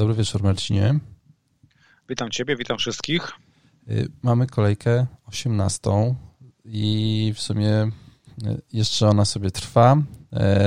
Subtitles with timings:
[0.00, 0.98] Dobry wieczór, Marcinie.
[2.08, 3.32] Witam Ciebie, witam wszystkich.
[3.88, 6.14] Y, mamy kolejkę 18
[6.64, 7.90] i w sumie y,
[8.72, 9.96] jeszcze ona sobie trwa.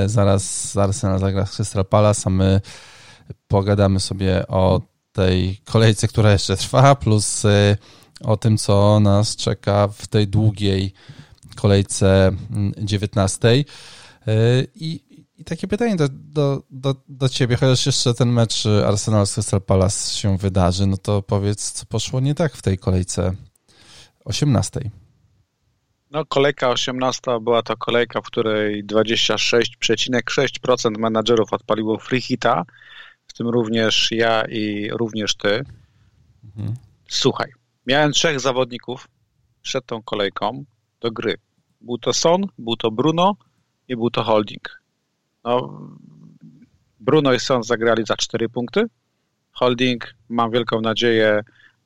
[0.06, 2.62] Y, zaraz Arsenal zagra z Crystal Palace, a my
[3.48, 4.82] pogadamy sobie o
[5.12, 7.44] tej kolejce, która jeszcze trwa, plus
[8.22, 10.94] o tym, co nas czeka w tej długiej
[11.56, 12.32] kolejce
[12.78, 13.50] 19.
[13.50, 13.64] Mm,
[14.76, 15.03] I
[15.38, 19.62] i takie pytanie do, do, do, do ciebie, chociaż jeszcze ten mecz Arsenal z Crystal
[19.62, 23.36] Palace się wydarzy, no to powiedz, co poszło nie tak w tej kolejce
[24.26, 24.80] 18.
[26.12, 32.64] No, kolejka 18 była to kolejka, w której 26,6% menadżerów odpaliło free hita,
[33.28, 35.64] w tym również ja i również ty.
[36.44, 36.74] Mhm.
[37.08, 37.52] Słuchaj,
[37.88, 39.08] miałem trzech zawodników
[39.62, 40.66] przed tą kolejką
[41.02, 41.36] do gry.
[41.82, 43.36] Był to Son, był to Bruno
[43.88, 44.83] i był to Holding.
[45.44, 45.80] No,
[47.00, 48.86] Bruno i Son zagrali za 4 punkty.
[49.52, 51.42] Holding, mam wielką nadzieję,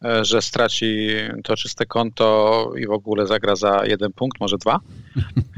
[0.06, 1.08] e, że straci
[1.44, 4.80] to czyste konto i w ogóle zagra za jeden punkt, może dwa.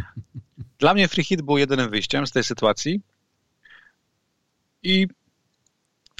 [0.79, 3.01] Dla mnie free hit był jedynym wyjściem z tej sytuacji
[4.83, 5.07] i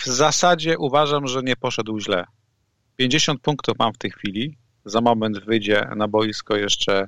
[0.02, 2.26] w zasadzie uważam, że nie poszedł źle.
[2.96, 4.58] 50 punktów mam w tej chwili.
[4.86, 7.08] Za moment wyjdzie na boisko jeszcze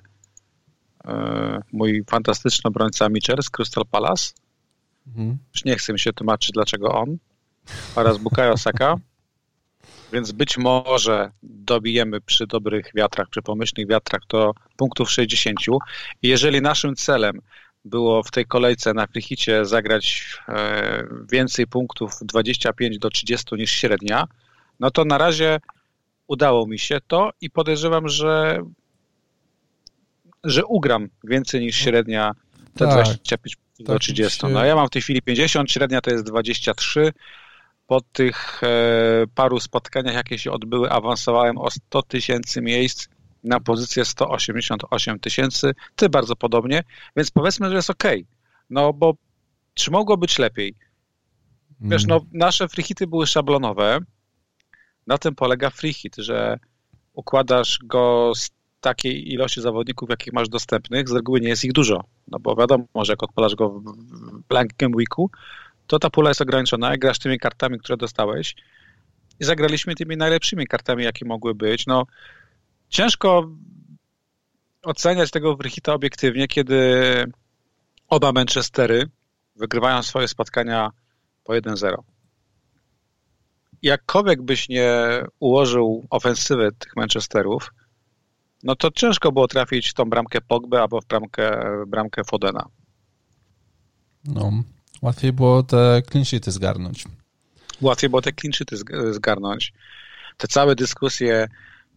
[1.05, 4.33] e, mój fantastyczny obrońca Mitchell z Crystal Palace.
[5.07, 5.37] Mhm.
[5.53, 7.17] Już nie chcę mi się tłumaczyć, dlaczego on
[7.95, 8.95] oraz Bukayo Saka.
[10.13, 15.59] Więc być może dobijemy przy dobrych wiatrach, przy pomyślnych wiatrach to punktów 60.
[16.21, 17.41] I jeżeli naszym celem
[17.85, 24.27] było w tej kolejce na Frichicie zagrać e, więcej punktów 25 do 30 niż średnia,
[24.79, 25.59] no to na razie
[26.27, 28.63] udało mi się to i podejrzewam, że,
[30.43, 32.31] że ugram więcej niż średnia
[32.73, 32.93] te tak.
[32.93, 34.39] 25 do 30.
[34.39, 37.11] Tak, no ja mam w tej chwili 50, średnia to jest 23.
[37.87, 38.67] Po tych e,
[39.35, 43.07] paru spotkaniach, jakie się odbyły, awansowałem o 100 tysięcy miejsc
[43.43, 45.71] na pozycję 188 tysięcy.
[45.95, 46.83] Ty bardzo podobnie,
[47.15, 48.03] więc powiedzmy, że jest ok.
[48.69, 49.13] No bo
[49.73, 50.75] czy mogło być lepiej?
[51.81, 53.99] Wiesz, no nasze freehity były szablonowe.
[55.07, 56.59] Na tym polega freehit, że
[57.13, 58.49] układasz go z
[58.81, 62.03] takiej ilości zawodników, jakich masz dostępnych, z reguły nie jest ich dużo.
[62.27, 63.83] No bo wiadomo, że jak odpalasz go w
[64.49, 65.31] blank game weeku,
[65.87, 68.55] to ta pula jest ograniczona, grasz tymi kartami, które dostałeś
[69.39, 71.87] i zagraliśmy tymi najlepszymi kartami, jakie mogły być.
[71.87, 72.05] No,
[72.89, 73.49] ciężko
[74.83, 76.91] oceniać tego Wrychita obiektywnie, kiedy
[78.07, 79.09] oba Manchestery
[79.55, 80.91] wygrywają swoje spotkania
[81.43, 81.95] po 1-0.
[83.81, 84.91] Jakkolwiek byś nie
[85.39, 87.71] ułożył ofensywy tych Manchesterów,
[88.63, 92.65] no to ciężko było trafić w tą bramkę Pogby albo w bramkę, bramkę Fodena.
[94.25, 94.51] No,
[95.01, 97.05] łatwiej było te clean zgarnąć.
[97.81, 98.53] Łatwiej było te clean
[99.13, 99.73] zgarnąć.
[100.37, 101.47] Te całe dyskusje,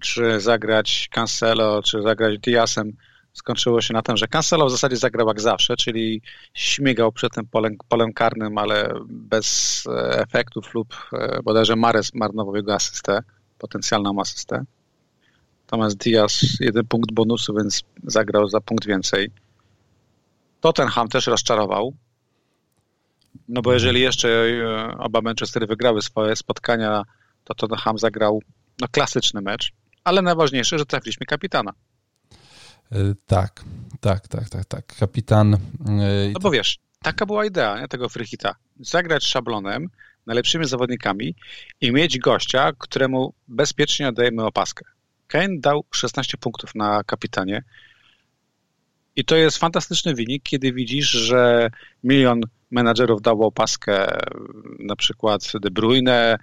[0.00, 2.92] czy zagrać Cancelo, czy zagrać Diasem,
[3.32, 6.22] skończyło się na tym, że Cancelo w zasadzie zagrał jak zawsze, czyli
[6.54, 12.56] śmigał przed tym polem, polem karnym, ale bez e, efektów lub e, bodajże Mares marnował
[12.56, 13.22] jego asystę,
[13.58, 14.64] potencjalną asystę.
[15.74, 19.30] Natomiast Diaz jeden punkt bonusu, więc zagrał za punkt więcej.
[20.60, 21.94] Tottenham też rozczarował.
[23.48, 27.02] No bo jeżeli jeszcze e, oba Manchestery wygrały swoje spotkania,
[27.44, 28.42] to Tottenham zagrał
[28.80, 29.72] no, klasyczny mecz.
[30.04, 31.72] Ale najważniejsze, że trafiliśmy kapitana.
[32.92, 33.64] E, tak,
[34.00, 34.86] tak, tak, tak, tak.
[34.86, 35.54] Kapitan.
[35.54, 35.58] E,
[36.32, 38.54] no bo wiesz, taka była idea nie, tego Frychita.
[38.80, 39.88] Zagrać szablonem,
[40.26, 41.34] najlepszymi zawodnikami
[41.80, 44.93] i mieć gościa, któremu bezpiecznie oddajemy opaskę.
[45.26, 47.62] Kane dał 16 punktów na kapitanie.
[49.16, 51.70] I to jest fantastyczny wynik, kiedy widzisz, że
[52.04, 52.40] milion
[52.70, 54.18] menadżerów dało paskę
[54.78, 56.38] na przykład De Bruyne.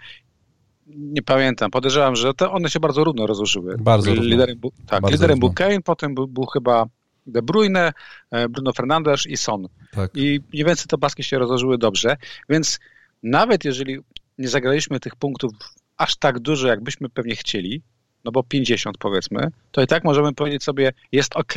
[0.88, 3.78] Nie pamiętam, podejrzewam, że to one się bardzo równo rozłożyły.
[3.78, 6.86] Bardzo liderem, bu, tak, bardzo liderem był Kane, potem był, był, chyba
[7.28, 7.94] De Bruyne,
[8.32, 9.68] e, Bruno Fernandes i Son.
[9.92, 10.12] Tak.
[10.16, 12.18] I mniej więcej te paski się rozłożyły dobrze,
[12.50, 12.80] więc
[13.24, 14.00] nawet jeżeli
[14.38, 15.52] nie zagraliśmy tych punktów
[15.98, 17.82] aż tak dużo, jakbyśmy pewnie chcieli,
[18.26, 21.54] no bo 50 powiedzmy, to i tak możemy powiedzieć sobie, jest ok,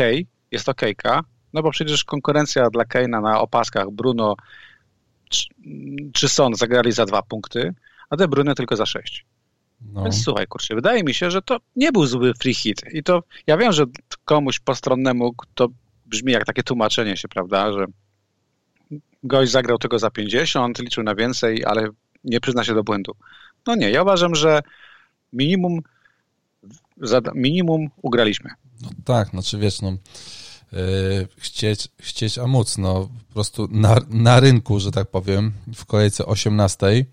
[0.51, 4.35] jest okejka, no bo przecież konkurencja dla Keina na opaskach Bruno
[5.29, 5.47] czy,
[6.13, 7.75] czy Son zagrali za dwa punkty,
[8.11, 9.25] a De Bruyne tylko za sześć.
[9.93, 10.03] No.
[10.03, 12.83] Więc słuchaj, kurczę, wydaje mi się, że to nie był zły free hit.
[12.93, 13.85] I to ja wiem, że
[14.25, 15.69] komuś postronnemu to
[16.07, 17.87] brzmi jak takie tłumaczenie się, prawda, że
[19.25, 21.89] gość zagrał tego za 50, liczył na więcej, ale
[22.25, 23.13] nie przyzna się do błędu.
[23.67, 24.63] No nie, ja uważam, że
[25.33, 25.81] minimum
[27.35, 28.51] minimum ugraliśmy.
[28.83, 30.79] No tak, znaczy wiesz, no yy,
[31.37, 36.27] chcieć, chcieć a móc, no po prostu na, na rynku, że tak powiem, w kolejce
[36.27, 37.07] 18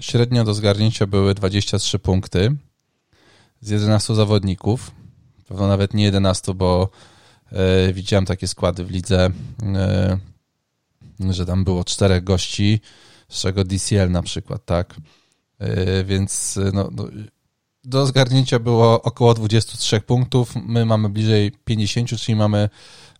[0.00, 2.56] średnio do zgarnięcia były 23 punkty
[3.60, 4.90] z 11 zawodników.
[5.48, 6.90] Pewno nawet nie 11, bo
[7.52, 9.30] e, widziałem takie składy w lidze,
[9.62, 10.18] e,
[11.30, 12.80] że tam było czterech gości,
[13.28, 14.96] z czego DCL na przykład, tak?
[15.58, 17.08] E, więc no, no,
[17.86, 20.52] do zgarnięcia było około 23 punktów.
[20.66, 22.68] My mamy bliżej 50, czyli mamy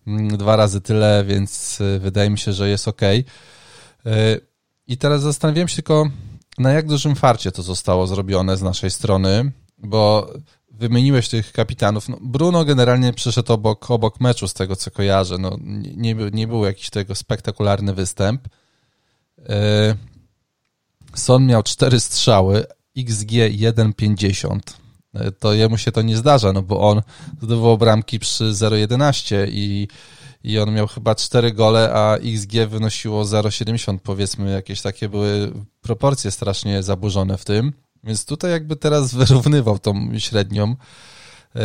[0.06, 3.00] mm, dwa razy tyle, więc e, wydaje mi się, że jest ok.
[4.86, 6.08] I teraz zastanawiam się tylko,
[6.58, 10.30] na jak dużym farcie to zostało zrobione z naszej strony, bo
[10.70, 12.08] wymieniłeś tych kapitanów.
[12.08, 15.38] No, Bruno generalnie przyszedł obok, obok meczu, z tego co kojarzę.
[15.38, 15.56] No,
[15.96, 18.48] nie, nie był jakiś tego spektakularny występ.
[19.48, 19.94] E,
[21.14, 22.64] Son miał cztery strzały,
[22.96, 24.60] XG 1,50.
[25.38, 27.02] To jemu się to nie zdarza, no bo on
[27.43, 29.88] zdobywał bramki przy 0,11 i,
[30.44, 33.98] i on miał chyba 4 gole, a XG wynosiło 0,70.
[34.02, 37.72] Powiedzmy, jakieś takie były proporcje strasznie zaburzone w tym.
[38.04, 40.76] Więc tutaj jakby teraz wyrównywał tą średnią.
[41.56, 41.62] E,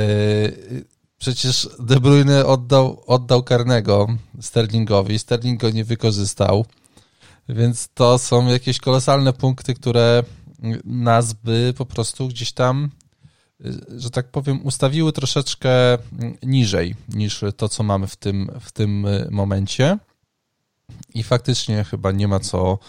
[1.18, 4.08] przecież De Bruyne oddał, oddał karnego
[4.42, 6.66] Sterlingowi, Sterling go nie wykorzystał.
[7.50, 10.24] Więc to są jakieś kolosalne punkty, które
[10.86, 12.90] nas by po prostu gdzieś tam,
[13.98, 15.98] że tak powiem, ustawiły troszeczkę
[16.44, 19.98] niżej niż to, co mamy w tym, w tym momencie.
[21.14, 22.80] I faktycznie chyba nie ma co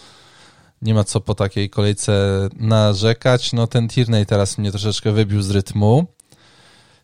[0.83, 2.13] nie ma co po takiej kolejce
[2.55, 3.53] narzekać.
[3.53, 6.05] No ten Tierney teraz mnie troszeczkę wybił z rytmu,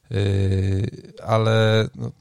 [0.10, 2.12] yy, ale no,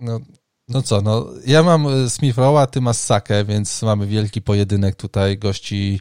[0.00, 0.20] no,
[0.68, 5.38] no co, no ja mam Smith Rowa, ty masz Sakę, więc mamy wielki pojedynek tutaj
[5.38, 6.00] gości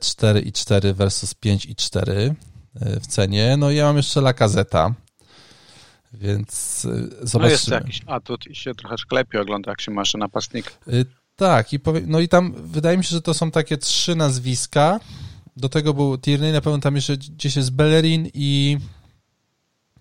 [0.00, 2.34] 4 e, i 4 versus 5 i 4
[2.80, 3.56] e, w cenie.
[3.56, 4.94] No i ja mam jeszcze Lakazeta,
[6.12, 6.80] więc
[7.22, 7.40] zobaczmy.
[7.40, 10.72] No jest jakiś atut i się trochę sklepie ogląda, jak się masz napastnik.
[11.36, 15.00] Tak, i powie, no i tam wydaje mi się, że to są takie trzy nazwiska.
[15.56, 18.78] Do tego był Tierney, na pewno tam jeszcze gdzieś jest Bellerin i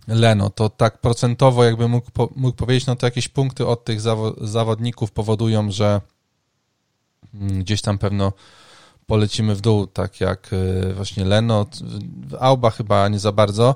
[0.07, 0.50] Leno.
[0.50, 4.00] To tak procentowo jakby mógł, mógł powiedzieć, no to jakieś punkty od tych
[4.41, 6.01] zawodników powodują, że
[7.33, 8.33] mm, gdzieś tam pewno
[9.05, 11.65] polecimy w dół, tak jak y, właśnie Leno.
[12.39, 13.75] Auba chyba nie za bardzo.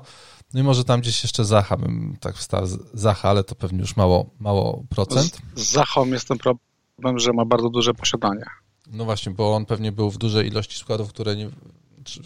[0.54, 2.66] No i może tam gdzieś jeszcze Zacha bym tak wstał.
[2.94, 5.40] Zacha, ale to pewnie już mało, mało procent.
[5.54, 8.44] Z, z Zachą jest ten problem, że ma bardzo duże posiadanie.
[8.86, 11.50] No właśnie, bo on pewnie był w dużej ilości składów, które nie,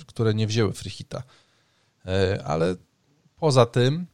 [0.07, 1.23] które nie wzięły Frichita.
[2.07, 2.77] E, ale
[3.43, 4.07] poza tym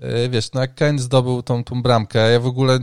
[0.00, 2.78] E, wiesz, no jak Kane zdobył tą, tą bramkę, ja w ogóle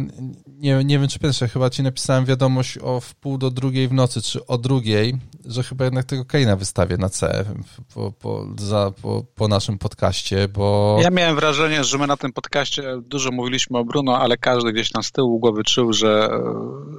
[0.47, 4.21] nie, nie wiem, czy pierwsze, chyba ci napisałem wiadomość o wpół do drugiej w nocy,
[4.21, 5.15] czy o drugiej,
[5.45, 7.45] że chyba jednak tego Kane'a wystawię na C
[7.94, 10.97] po, po, za, po, po naszym podcaście, bo...
[11.01, 14.91] Ja miałem wrażenie, że my na tym podcaście dużo mówiliśmy o Bruno, ale każdy gdzieś
[14.91, 16.29] tam z tyłu głowy czuł, że,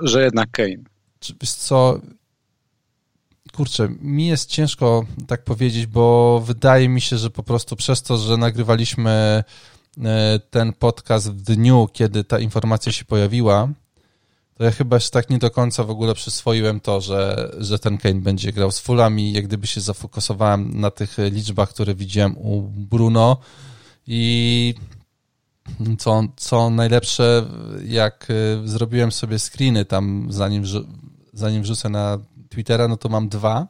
[0.03, 0.85] że jednak Kane.
[1.21, 2.01] Czy, co,
[3.59, 8.17] kurczę, mi jest ciężko tak powiedzieć, bo wydaje mi się, że po prostu przez to,
[8.17, 9.45] że nagrywaliśmy
[10.05, 13.69] E, ten podcast w dniu, kiedy ta informacja się pojawiła,
[14.55, 17.99] to ja chyba jeszcze tak nie do końca w ogóle przyswoiłem to, że, że ten
[17.99, 19.33] Kane będzie grał z Fulami.
[19.33, 23.37] Jak gdyby się zafokusowałem na tych liczbach, które widziałem u Bruno
[24.07, 24.75] i
[25.99, 27.47] co, co najlepsze,
[27.87, 30.65] jak e, zrobiłem sobie screeny tam, zanim,
[31.39, 32.19] zanim wrzucę na
[32.49, 33.67] Twittera, no to mam dwa.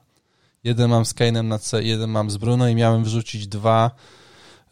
[0.64, 3.90] Jeden mam z Kane'em na C, jeden mam z Bruno i miałem wrzucić dwa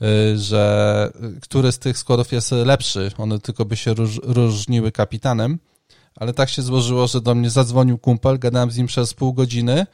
[0.02, 1.10] Y, że
[1.42, 3.10] który z tych składów jest lepszy.
[3.18, 5.58] One tylko by się róż, różniły kapitanem,
[6.16, 9.86] ale tak się złożyło, że do mnie zadzwonił kumpel, gadałem z nim przez pół godziny,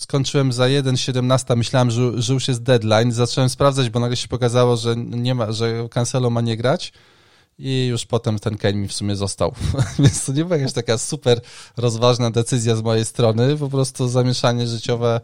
[0.00, 4.76] skończyłem za 1.17, myślałem, że, że już jest deadline, zacząłem sprawdzać, bo nagle się pokazało,
[4.76, 6.92] że nie ma, że Cancelo ma nie grać
[7.58, 9.54] i już potem ten Kane mi w sumie został.
[9.98, 11.40] Więc to nie była jakaś taka super
[11.76, 15.20] rozważna decyzja z mojej strony, po prostu zamieszanie życiowe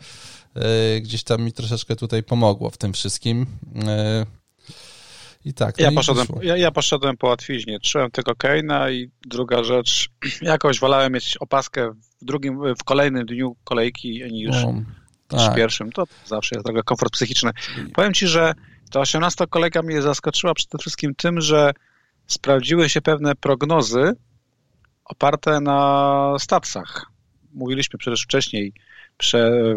[0.54, 3.46] E, gdzieś tam mi troszeczkę tutaj pomogło w tym wszystkim.
[3.86, 4.26] E,
[5.44, 5.78] I tak.
[5.78, 7.80] No ja, i poszedłem, ja, ja, poszedłem po łatwiźnie.
[7.80, 10.08] Trzymałem tego Kane'a i druga rzecz,
[10.42, 14.72] jakoś wolałem mieć opaskę w drugim, w kolejnym dniu kolejki niż, no,
[15.32, 15.54] niż tak.
[15.54, 15.92] pierwszym.
[15.92, 17.50] To zawsze jest trochę komfort psychiczny.
[17.94, 18.54] Powiem Ci, że
[18.90, 21.72] ta 18 kolejka mnie zaskoczyła przede wszystkim tym, że
[22.26, 24.12] sprawdziły się pewne prognozy
[25.04, 27.06] oparte na stacjach.
[27.54, 28.72] Mówiliśmy przecież wcześniej,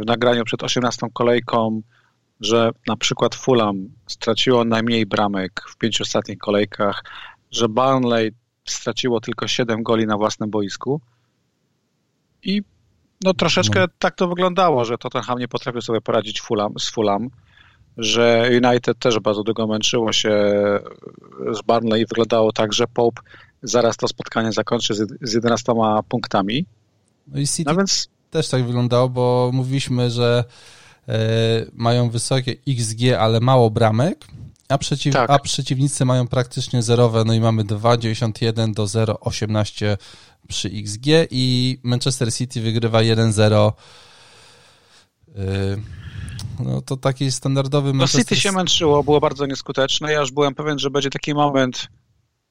[0.01, 1.81] w nagraniu przed 18 kolejką,
[2.39, 7.03] że na przykład Fulham straciło najmniej bramek w pięciu ostatnich kolejkach,
[7.51, 8.31] że Burnley
[8.65, 11.01] straciło tylko 7 goli na własnym boisku
[12.43, 12.61] i
[13.23, 13.87] no troszeczkę no.
[13.99, 17.29] tak to wyglądało, że Tottenham nie potrafił sobie poradzić Fulham, z Fulham,
[17.97, 20.31] że United też bardzo długo męczyło się
[21.51, 23.21] z Burnley i wyglądało tak, że Pope
[23.63, 25.73] zaraz to spotkanie zakończy z, z 11
[26.09, 26.65] punktami.
[27.27, 27.71] No, i City...
[27.71, 30.43] no więc też tak wyglądało, bo mówiliśmy, że
[31.07, 31.15] e,
[31.73, 34.27] mają wysokie XG, ale mało bramek,
[34.69, 35.29] a, przeciw, tak.
[35.29, 39.97] a przeciwnicy mają praktycznie zerowe, no i mamy 2,91 do 0,18
[40.47, 43.71] przy XG i Manchester City wygrywa 1-0.
[45.27, 45.43] Yy,
[46.59, 47.99] no to taki standardowy no.
[47.99, 50.11] No City się męczyło, było bardzo nieskuteczne.
[50.11, 51.87] Ja już byłem pewien, że będzie taki moment,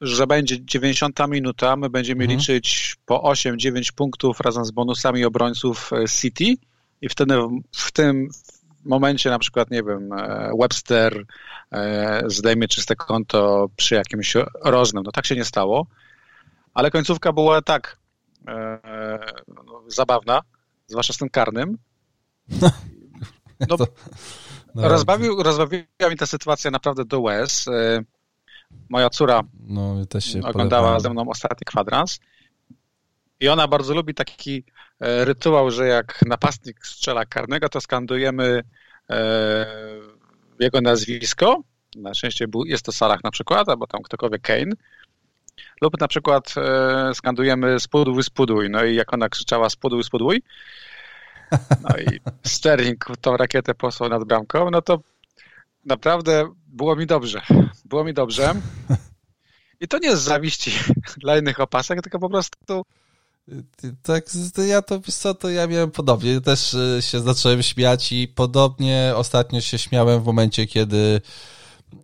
[0.00, 2.38] że będzie 90 minuta, my będziemy mhm.
[2.38, 6.54] liczyć po 8-9 punktów razem z bonusami obrońców e, City
[7.00, 7.38] i wtedy
[7.76, 8.28] w tym
[8.84, 11.24] momencie na przykład, nie wiem, e, Webster
[11.72, 14.34] e, zdejmie czyste konto przy jakimś
[14.64, 15.02] rożnym.
[15.04, 15.86] No tak się nie stało,
[16.74, 17.98] ale końcówka była tak
[19.48, 20.40] no, zabawna,
[20.86, 21.78] zwłaszcza z tym karnym.
[23.68, 23.76] No,
[24.82, 27.66] no, rozbawił, rozbawiła mi ta sytuacja naprawdę do łez
[28.88, 32.18] moja córa no, też się oglądała ze mną ostatni kwadrans
[33.40, 34.64] i ona bardzo lubi taki
[35.00, 38.62] e, rytuał, że jak napastnik strzela karnego, to skandujemy
[39.10, 39.66] e,
[40.60, 41.62] jego nazwisko.
[41.96, 44.72] Na szczęście jest to Salah na przykład, albo tam ktokolwiek Kane.
[45.80, 48.70] Lub na przykład e, skandujemy spuduj, spuduj.
[48.70, 50.42] No i jak ona krzyczała spuduj, spuduj,
[51.82, 55.00] no i Sterling tą rakietę posłał nad bramką, no to
[55.84, 57.42] naprawdę było mi dobrze.
[57.84, 58.54] Było mi dobrze.
[59.80, 60.72] I to nie z zawiści
[61.22, 62.84] dla innych opasek, tylko po prostu
[64.02, 64.24] tak,
[64.68, 66.40] ja to, co, to ja miałem podobnie.
[66.40, 71.20] Też e, się zacząłem śmiać i podobnie ostatnio się śmiałem w momencie, kiedy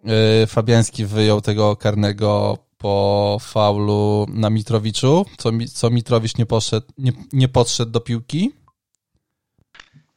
[0.05, 7.13] e, Fabiański wyjął tego karnego po faulu na Mitrowiczu, co, co Mitrowicz nie, poszedł, nie,
[7.33, 8.53] nie podszedł do piłki.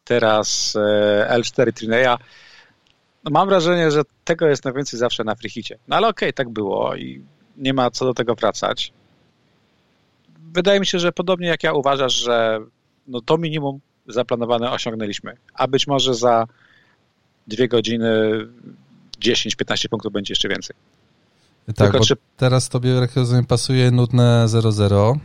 [0.05, 2.17] Teraz e, L4 Trineya
[3.25, 5.77] no mam wrażenie, że tego jest najwięcej zawsze na frichicie.
[5.87, 7.21] No ale okej, okay, tak było i
[7.57, 8.93] nie ma co do tego wracać.
[10.39, 12.59] Wydaje mi się, że podobnie jak ja uważasz, że
[13.07, 16.47] no to minimum zaplanowane osiągnęliśmy, a być może za
[17.47, 18.31] dwie godziny
[19.19, 20.75] 10-15 punktów będzie jeszcze więcej.
[21.65, 22.15] Tak, Tylko, bo czy...
[22.37, 25.17] teraz tobie, jak rozumiem, pasuje nudne 0-0.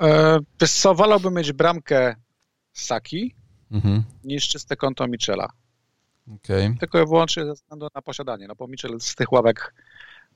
[0.00, 2.16] E, wiesz co, wolałbym mieć bramkę
[2.72, 3.34] Saki
[3.70, 4.02] mhm.
[4.24, 5.48] niż czyste konto Michela.
[6.34, 6.76] Okay.
[6.80, 9.74] Tylko i wyłącznie ze względu na posiadanie, no bo Mitchell z tych ławek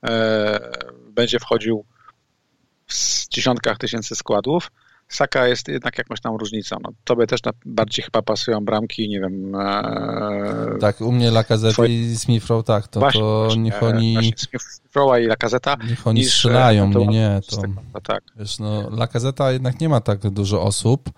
[0.05, 0.71] e,
[1.09, 1.85] będzie wchodził
[2.87, 4.71] w dziesiątkach tysięcy składów.
[5.07, 6.75] Saka jest jednak jakąś tam różnicą.
[6.83, 9.55] No, tobie też bardziej chyba pasują bramki, nie wiem.
[9.55, 12.11] E, tak, u mnie Lacazette twoje...
[12.11, 14.33] i Smith Rowe, tak, to, właśnie, to niech oni...
[14.35, 15.77] Smith Rowe i Lacazeta.
[15.89, 17.61] Niech oni niż, strzelają, nie, nie, to...
[17.93, 18.23] No, tak.
[18.35, 21.09] Wiesz, no, Lacazeta jednak nie ma tak dużo osób.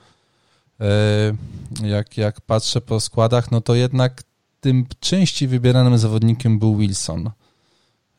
[0.81, 4.23] E, jak, jak patrzę po składach, no to jednak
[4.59, 7.29] tym częściej wybieranym zawodnikiem był Wilson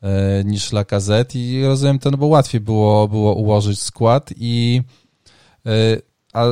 [0.01, 1.39] e, niż Lacazette.
[1.39, 4.81] I rozumiem to, no bo łatwiej było, było ułożyć skład i,
[5.65, 5.71] e,
[6.33, 6.45] a,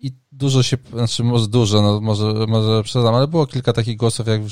[0.00, 4.26] i dużo się, znaczy może dużo, no może, może przesadzam, ale było kilka takich głosów,
[4.26, 4.42] jak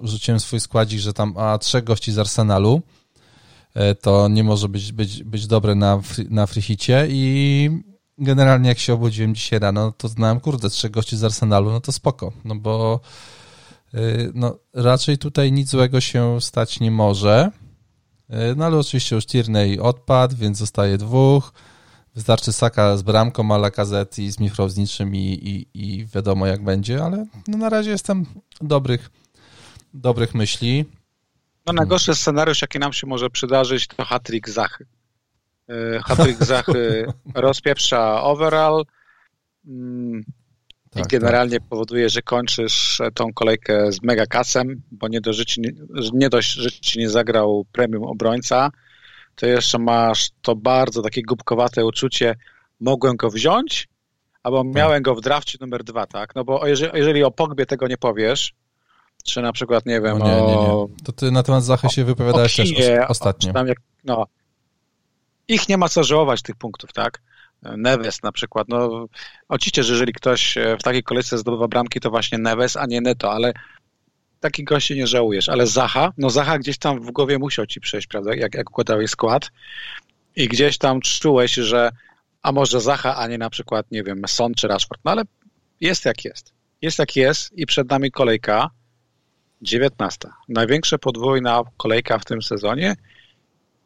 [0.00, 2.82] wrzuciłem swój składzik, że tam a trzech gości z Arsenalu
[4.00, 6.00] to nie może być, być, być dobre na,
[6.30, 7.70] na frichicie i
[8.22, 11.92] generalnie jak się obudziłem dzisiaj rano, to znałem, kurde, trzech gości z Arsenalu, no to
[11.92, 13.00] spoko, no bo
[13.94, 17.50] Y, no, raczej tutaj nic złego się stać nie może.
[18.30, 21.52] Y, no ale oczywiście już Tierney odpadł, więc zostaje dwóch.
[22.14, 26.46] Wystarczy Saka z bramką, a Lacazette i z Michrow z niczym i, i, i wiadomo
[26.46, 28.26] jak będzie, ale no na razie jestem
[28.60, 29.10] dobrych,
[29.94, 30.84] dobrych myśli.
[31.66, 34.86] No najgorszy scenariusz, jaki nam się może przydarzyć, to hat-trick Zachy.
[35.70, 38.84] Y, hat-trick Zachy rozpieprza overall,
[39.66, 40.24] mm,
[40.90, 41.68] tak, i generalnie tak.
[41.68, 45.62] powoduje, że kończysz tą kolejkę z mega kasem, bo nie, do życi,
[46.12, 48.70] nie dość, że ci nie zagrał premium obrońca,
[49.34, 52.34] to jeszcze masz to bardzo takie głupkowate uczucie,
[52.80, 53.88] mogłem go wziąć,
[54.42, 54.74] albo tak.
[54.74, 56.34] miałem go w drafcie numer dwa, tak?
[56.34, 58.54] No bo jeżeli, jeżeli o Pogbie tego nie powiesz,
[59.24, 61.04] czy na przykład, nie wiem, no nie, nie, nie.
[61.04, 62.72] To ty na temat Zachy się wypowiadałeś też
[63.08, 63.52] ostatnio.
[63.66, 64.26] Jak, no,
[65.52, 67.20] ich nie ma co żałować tych punktów, tak?
[67.62, 68.68] Neves na przykład.
[68.68, 69.06] No,
[69.48, 73.00] oczywiście, że jeżeli ktoś e, w takiej kolejce zdobywa bramki, to właśnie Neves, a nie
[73.00, 73.52] Neto, ale
[74.40, 75.48] takich gości nie żałujesz.
[75.48, 79.10] Ale Zaha, no Zaha gdzieś tam w głowie musiał ci przejść, prawda, jak, jak układałeś
[79.10, 79.50] skład
[80.36, 81.90] i gdzieś tam czułeś, że
[82.42, 85.00] a może Zaha, a nie na przykład, nie wiem, Son czy Rashford.
[85.04, 85.22] No ale
[85.80, 86.52] jest jak jest.
[86.82, 88.70] Jest jak jest i przed nami kolejka
[89.62, 90.28] 19.
[90.48, 92.96] Największa podwójna kolejka w tym sezonie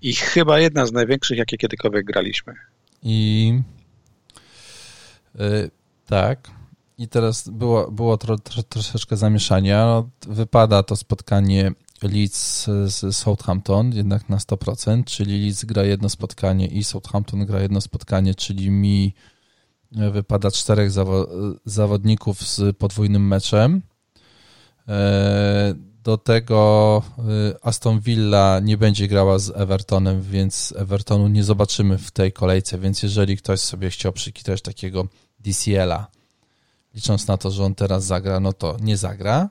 [0.02, 2.54] i chyba jedna z największych, jakie kiedykolwiek graliśmy.
[3.02, 3.60] I
[5.34, 5.70] yy,
[6.06, 6.50] tak.
[6.98, 10.02] I teraz było, było tro, tro, troszeczkę zamieszania.
[10.28, 11.72] Wypada to spotkanie
[12.02, 17.80] Leeds z Southampton jednak na 100%, czyli Leeds gra jedno spotkanie i Southampton gra jedno
[17.80, 19.14] spotkanie, czyli mi
[19.92, 21.28] wypada czterech zawo
[21.64, 23.82] zawodników z podwójnym meczem.
[26.06, 27.02] Do tego
[27.62, 33.02] Aston Villa nie będzie grała z Evertonem, więc Evertonu nie zobaczymy w tej kolejce, więc
[33.02, 35.06] jeżeli ktoś sobie chciał przykitać takiego
[35.38, 36.06] DCL-a,
[36.94, 39.50] licząc na to, że on teraz zagra, no to nie zagra.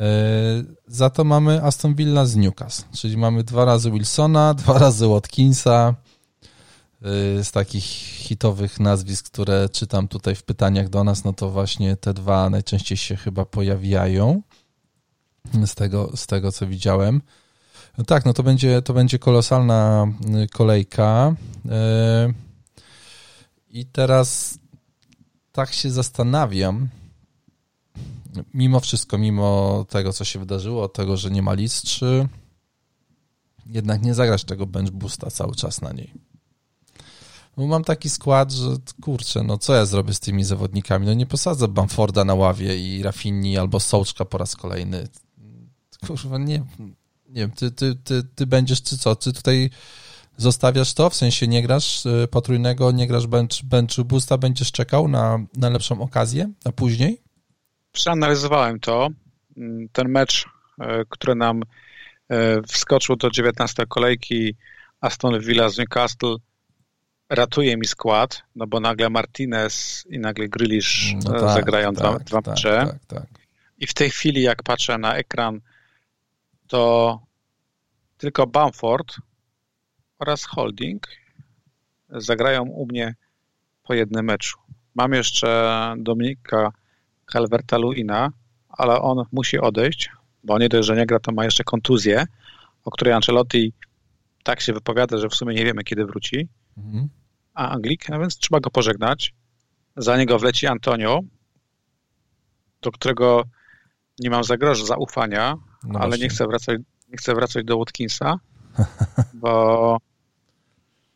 [0.00, 0.04] E,
[0.86, 5.94] za to mamy Aston Villa z Newcastle, czyli mamy dwa razy Wilsona, dwa razy Watkinsa,
[7.02, 11.96] e, z takich hitowych nazwisk, które czytam tutaj w pytaniach do nas, no to właśnie
[11.96, 14.42] te dwa najczęściej się chyba pojawiają
[15.66, 17.22] z tego, z tego co widziałem.
[17.98, 20.06] No tak, no to będzie, to będzie kolosalna
[20.44, 21.34] y, kolejka.
[21.70, 22.32] E,
[23.70, 24.58] I teraz
[25.52, 26.88] tak się zastanawiam,
[28.54, 32.28] mimo wszystko, mimo tego, co się wydarzyło, tego, że nie ma list, czy
[33.66, 36.12] jednak nie zagrać tego bench boosta cały czas na niej.
[37.56, 41.06] Bo mam taki skład, że kurczę, no co ja zrobię z tymi zawodnikami?
[41.06, 45.08] No nie posadzę Bamforda na ławie i Rafini albo Sołczka po raz kolejny.
[46.06, 46.62] Kurwa, nie,
[47.28, 49.16] nie wiem, ty, ty, ty, ty będziesz, czy co?
[49.16, 49.70] Ty tutaj
[50.36, 55.08] zostawiasz to, w sensie nie grasz y, potrójnego, nie grasz bench, bench boosta, będziesz czekał
[55.08, 57.22] na, na lepszą okazję, na później?
[57.92, 59.08] Przeanalizowałem to.
[59.56, 64.54] Mm, ten mecz, y, który nam y, wskoczył do 19 kolejki
[65.00, 66.36] Aston Villa z Newcastle,
[67.28, 72.18] ratuje mi skład, no bo nagle Martinez i nagle Grealish no tak, zagrają tak, dwa,
[72.18, 72.86] dwa tak, mecze.
[72.86, 73.26] Tak, tak.
[73.78, 75.60] I w tej chwili, jak patrzę na ekran,
[76.70, 77.18] to
[78.18, 79.16] tylko Bamford
[80.18, 81.06] oraz Holding
[82.08, 83.14] zagrają u mnie
[83.82, 84.58] po jednym meczu.
[84.94, 86.72] Mam jeszcze Dominika
[87.32, 88.28] Calverta-Luina,
[88.68, 90.10] ale on musi odejść,
[90.44, 92.26] bo nie dość, że nie gra, to ma jeszcze kontuzję,
[92.84, 93.72] o której Ancelotti
[94.44, 96.48] tak się wypowiada, że w sumie nie wiemy, kiedy wróci.
[96.76, 97.08] Mhm.
[97.54, 99.34] A Anglik, no więc trzeba go pożegnać.
[99.96, 101.20] Za niego wleci Antonio,
[102.82, 103.44] do którego
[104.18, 108.38] nie mam zagrożenia zaufania, no ale nie chcę, wracać, nie chcę wracać do Watkinsa,
[109.34, 109.98] bo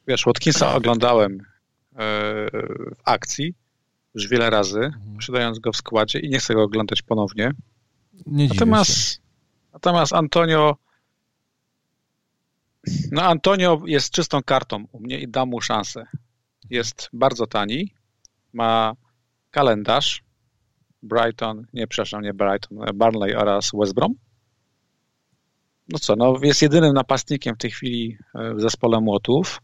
[0.07, 1.45] Wiesz, Watkinsa oglądałem e,
[2.95, 3.55] w akcji
[4.15, 5.17] już wiele razy, mhm.
[5.17, 7.53] posiadając go w składzie i nie chcę go oglądać ponownie.
[8.27, 9.21] Nie natomiast,
[9.73, 10.77] natomiast Antonio
[13.13, 16.07] no Antonio jest czystą kartą u mnie i dam mu szansę.
[16.71, 17.95] Jest bardzo tani,
[18.53, 18.93] ma
[19.51, 20.23] kalendarz
[21.03, 24.15] Brighton, nie przepraszam, nie Brighton, Barnley oraz West Brom.
[25.89, 29.61] No co, no jest jedynym napastnikiem w tej chwili e, w zespole młotów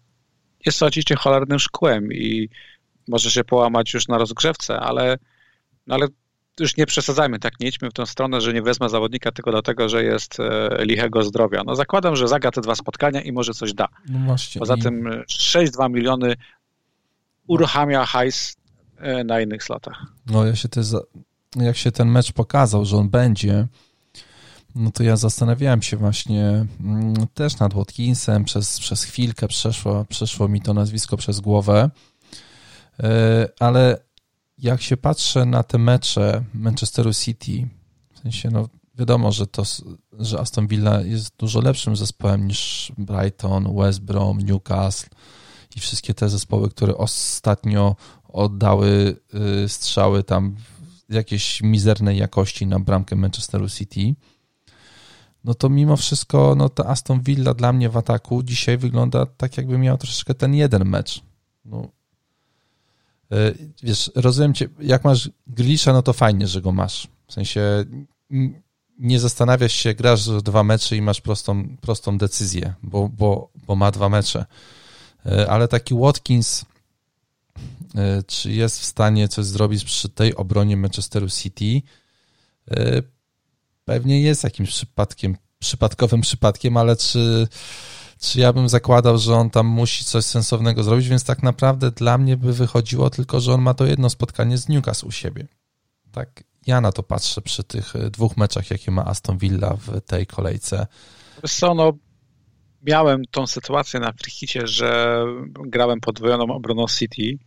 [0.66, 2.48] jest oczywiście cholernym szkłem i
[3.09, 5.18] może się połamać już na rozgrzewce, ale,
[5.87, 6.06] no ale
[6.61, 9.88] już nie przesadzajmy, tak nie idźmy w tę stronę, że nie wezmę zawodnika tylko dlatego,
[9.88, 11.62] że jest e, lichego zdrowia.
[11.66, 13.88] No zakładam, że zagra te dwa spotkania i może coś da.
[14.09, 14.59] No właśnie.
[14.59, 14.83] Poza i...
[14.83, 16.35] tym 6-2 miliony
[17.46, 18.56] uruchamia hajs
[18.96, 20.02] e, na innych slotach.
[20.26, 20.87] No ja się też,
[21.56, 23.66] jak się ten mecz pokazał, że on będzie,
[24.74, 30.48] no to ja zastanawiałem się właśnie mm, też nad Watkinsem, przez, przez chwilkę przeszło, przeszło
[30.48, 31.90] mi to nazwisko przez głowę,
[33.02, 33.98] e, ale
[34.59, 37.68] jak się patrzę na te mecze Manchesteru City,
[38.14, 39.62] w sensie no wiadomo, że to,
[40.18, 45.11] że Aston Villa jest dużo lepszym zespołem niż Brighton, West Brom, Newcastle
[45.76, 47.96] i wszystkie te zespoły, które ostatnio
[48.28, 49.16] oddały
[49.64, 50.56] y, strzały tam
[51.09, 54.14] jakiejś mizernej jakości na bramkę Manchesteru City
[55.44, 59.57] no to mimo wszystko no ta Aston Villa dla mnie w ataku dzisiaj wygląda tak,
[59.57, 61.22] jakby miał troszeczkę ten jeden mecz.
[61.64, 61.88] No,
[63.33, 67.09] e, wiesz, rozumiem cię, jak masz Glisza, no to fajnie, że go masz.
[67.26, 67.85] W sensie
[68.98, 73.90] nie zastanawiasz się, grasz dwa mecze i masz prostą, prostą decyzję, bo, bo, bo ma
[73.90, 74.44] dwa mecze.
[75.26, 76.64] E, ale taki Watkins,
[77.94, 81.83] e, czy jest w stanie coś zrobić przy tej obronie Manchesteru City?
[83.90, 87.48] Pewnie jest jakimś przypadkiem, przypadkowym przypadkiem, ale czy,
[88.20, 92.18] czy ja bym zakładał, że on tam musi coś sensownego zrobić, więc tak naprawdę dla
[92.18, 95.46] mnie by wychodziło tylko, że on ma to jedno spotkanie z Newcastle u siebie.
[96.12, 100.00] Tak ja na to patrzę przy tych e, dwóch meczach, jakie ma Aston Villa w
[100.00, 100.87] tej kolejce.
[101.42, 101.92] Wiesz co, no,
[102.83, 105.24] miałem tą sytuację na Frichicie, że
[105.66, 107.38] grałem podwojoną obroną City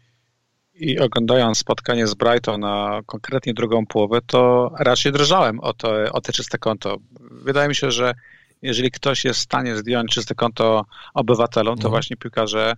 [0.75, 6.21] i oglądając spotkanie z Brighton, a konkretnie drugą połowę, to raczej drżałem o, to, o
[6.21, 6.97] te czyste konto.
[7.31, 8.13] Wydaje mi się, że
[8.61, 11.89] jeżeli ktoś jest w stanie zdjąć czyste konto obywatelom, to no.
[11.89, 12.75] właśnie piłkarze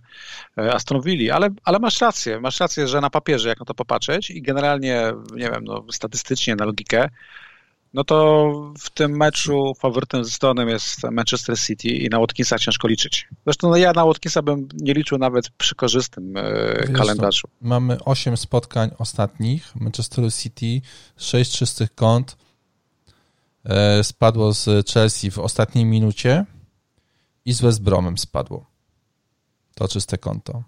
[0.58, 1.34] e, Aston Villa.
[1.34, 5.12] Ale, ale masz rację, masz rację, że na papierze, jak na to popatrzeć i generalnie,
[5.32, 7.08] nie wiem, no, statystycznie, na logikę,
[7.94, 13.28] no to w tym meczu faworytem stonem jest Manchester City i na Watkinsa ciężko liczyć.
[13.44, 16.42] Zresztą no ja na Watkinsa bym nie liczył nawet przy korzystnym e,
[16.88, 17.48] Wiesz, kalendarzu.
[17.60, 19.76] mamy 8 spotkań ostatnich.
[19.76, 20.80] Manchester City,
[21.16, 22.36] 6 czystych kąt.
[23.64, 26.44] E, spadło z Chelsea w ostatniej minucie
[27.44, 28.66] i z West Bromem spadło.
[29.74, 30.62] To czyste konto.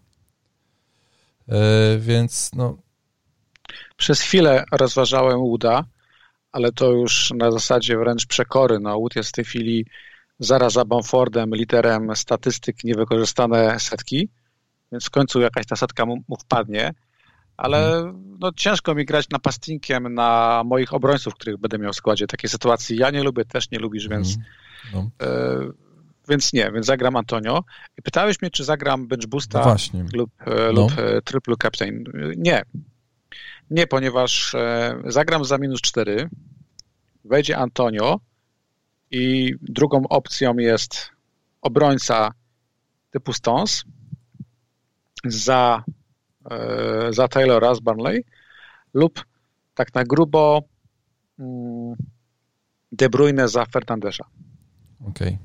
[1.49, 2.77] E, więc no...
[3.97, 5.85] Przez chwilę rozważałem Uda,
[6.59, 8.79] ale to już na zasadzie wręcz przekory.
[8.81, 9.87] No, Wood jest w tej chwili
[10.39, 14.29] zaraz za Bamfordem, literem statystyk niewykorzystane setki,
[14.93, 16.95] więc w końcu jakaś ta setka mu, mu wpadnie,
[17.57, 18.37] ale mhm.
[18.41, 22.27] no, ciężko mi grać napastnikiem na moich obrońców, których będę miał w składzie.
[22.27, 25.11] Takiej sytuacji ja nie lubię, też nie lubisz, więc, mhm.
[25.21, 25.27] no.
[25.27, 25.73] y,
[26.29, 27.65] więc nie, więc zagram Antonio.
[27.99, 30.73] I pytałeś mnie, czy zagram bench boosta no lub, e, no.
[30.73, 32.05] lub e, triple captain.
[32.37, 32.63] Nie,
[33.71, 36.29] nie, ponieważ e, zagram za minus 4,
[37.25, 38.21] wejdzie Antonio
[39.11, 41.11] i drugą opcją jest
[41.61, 42.33] obrońca
[43.11, 43.85] typu Stones
[45.25, 45.85] za,
[46.51, 48.25] e, za Taylora z Burnley
[48.95, 49.25] lub
[49.75, 50.63] tak na grubo
[51.39, 51.97] mm,
[52.93, 54.25] De Bruyne za Fernandesza.
[55.05, 55.39] Okay.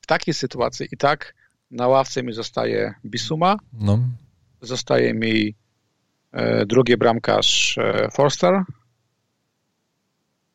[0.00, 1.34] W takiej sytuacji i tak
[1.70, 3.98] na ławce mi zostaje Bisuma, no.
[4.60, 5.54] zostaje mi
[6.66, 8.62] drugi bramkarz e, Forster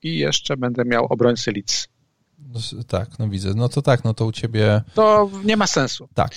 [0.04, 1.88] i jeszcze będę miał obrońcy Leeds.
[2.40, 3.54] No, tak, no widzę.
[3.56, 4.82] No to tak, no to u ciebie...
[4.94, 6.10] To nie ma sensu.
[6.14, 6.32] Tak.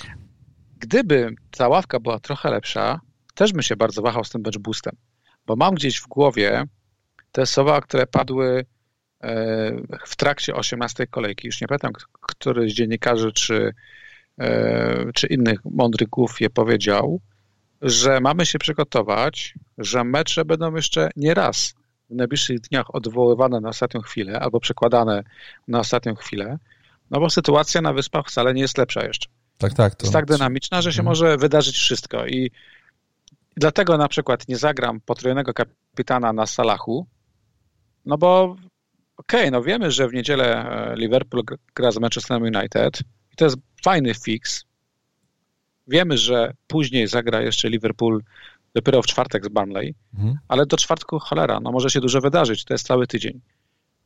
[0.79, 2.99] Gdyby ta ławka była trochę lepsza,
[3.33, 4.95] też bym się bardzo wahał z tym bench boostem,
[5.47, 6.63] bo mam gdzieś w głowie
[7.31, 8.65] te słowa, które padły
[9.23, 9.71] e,
[10.05, 11.47] w trakcie 18 kolejki.
[11.47, 13.73] Już nie pamiętam, który z dziennikarzy czy,
[15.13, 17.21] czy innych mądryków je powiedział,
[17.83, 21.73] że mamy się przygotować, że mecze będą jeszcze nie raz
[22.09, 25.23] w najbliższych dniach odwoływane na ostatnią chwilę albo przekładane
[25.67, 26.57] na ostatnią chwilę,
[27.11, 29.29] no bo sytuacja na wyspach wcale nie jest lepsza jeszcze.
[29.57, 29.95] Tak, tak.
[29.95, 30.05] To...
[30.05, 31.11] Jest tak dynamiczna, że się mhm.
[31.11, 32.51] może wydarzyć wszystko i
[33.57, 37.07] dlatego na przykład nie zagram potrojonego kapitana na Salachu,
[38.05, 38.43] no bo
[39.17, 41.43] okej, okay, no wiemy, że w niedzielę e, Liverpool
[41.75, 42.99] gra z Manchesterem United
[43.33, 44.65] i to jest fajny fix,
[45.87, 48.23] Wiemy, że później zagra jeszcze Liverpool
[48.75, 50.37] dopiero w czwartek z Burnley, mhm.
[50.47, 53.41] ale do czwartku cholera, no może się dużo wydarzyć, to jest cały tydzień.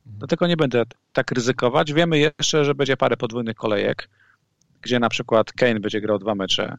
[0.06, 1.92] Dlatego nie będę tak ryzykować.
[1.92, 4.08] Wiemy jeszcze, że będzie parę podwójnych kolejek,
[4.82, 6.76] gdzie na przykład Kane będzie grał dwa mecze,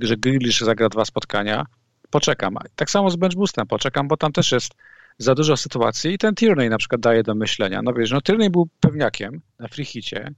[0.00, 1.66] że Grealish zagra dwa spotkania.
[2.10, 2.56] Poczekam.
[2.76, 4.74] Tak samo z bench boostem poczekam, bo tam też jest
[5.18, 7.82] za dużo sytuacji i ten Tierney na przykład daje do myślenia.
[7.82, 10.30] No wiesz, no Tierney był pewniakiem na freehicie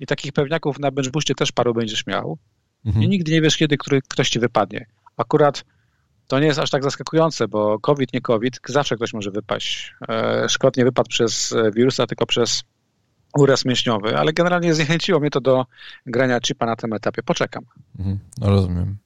[0.00, 2.38] i takich pewniaków na bench boostie też paru będziesz miał.
[2.86, 3.04] Mhm.
[3.04, 4.86] I nigdy nie wiesz, kiedy który, ktoś ci wypadnie.
[5.16, 5.64] Akurat
[6.26, 9.94] to nie jest aż tak zaskakujące, bo COVID, nie COVID, zawsze ktoś może wypaść.
[10.08, 12.62] E, Szkod nie wypadł przez e, wirusa, tylko przez
[13.38, 15.66] uraz mięśniowy, ale generalnie zniechęciło mnie to do
[16.06, 17.22] grania chipa na tym etapie.
[17.22, 17.64] Poczekam.
[17.98, 18.18] Mhm.
[18.38, 18.98] No rozumiem.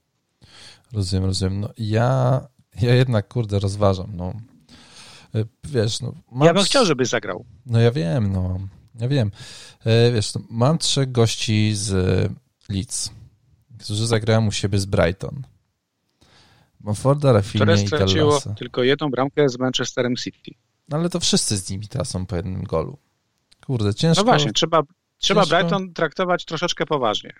[0.92, 1.60] Rozumiem, rozumiem.
[1.60, 2.40] No ja,
[2.82, 4.12] ja jednak, kurde, rozważam.
[4.16, 4.32] No.
[5.34, 6.46] E, wiesz, no, mam...
[6.46, 7.44] Ja bym chciał, żebyś zagrał.
[7.66, 8.58] No ja wiem, no.
[8.94, 9.30] Ja wiem.
[10.14, 11.92] Wiesz, no, mam trzech gości z
[12.68, 13.10] Leeds
[13.84, 15.42] którzy zagrają u siebie z Brighton.
[16.80, 18.54] Monforda, Rafinha i Dallasa.
[18.54, 20.50] tylko jedną bramkę z Manchesterem City.
[20.88, 22.98] No ale to wszyscy z nimi teraz są po jednym golu.
[23.66, 24.24] Kurde, ciężko.
[24.24, 24.82] No właśnie, trzeba,
[25.18, 27.32] trzeba Brighton traktować troszeczkę poważnie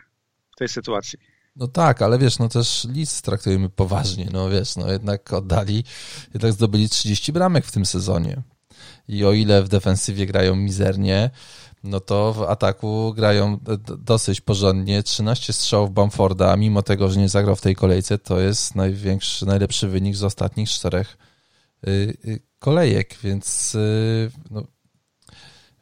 [0.53, 1.19] w tej sytuacji.
[1.57, 5.85] No tak, ale wiesz, no też Leeds traktujemy poważnie, no wiesz, no jednak oddali,
[6.35, 8.43] jednak zdobyli 30 bramek w tym sezonie.
[9.09, 11.31] I o ile w defensywie grają mizernie,
[11.85, 13.59] no to w ataku grają
[13.99, 15.03] dosyć porządnie.
[15.03, 19.89] 13 strzałów Bamforda, mimo tego, że nie zagrał w tej kolejce, to jest największy, najlepszy
[19.89, 21.19] wynik z ostatnich czterech
[21.87, 21.91] y,
[22.27, 24.63] y, kolejek, więc y, no,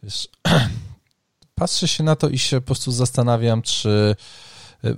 [0.03, 0.29] wiesz,
[1.55, 4.17] patrzę się na to i się po prostu zastanawiam, czy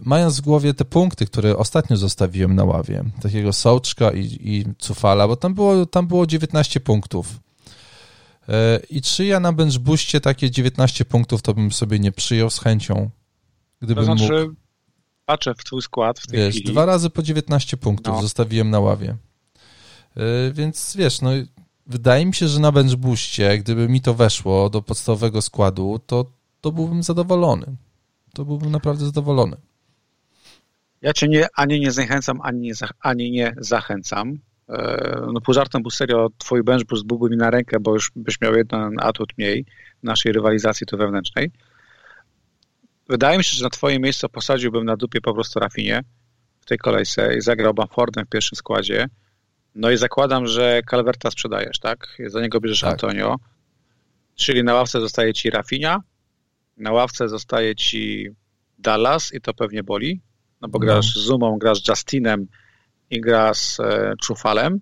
[0.03, 5.29] mając w głowie te punkty, które ostatnio zostawiłem na ławie, takiego Sołczka i, i Cufala,
[5.29, 7.44] bo tam było, tam było 19 punktów
[8.91, 12.59] I czy ja na bench boostie takie 19 punktów to bym sobie nie przyjął z
[12.59, 13.11] chęcią,
[13.83, 14.55] gdybym to znaczy, mógł.
[15.25, 16.73] patrzę w twój skład w tej wiesz, chwili.
[16.73, 18.23] dwa razy po 19 punktów no.
[18.23, 19.17] zostawiłem na ławie.
[20.17, 21.31] E, więc wiesz, no
[21.87, 26.31] wydaje mi się, że na bench boostie, gdyby mi to weszło do podstawowego składu, to,
[26.61, 27.67] to byłbym zadowolony.
[28.35, 29.57] To byłbym naprawdę zadowolony.
[31.03, 34.39] Ja cię nie, ani nie zachęcam, ani nie, ani nie zachęcam.
[34.69, 38.13] E, no pół żartem, pół serio, twój bench boost byłby mi na rękę, bo już
[38.17, 39.65] byś miał jeden atut mniej
[40.03, 41.51] naszej rywalizacji tu wewnętrznej.
[43.09, 46.03] Wydaje mi się, że na twoje miejsce posadziłbym na dupie po prostu Rafinie
[46.61, 49.09] w tej kolejce i zagrał Bamfordem w pierwszym składzie.
[49.75, 52.17] No i zakładam, że Calverta sprzedajesz, tak?
[52.27, 52.91] Za niego bierzesz tak.
[52.91, 53.37] Antonio.
[54.35, 56.03] Czyli na ławce zostaje ci Rafinha,
[56.77, 58.29] na ławce zostaje ci
[58.79, 60.21] Dallas i to pewnie boli,
[60.61, 61.23] no bo grasz no.
[61.23, 62.47] z Zumą, grasz z Justinem
[63.15, 64.81] i grasz z e, Czufalem.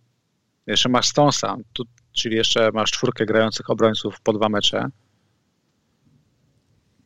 [0.66, 4.88] Jeszcze masz Stonesa, tu, czyli jeszcze masz czwórkę grających obrońców po dwa mecze.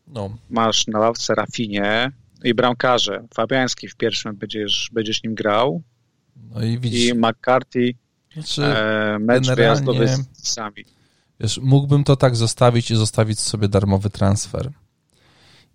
[0.07, 0.37] No.
[0.51, 2.13] Masz na ławce Rafinie
[2.45, 3.25] i bramkarze.
[3.35, 5.83] Fabiański w pierwszym będziesz, będziesz nim grał.
[6.51, 7.11] No i widzisz.
[7.11, 7.95] I McCarthy
[8.35, 10.85] znaczy, e, mecz wyjazdowy z sami.
[11.41, 14.71] Wiesz, mógłbym to tak zostawić i zostawić sobie darmowy transfer.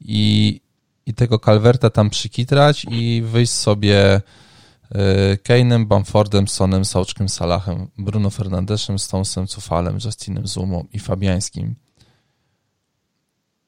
[0.02, 0.62] I,
[1.06, 4.22] i tego Calverta tam przykitrać i wyjść sobie
[5.44, 11.76] Kane'em, Bamfordem, Sonem, Sauczkiem, Salahem, Bruno Fernandeszem, Stonesem, Cufalem, Justinem Zumą i Fabiańskim.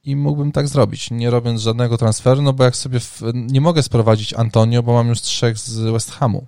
[0.04, 3.84] I mógłbym tak zrobić, nie robiąc żadnego transferu, no bo jak sobie w, nie mogę
[3.84, 6.48] sprowadzić Antonio, bo mam już trzech z West Hamu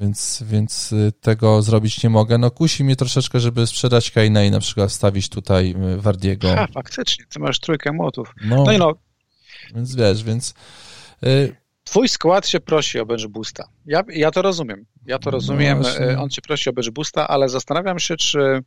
[0.00, 2.38] więc, więc y, tego zrobić nie mogę.
[2.38, 6.48] No kusi mnie troszeczkę, żeby sprzedać Kane'a i na przykład wstawić tutaj y, Wardiego.
[6.54, 8.34] Ha, faktycznie, ty masz trójkę młotów.
[8.44, 8.94] No, no i no.
[9.74, 10.54] Więc wiesz, więc...
[11.24, 11.63] Y...
[11.84, 13.68] Twój skład się prosi o bench boosta.
[13.86, 14.86] Ja, ja to rozumiem.
[15.06, 15.80] Ja to no rozumiem.
[15.80, 18.62] No On cię prosi o bench boosta, ale zastanawiam się, czy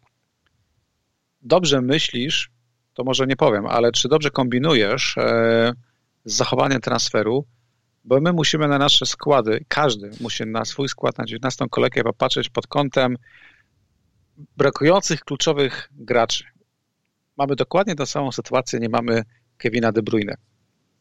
[1.42, 2.50] dobrze myślisz,
[2.94, 5.74] to może nie powiem, ale czy dobrze kombinujesz e,
[6.26, 7.46] z zachowaniem transferu,
[8.04, 12.50] bo my musimy na nasze składy, każdy musi na swój skład na 19 kolejkę popatrzeć
[12.50, 13.18] pod kątem
[14.58, 16.44] brakujących kluczowych graczy.
[17.38, 19.24] Mamy dokładnie tę samą sytuację, nie mamy
[19.58, 20.36] Kevina De Bruyne.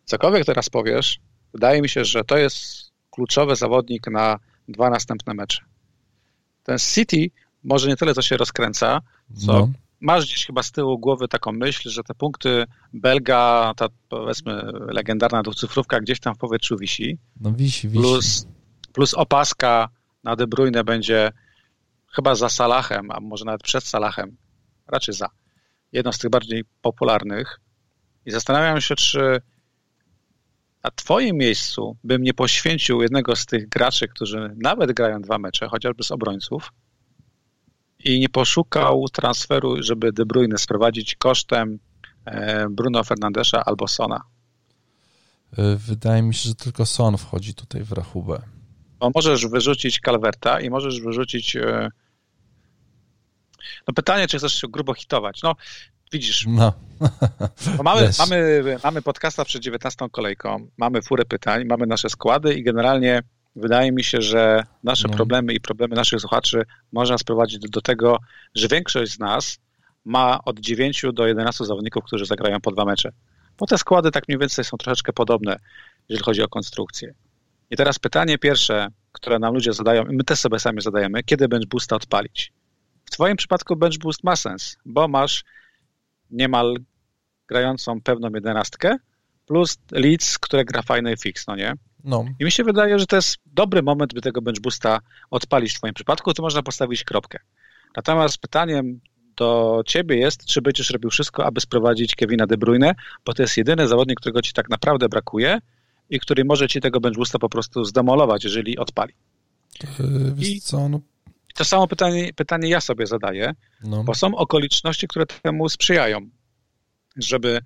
[0.05, 1.19] Cokolwiek teraz powiesz,
[1.55, 5.63] wydaje mi się, że to jest kluczowy zawodnik na dwa następne mecze.
[6.63, 7.31] Ten City
[7.65, 9.01] może nie tyle co się rozkręca,
[9.47, 9.69] co no
[10.01, 15.43] masz gdzieś chyba z tyłu głowy taką myśl, że te punkty Belga, ta powiedzmy legendarna
[15.43, 17.19] dwucyfrówka gdzieś tam w powietrzu wisi.
[17.41, 18.03] No wisi, wisi.
[18.03, 18.47] Plus,
[18.93, 19.89] plus opaska
[20.25, 21.33] na De Bruyne będzie
[22.15, 24.37] chyba za Salahem, a może nawet przed Salahem,
[24.87, 25.29] raczej za.
[25.93, 27.61] Jedną z tych bardziej popularnych.
[28.27, 29.41] I zastanawiam się, czy
[30.87, 35.69] na twoim miejscu bym nie poświęcił jednego z tych graczy, którzy nawet grają dwa mecze,
[35.69, 36.73] chociażby z obrońców,
[38.05, 41.79] i nie poszukał transferu, żeby De Bruyne sprowadzić kosztem
[42.25, 44.23] e, Bruno Fernandesza albo Sona.
[45.59, 48.43] E, wydaje mi się, że tylko Son wchodzi tutaj w rachubę.
[48.99, 51.57] Bo możesz wyrzucić Calverta i możesz wyrzucić.
[51.57, 51.89] E,
[53.89, 55.43] no pytanie, czy chcesz się grubo hitować.
[55.43, 55.55] No,
[56.13, 56.47] widzisz.
[56.49, 56.73] No.
[57.85, 63.23] mamy, mamy, mamy podcasta przed 19 kolejką, mamy furę pytań, mamy nasze składy i generalnie
[63.57, 65.15] wydaje mi się, że nasze no.
[65.15, 68.19] problemy i problemy naszych słuchaczy można sprowadzić do, do, tego,
[68.55, 69.59] że większość z nas
[70.05, 73.13] ma od 9 do 11 zawodników, którzy zagrają po dwa mecze.
[73.59, 75.59] Bo te składy tak mniej więcej są troszeczkę podobne,
[76.09, 77.15] jeżeli chodzi o konstrukcję.
[77.71, 81.49] I teraz pytanie pierwsze, które nam ludzie zadają, i my też sobie sami zadajemy, kiedy
[81.49, 82.53] bench boosta odpalić?
[83.05, 85.45] W twoim przypadku bench boost ma sens, bo masz
[86.31, 86.77] niemal
[87.49, 88.97] grającą pewną jedenastkę,
[89.47, 91.75] plus Leeds, które gra fajny fix, no nie?
[92.05, 92.25] No.
[92.41, 95.79] I mi się wydaje, że to jest dobry moment, by tego bench boosta odpalić w
[95.79, 97.39] Twoim przypadku, to można postawić kropkę.
[97.97, 99.01] Natomiast pytaniem
[99.37, 103.57] do Ciebie jest, czy będziesz robił wszystko, aby sprowadzić Kevina De Bruyne, bo to jest
[103.57, 105.59] jedyny zawodnik, którego Ci tak naprawdę brakuje
[106.11, 109.13] i który może Ci tego bench boosta po prostu zdemolować, jeżeli odpali.
[109.99, 111.01] Yy, I co, no...
[111.57, 114.05] to samo pytanie, pytanie ja sobie zadaję, no.
[114.05, 116.21] bo są okoliczności, które temu sprzyjają,
[117.17, 117.61] żeby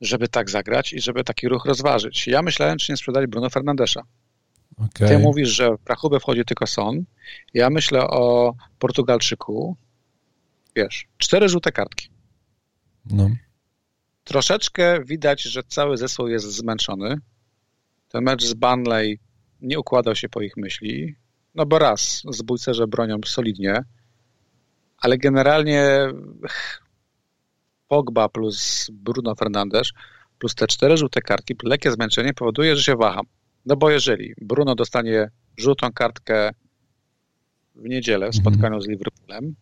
[0.00, 2.26] żeby tak zagrać i żeby taki ruch rozważyć.
[2.26, 4.02] Ja myślałem, czy nie sprzedali Bruno Fernandesza.
[4.76, 5.08] Okay.
[5.08, 7.04] Ty mówisz, że w rachubę wchodzi tylko Son.
[7.54, 9.76] Ja myślę o Portugalczyku.
[10.76, 12.08] Wiesz, cztery żółte kartki.
[13.10, 13.30] No.
[14.24, 17.16] Troszeczkę widać, że cały zespół jest zmęczony.
[18.08, 19.18] Ten mecz z Banley
[19.60, 21.16] nie układał się po ich myśli.
[21.54, 23.84] No bo raz, zbójcerze bronią solidnie,
[24.98, 26.08] ale generalnie
[27.88, 29.92] Pogba plus Bruno Fernandes
[30.38, 33.26] plus te cztery żółte kartki, lekkie zmęczenie powoduje, że się waham.
[33.66, 36.50] No bo jeżeli Bruno dostanie żółtą kartkę
[37.74, 38.42] w niedzielę w mhm.
[38.42, 39.54] spotkaniu z Liverpoolem,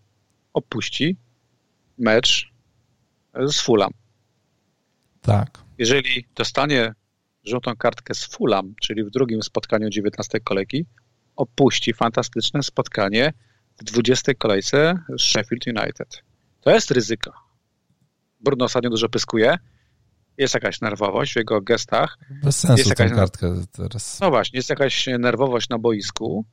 [0.53, 1.17] opuści
[1.99, 2.53] mecz
[3.47, 3.91] z Fulham.
[5.21, 5.59] Tak.
[5.79, 6.95] Jeżeli dostanie
[7.45, 10.87] żółtą kartkę z Fulham, czyli w drugim spotkaniu 19 kolejki,
[11.39, 13.33] opuści fantastyczne spotkanie
[13.81, 16.23] w 20 kolejce z Sheffield United.
[16.61, 17.33] To jest ryzyko.
[18.41, 19.59] Bruno ostatnio dużo pyskuje.
[20.39, 22.19] Jest jakaś nerwowość w jego gestach.
[22.45, 24.21] Bez sensu jest jakaś, kartkę teraz.
[24.21, 26.45] No właśnie, jest jakaś nerwowość na boisku.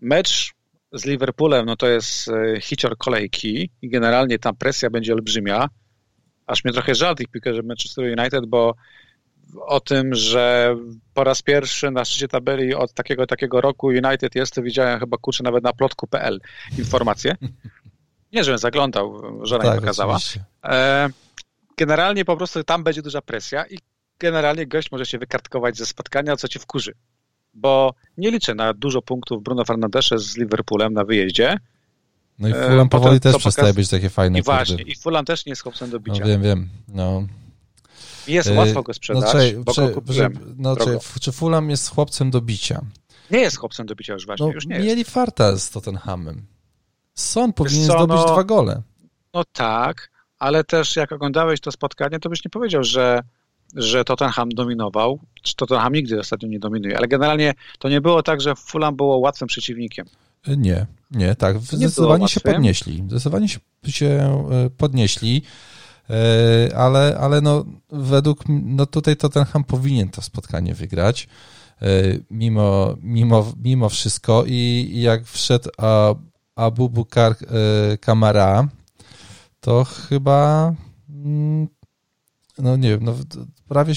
[0.00, 0.54] Mecz
[0.92, 5.68] z Liverpoolem, no to jest e, hicior kolejki i generalnie tam presja będzie olbrzymia.
[6.46, 8.74] Aż mnie trochę żal tych piłkarzy Manchester United, bo
[9.66, 10.76] o tym, że
[11.14, 15.16] po raz pierwszy na szczycie tabeli od takiego takiego roku United jest, to widziałem chyba
[15.16, 16.40] kurczę nawet na plotku.pl
[16.78, 17.36] informacje.
[18.32, 20.18] Nie, żebym zaglądał, żona tak, mi pokazała.
[20.64, 21.08] E,
[21.76, 23.78] generalnie po prostu tam będzie duża presja i
[24.18, 26.92] generalnie gość może się wykartkować ze spotkania, co cię wkurzy.
[27.54, 31.58] Bo nie liczę na dużo punktów Bruno Fernandesze z Liverpoolem na wyjeździe.
[32.38, 33.76] No i e, Fulham powoli też przestaje pokaz...
[33.76, 34.38] być takie fajne.
[34.38, 36.20] I właśnie, i Fulham też nie jest chłopcem do bicia.
[36.20, 36.68] No wiem, wiem.
[36.88, 37.26] No.
[38.28, 41.90] Jest e, łatwo go sprzedać, no, czy, bo czy, czy, no, czy, czy Fulham jest
[41.90, 42.80] chłopcem do bicia?
[43.30, 45.10] Nie jest chłopcem do bicia już właśnie, no, już nie Mieli jest.
[45.10, 46.46] farta z Tottenhamem.
[47.14, 48.82] Son powinien co, zdobyć no, dwa gole.
[49.34, 53.22] No tak, ale też jak oglądałeś to spotkanie, to byś nie powiedział, że,
[53.74, 55.20] że Tottenham dominował.
[55.56, 59.48] Tottenham nigdy ostatnio nie dominuje, ale generalnie to nie było tak, że Fulham było łatwym
[59.48, 60.06] przeciwnikiem.
[60.46, 61.58] Nie, nie, tak.
[61.58, 63.04] Zdecydowanie się podnieśli.
[63.08, 63.48] Zdecydowanie
[63.88, 64.08] się,
[64.50, 65.42] e, podnieśli,
[66.76, 71.28] ale, ale no, według, no tutaj Tottenham powinien to spotkanie wygrać.
[71.82, 71.86] E,
[72.30, 75.70] mimo, mimo, mimo wszystko i jak wszedł
[76.56, 77.36] Abu Bukar
[78.00, 78.68] Kamara,
[79.60, 80.72] to chyba
[81.08, 81.68] mm,
[82.58, 83.14] no nie wiem, no,
[83.68, 83.94] prawie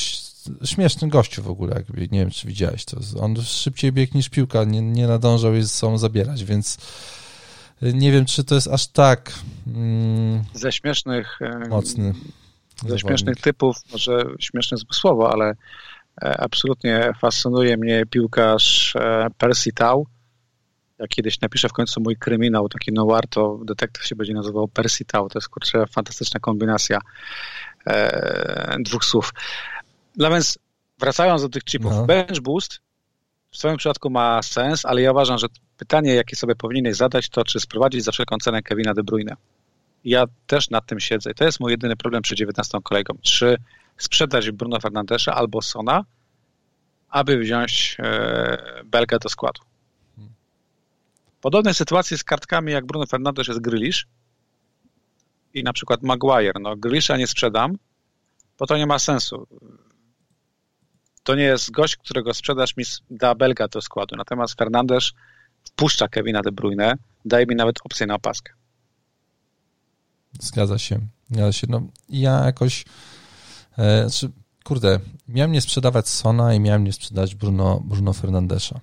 [0.65, 2.99] śmieszny gościu w ogóle, jakby, nie wiem, czy widziałeś to.
[3.19, 6.77] On szybciej biegł niż piłka, nie, nie nadążał jej ze sobą zabierać, więc
[7.81, 9.33] nie wiem, czy to jest aż tak
[9.67, 12.13] mm, ze śmiesznych mocny
[12.85, 15.53] ze śmiesznych typów, może śmieszne słowo, ale
[16.21, 20.07] e, absolutnie fascynuje mnie piłkarz e, Percy Tau.
[20.99, 25.05] Jak kiedyś napiszę w końcu mój kryminał, taki noir, to detektyw się będzie nazywał Percy
[25.05, 25.29] Tau.
[25.29, 26.99] To jest kurczę fantastyczna kombinacja
[27.87, 29.33] e, dwóch słów.
[30.17, 30.59] No więc
[30.99, 32.05] wracając do tych chipów, no.
[32.05, 32.79] bench boost
[33.57, 37.43] w swoim przypadku ma sens, ale ja uważam, że pytanie, jakie sobie powinieneś zadać, to
[37.43, 39.35] czy sprowadzić za wszelką cenę Kevina De Bruyne.
[40.05, 41.33] Ja też nad tym siedzę.
[41.33, 43.17] To jest mój jedyny problem przy 19 kolegą.
[43.21, 43.57] Czy
[43.97, 46.05] sprzedać Bruno Fernandesza albo Sona,
[47.09, 49.61] aby wziąć e, Belgę do składu.
[51.41, 54.07] Podobne sytuacje z kartkami jak Bruno Fernandes jest Grylisz
[55.53, 56.59] i na przykład Maguire.
[56.59, 57.77] No, Grylisza nie sprzedam,
[58.59, 59.47] bo to nie ma sensu
[61.27, 64.15] to nie jest gość, którego sprzedaż mi da Belga do składu.
[64.15, 65.11] Natomiast Fernandes
[65.63, 66.93] wpuszcza Kevina De Bruyne,
[67.25, 68.53] daje mi nawet opcję na opaskę.
[70.39, 70.99] Zgadza się.
[71.31, 71.67] Zgadza się.
[71.69, 72.85] No, ja jakoś
[73.77, 78.79] e, znaczy, kurde, miałem nie sprzedawać Sona i miałem nie sprzedać Bruno, Bruno Fernandesza.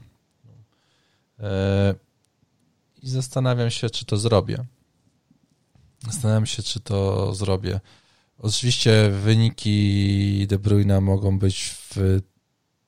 [1.41, 1.95] E,
[3.03, 4.65] I zastanawiam się, czy to zrobię.
[5.99, 7.81] Zastanawiam się, czy to zrobię.
[8.39, 12.21] Oczywiście wyniki De Bruyne mogą być w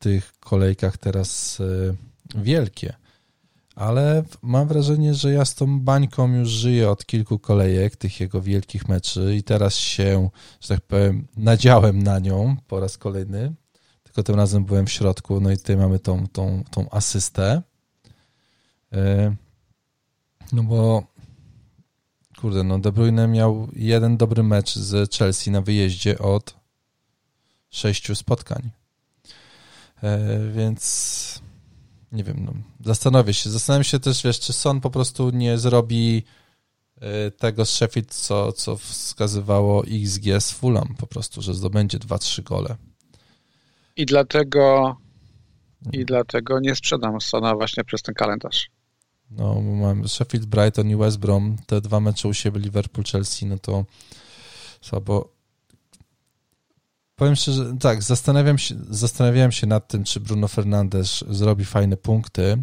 [0.06, 2.94] tych kolejkach teraz e, wielkie,
[3.74, 8.42] ale mam wrażenie, że ja z tą bańką już żyję od kilku kolejek, tych jego
[8.42, 13.54] wielkich meczy i teraz się, że tak powiem, nadziałem na nią po raz kolejny,
[14.02, 17.62] tylko tym razem byłem w środku, no i tutaj mamy tą, tą, tą asystę.
[18.92, 19.34] E,
[20.52, 21.02] no bo
[22.40, 26.54] kurde, no De Bruyne miał jeden dobry mecz z Chelsea na wyjeździe od
[27.70, 28.70] sześciu spotkań.
[30.02, 31.42] E, więc
[32.12, 32.52] nie wiem, no,
[32.84, 33.50] zastanowię się.
[33.50, 36.22] Zastanawiam się też, wiesz, czy Son po prostu nie zrobi
[37.00, 42.42] e, tego z Sheffield, co, co wskazywało XG z Fulham po prostu, że zdobędzie 2-3
[42.42, 42.76] gole.
[43.96, 44.96] I dlatego
[45.92, 48.70] i dlatego nie sprzedam Sona właśnie przez ten kalendarz.
[49.30, 53.58] No, mam Sheffield, Brighton i West Brom, te dwa mecze u siebie, Liverpool, Chelsea, no
[53.58, 53.84] to
[54.80, 55.35] słabo.
[57.16, 62.62] Powiem szczerze, tak, zastanawiam się, zastanawiałem się nad tym, czy Bruno Fernandes zrobi fajne punkty,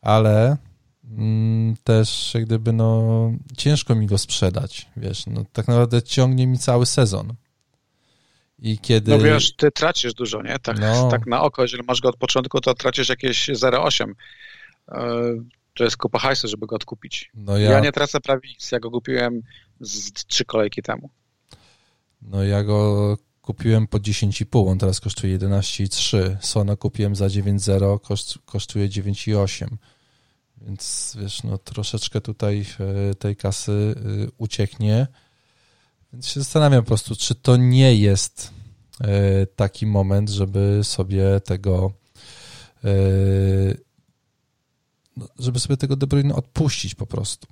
[0.00, 0.56] ale
[1.04, 6.58] mm, też jak gdyby no ciężko mi go sprzedać, wiesz, no tak naprawdę ciągnie mi
[6.58, 7.34] cały sezon.
[8.58, 9.10] I kiedy...
[9.10, 10.58] No wiesz, ty tracisz dużo, nie?
[10.58, 11.08] Tak, no.
[11.10, 14.12] tak na oko, jeżeli masz go od początku, to tracisz jakieś 0,8.
[14.88, 15.02] E,
[15.74, 17.30] to jest kupa hajsu, żeby go odkupić.
[17.34, 17.70] No ja...
[17.70, 19.42] ja nie tracę prawie nic, ja go kupiłem
[19.80, 21.10] z trzy kolejki temu.
[22.22, 26.36] No ja go kupiłem po 10,5, on teraz kosztuje 11,3.
[26.40, 29.66] Sona kupiłem za 9,0, koszt, kosztuje 9,8.
[30.56, 32.66] Więc wiesz, no troszeczkę tutaj
[33.10, 35.06] e, tej kasy e, ucieknie.
[36.12, 38.50] Więc się zastanawiam po prostu, czy to nie jest
[39.00, 41.92] e, taki moment, żeby sobie tego
[45.16, 47.46] no, żeby sobie tego De Bruyne odpuścić po prostu.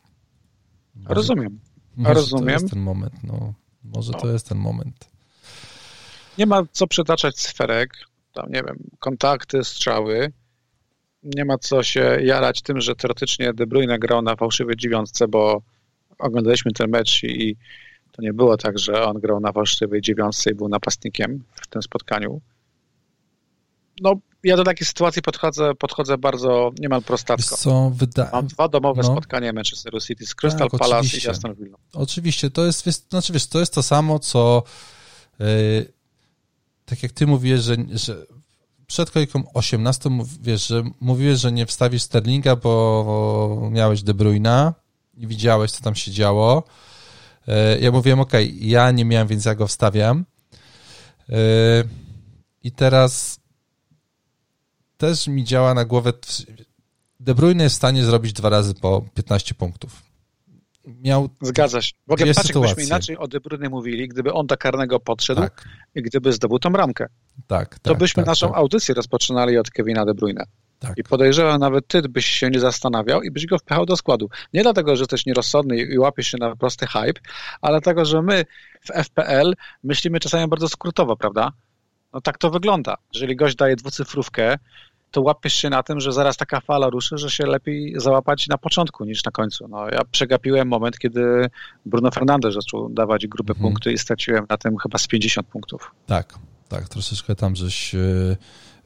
[1.04, 1.60] Rozumiem.
[1.96, 2.44] Może Rozumiem.
[2.46, 3.54] To jest ten moment, no.
[3.84, 4.20] Może no.
[4.20, 5.10] to jest ten moment.
[6.38, 7.92] Nie ma co przytaczać sferek,
[8.32, 10.32] tam nie wiem, kontakty, strzały.
[11.22, 15.62] Nie ma co się jarać tym, że teoretycznie De Bruyne grał na fałszywej dziewiątce, bo
[16.18, 17.56] oglądaliśmy ten mecz i
[18.12, 21.82] to nie było tak, że on grał na fałszywej dziewiątce i był napastnikiem w tym
[21.82, 22.40] spotkaniu.
[24.00, 24.14] No,
[24.44, 27.56] ja do takiej sytuacji podchodzę, podchodzę bardzo niemal prostacko.
[27.56, 28.30] Co, wyda...
[28.32, 29.12] Mam dwa domowe no.
[29.12, 31.28] spotkania Manchesteru City z Crystal tak, Palace oczywiście.
[31.28, 31.76] i Aston Villa.
[31.92, 34.62] Oczywiście, to jest, znaczy wiesz, to jest to samo, co
[35.38, 35.46] yy,
[36.90, 38.26] tak jak ty mówiłeś, że, że
[38.86, 40.10] przed kolejką 18
[40.40, 44.74] wiesz, że mówiłeś, że nie wstawisz Sterlinga, bo miałeś De Bruyna
[45.14, 46.62] i widziałeś, co tam się działo.
[47.46, 50.24] Yy, ja mówiłem, ok, ja nie miałem, więc ja go wstawiam.
[51.28, 51.36] Yy,
[52.62, 53.40] I teraz
[54.96, 56.12] też mi działa na głowę.
[57.20, 60.09] De Bruyne jest w stanie zrobić dwa razy po 15 punktów.
[60.86, 61.92] Miał Zgadza się.
[62.06, 65.64] W ogóle patrz, jakbyśmy inaczej o De Bruyne mówili, gdyby on do karnego podszedł tak.
[65.94, 67.06] i gdyby zdobył tą ramkę.
[67.46, 68.56] Tak, to tak, byśmy tak, naszą tak.
[68.56, 70.44] audycję rozpoczynali od Kevina De Bruyne.
[70.78, 70.98] Tak.
[70.98, 74.28] I podejrzewam, nawet ty byś się nie zastanawiał i byś go wpychał do składu.
[74.52, 77.20] Nie dlatego, że jesteś nierozsądny i łapiesz się na prosty hype,
[77.60, 78.44] ale dlatego, że my
[78.80, 79.54] w FPL
[79.84, 81.52] myślimy czasami bardzo skrótowo, prawda?
[82.12, 82.96] No tak to wygląda.
[83.14, 84.58] Jeżeli gość daje dwucyfrówkę,
[85.10, 88.58] to łapiesz się na tym, że zaraz taka fala ruszy, że się lepiej załapać na
[88.58, 89.68] początku niż na końcu.
[89.68, 91.46] No, ja przegapiłem moment, kiedy
[91.86, 93.62] Bruno Fernandes zaczął dawać grube mhm.
[93.62, 95.94] punkty i straciłem na tym chyba z 50 punktów.
[96.06, 96.38] Tak,
[96.68, 98.36] tak, troszeczkę tam żeś yy,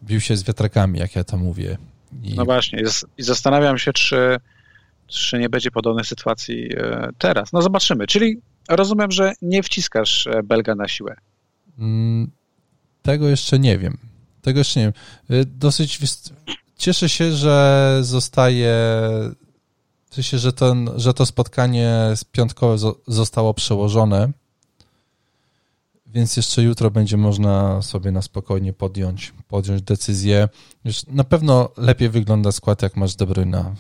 [0.03, 1.79] bił się z wiatrakami, jak ja to mówię.
[2.23, 2.35] I...
[2.35, 2.83] No właśnie,
[3.19, 4.37] i zastanawiam się, czy,
[5.07, 7.53] czy nie będzie podobnej sytuacji yy, teraz.
[7.53, 8.07] No zobaczymy.
[8.07, 11.17] Czyli rozumiem, że nie wciskasz e, Belga na siłę.
[11.79, 12.31] Mm,
[13.03, 13.99] tego jeszcze nie wiem.
[14.45, 15.41] Tego jeszcze nie wiem.
[15.41, 15.99] Y, dosyć
[16.77, 18.75] cieszę się, że zostaje
[20.11, 24.33] w sensie, że, ten, że to spotkanie piątkowe zostało przełożone,
[26.07, 30.49] więc jeszcze jutro będzie można sobie na spokojnie podjąć, podjąć decyzję.
[30.85, 33.75] Już na pewno lepiej wygląda skład, jak masz De Bruyne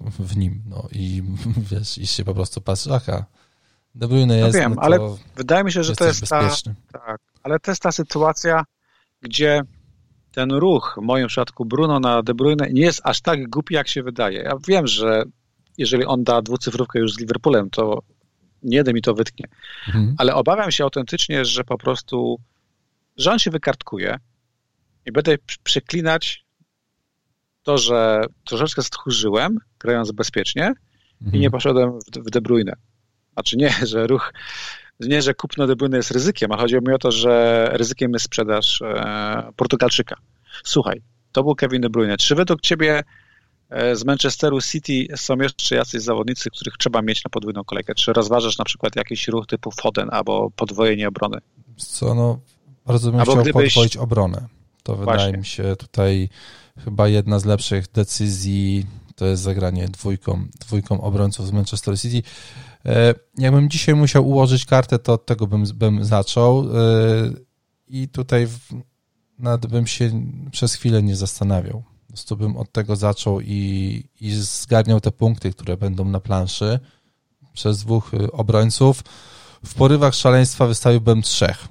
[0.00, 1.22] w, w, nim, no i
[1.70, 3.24] wiesz, i się po prostu patrzy, aha,
[3.94, 4.98] De Bruyne no jest, no wiem, no ale
[5.36, 6.50] wydaje mi się, że to jest ta,
[6.92, 8.64] tak, ale to jest ta sytuacja,
[9.22, 9.62] gdzie
[10.38, 13.88] ten ruch, w moim przypadku Bruno na De Bruyne, nie jest aż tak głupi, jak
[13.88, 14.42] się wydaje.
[14.42, 15.22] Ja wiem, że
[15.78, 18.02] jeżeli on da dwucyfrówkę już z Liverpoolem, to
[18.62, 19.46] nie jeden mi to wytknie.
[19.86, 20.14] Mhm.
[20.18, 22.40] Ale obawiam się autentycznie, że po prostu,
[23.16, 24.18] że on się wykartkuje
[25.06, 26.44] i będę przeklinać
[27.62, 30.66] to, że troszeczkę stchórzyłem, grając bezpiecznie
[31.22, 31.36] mhm.
[31.36, 32.72] i nie poszedłem w, w De Bruyne.
[33.32, 34.32] Znaczy nie, że ruch
[35.00, 38.24] nie, że kupno De Bruyne jest ryzykiem, a chodzi mi o to, że ryzykiem jest
[38.24, 40.16] sprzedaż e, Portugalczyka.
[40.64, 42.16] Słuchaj, to był Kevin De Bruyne.
[42.16, 43.02] Czy według ciebie
[43.70, 47.94] e, z Manchesteru City są jeszcze jacyś zawodnicy, których trzeba mieć na podwójną kolejkę?
[47.94, 51.38] Czy rozważasz na przykład jakiś ruch typu Foden albo podwojenie obrony?
[51.76, 52.40] Co, no,
[52.86, 53.74] bardzo bym albo chciał gdybyś...
[53.74, 54.48] podwoić obronę.
[54.82, 55.12] To Właśnie.
[55.12, 56.28] wydaje mi się tutaj
[56.84, 58.86] chyba jedna z lepszych decyzji
[59.18, 62.22] to jest zagranie dwójką, dwójką obrońców z Manchester City.
[62.86, 66.64] E, jakbym dzisiaj musiał ułożyć kartę, to od tego bym, bym zaczął e,
[67.88, 68.48] i tutaj
[69.38, 70.10] nawet bym się
[70.50, 71.82] przez chwilę nie zastanawiał.
[72.06, 76.80] Po prostu bym od tego zaczął i, i zgarniał te punkty, które będą na planszy
[77.52, 79.02] przez dwóch e, obrońców.
[79.64, 81.68] W porywach szaleństwa wystawiłbym trzech.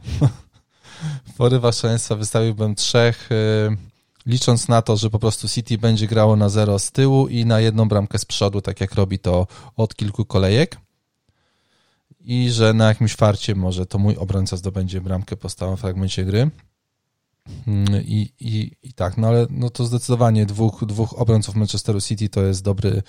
[1.31, 3.29] w porywach szaleństwa wystawiłbym trzech,
[4.25, 7.59] licząc na to, że po prostu City będzie grało na zero z tyłu i na
[7.59, 10.77] jedną bramkę z przodu, tak jak robi to od kilku kolejek
[12.27, 16.49] i że na jakimś farcie może to mój obrońca zdobędzie bramkę po stałym fragmencie gry.
[17.67, 22.29] Mm, I, i, i tak, no ale no to zdecydowanie dwóch, dwóch obrońców Manchesteru City
[22.29, 23.01] to jest dobry,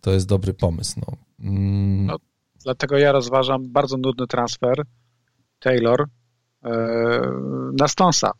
[0.00, 1.00] to jest dobry pomysł.
[1.00, 1.16] No.
[1.40, 2.06] Mm.
[2.06, 2.16] no
[2.64, 4.82] dlatego ja rozważam bardzo nudny transfer
[5.58, 6.04] Taylor
[6.64, 6.70] yy,
[7.78, 8.30] na Stonsa.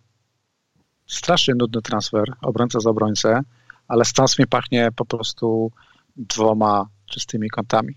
[1.07, 3.41] Strasznie nudny transfer, obrońca za obrońcę,
[3.89, 5.71] ale Stons mi pachnie po prostu
[6.17, 7.95] dwoma czystymi kątami.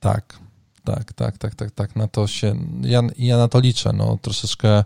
[0.00, 0.47] Tak,
[0.84, 1.96] tak, tak, tak, tak, tak.
[1.96, 3.92] Na to się, ja, ja na to liczę.
[3.92, 4.84] No, troszeczkę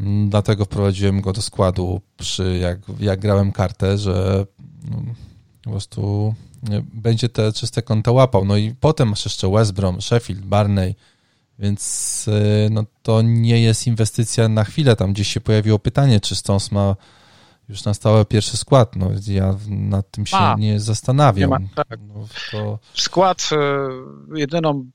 [0.00, 4.46] mm, dlatego wprowadziłem go do składu przy, jak, jak grałem kartę, że
[4.90, 5.02] no,
[5.64, 6.34] po prostu
[6.94, 8.44] będzie te czyste konta łapał.
[8.44, 10.94] No i potem masz jeszcze West Brom, Sheffield, Barney,
[11.58, 14.96] więc y, no, to nie jest inwestycja na chwilę.
[14.96, 16.96] Tam gdzieś się pojawiło pytanie, czy Stones ma
[17.68, 18.96] już na stałe pierwszy skład.
[18.96, 20.56] No, ja nad tym się ma.
[20.58, 21.50] nie zastanawiam.
[21.50, 21.98] Nie ma, tak.
[22.08, 22.78] no, to...
[22.94, 24.90] Skład y, jedyną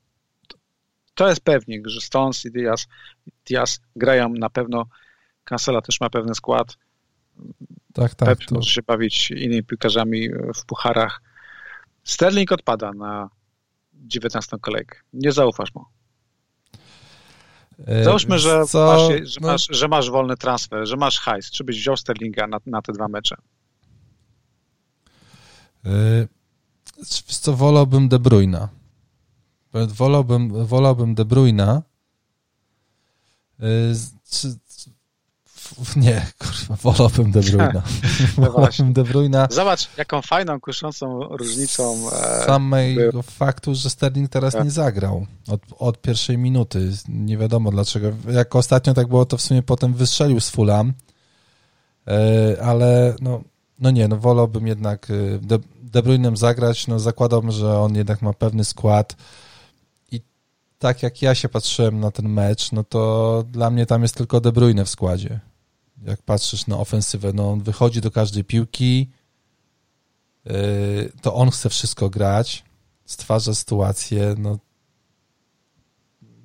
[1.15, 2.87] to jest pewnik, że Stones i Diaz,
[3.45, 4.85] Diaz grają na pewno.
[5.43, 6.77] Cancela też ma pewny skład.
[7.93, 8.29] Tak, tak.
[8.29, 8.55] Pep to...
[8.55, 11.21] może się bawić innymi piłkarzami w pucharach.
[12.03, 13.29] Sterling odpada na
[13.93, 14.99] 19 kolejkę.
[15.13, 15.85] Nie zaufasz mu.
[17.87, 19.47] E, Załóżmy, że, masz, że, no...
[19.47, 21.51] masz, że masz wolny transfer, że masz hajs.
[21.51, 23.35] Czy byś wziął Sterlinga na, na te dwa mecze?
[25.83, 26.27] Yy,
[27.27, 28.69] co, wolałbym De Bruyna.
[29.87, 31.81] Wolałbym, wolałbym De Bruyna.
[33.63, 33.95] Y,
[35.95, 37.81] Nie, kurwa, wolałbym De Bruyna.
[38.37, 39.47] No wolałbym De Bruyna.
[39.51, 42.09] Zobacz, jaką fajną, kuszącą różnicą.
[42.11, 43.21] E, samego był.
[43.21, 44.63] faktu, że Sterling teraz tak.
[44.63, 46.91] nie zagrał od, od pierwszej minuty.
[47.07, 48.11] Nie wiadomo dlaczego.
[48.31, 50.93] Jak ostatnio tak było, to w sumie potem wystrzelił z Fulham,
[52.07, 53.41] e, ale no,
[53.79, 56.87] no nie, no wolałbym jednak e, De, De Bruynem zagrać.
[56.87, 59.15] No zakładam, że on jednak ma pewny skład
[60.79, 64.41] tak jak ja się patrzyłem na ten mecz, no to dla mnie tam jest tylko
[64.41, 65.39] De Bruyne w składzie.
[66.03, 69.09] Jak patrzysz na ofensywę, no on wychodzi do każdej piłki,
[70.45, 72.63] yy, to on chce wszystko grać,
[73.05, 74.59] stwarza sytuację, no.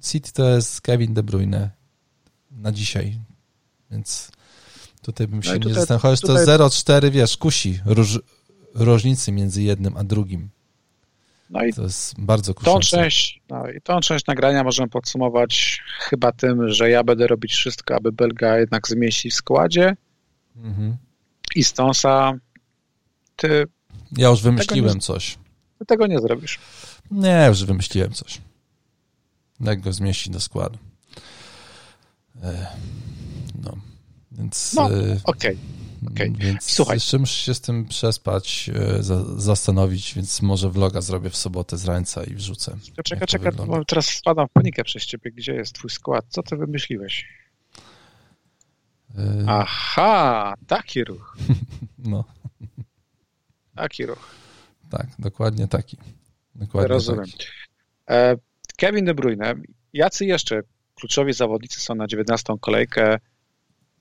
[0.03, 1.71] City to jest Kevin De Bruyne
[2.51, 3.21] na dzisiaj,
[3.91, 4.31] więc
[5.03, 6.47] tutaj bym się no tutaj, nie zastanawiał, chociaż tutaj...
[6.47, 8.21] to 0-4, wiesz, kusi róż,
[8.75, 10.51] różnicy między jednym a drugim.
[11.51, 12.97] No i to jest bardzo kuszące.
[12.97, 17.53] Tą część, no i tą część nagrania możemy podsumować chyba tym, że ja będę robić
[17.53, 19.97] wszystko, aby Belga jednak zmieścić w składzie
[20.57, 20.97] mhm.
[21.55, 22.33] i Stonsa
[23.37, 23.65] ty...
[24.17, 25.39] Ja już wymyśliłem nie, coś.
[25.79, 26.59] Ty tego nie zrobisz.
[27.11, 28.41] Nie, już wymyśliłem coś.
[29.61, 30.79] Jak go zmieścić do składu.
[32.43, 32.67] E,
[33.65, 33.77] no,
[34.33, 34.75] więc...
[34.75, 35.21] No, e, okej.
[35.25, 35.57] Okay.
[36.07, 36.33] Okay.
[36.39, 36.97] Więc Słuchaj.
[36.97, 39.03] jeszcze muszę się z tym przespać, e,
[39.37, 42.77] zastanowić, więc może vloga zrobię w sobotę z rańca i wrzucę.
[43.05, 45.31] Czekaj, czekaj, bo teraz wpadam w panikę przez ciebie.
[45.31, 46.25] Gdzie jest twój skład?
[46.29, 47.29] Co ty wymyśliłeś?
[49.19, 49.45] Y...
[49.47, 51.37] Aha, taki ruch.
[51.99, 52.25] no.
[53.75, 54.31] Taki ruch.
[54.91, 55.97] Tak, dokładnie taki.
[56.55, 57.25] Dokładnie Rozumiem.
[57.25, 57.47] Taki.
[58.11, 58.37] E,
[58.77, 59.55] Kevin De Bruyne.
[59.93, 60.63] Jacy jeszcze
[60.95, 63.19] kluczowi zawodnicy są na 19 kolejkę,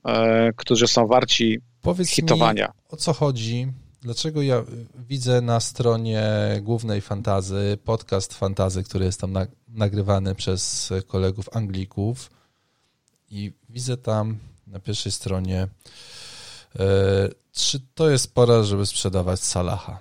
[0.05, 2.67] e, którzy są warci Powiedz hitowania.
[2.67, 3.73] Mi, o co chodzi?
[4.01, 4.63] Dlaczego ja
[4.95, 6.23] widzę na stronie
[6.61, 12.31] głównej Fantazy podcast Fantazy, który jest tam na, nagrywany przez kolegów Anglików
[13.31, 15.67] i widzę tam na pierwszej stronie,
[16.79, 19.99] e, czy to jest pora, żeby sprzedawać Salaha?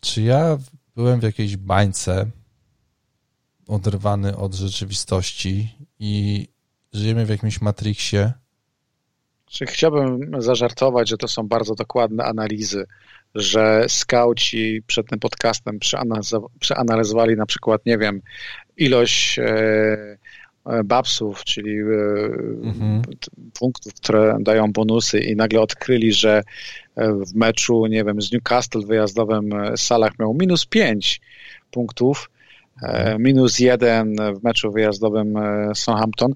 [0.00, 0.58] Czy ja
[0.96, 2.30] byłem w jakiejś bańce
[3.66, 6.48] oderwany od rzeczywistości i
[6.92, 8.32] żyjemy w jakimś Matrixie,
[9.50, 12.86] chciałbym zażartować, że to są bardzo dokładne analizy,
[13.34, 15.78] że skauci przed tym podcastem
[16.60, 18.22] przeanalizowali na przykład, nie wiem,
[18.76, 19.44] ilość e,
[20.66, 21.84] e, babsów, czyli e,
[22.62, 23.02] mhm.
[23.58, 26.42] punktów, które dają bonusy i nagle odkryli, że
[26.96, 31.20] w meczu, nie wiem, z Newcastle wyjazdowym Salah miał minus 5
[31.70, 32.30] punktów,
[32.82, 33.22] mhm.
[33.22, 35.34] minus 1 w meczu wyjazdowym
[35.74, 36.34] Southampton.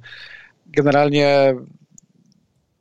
[0.67, 1.55] Generalnie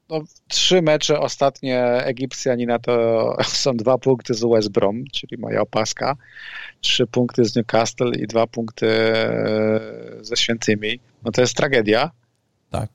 [0.10, 6.16] no, trzy mecze ostatnie Egipcjanina to są dwa punkty z West Brom, czyli moja opaska,
[6.82, 9.80] trzy punkty z Newcastle i dwa punkty e,
[10.22, 11.00] ze Świętymi.
[11.24, 12.12] No to jest tragedia.
[12.70, 12.90] Tak.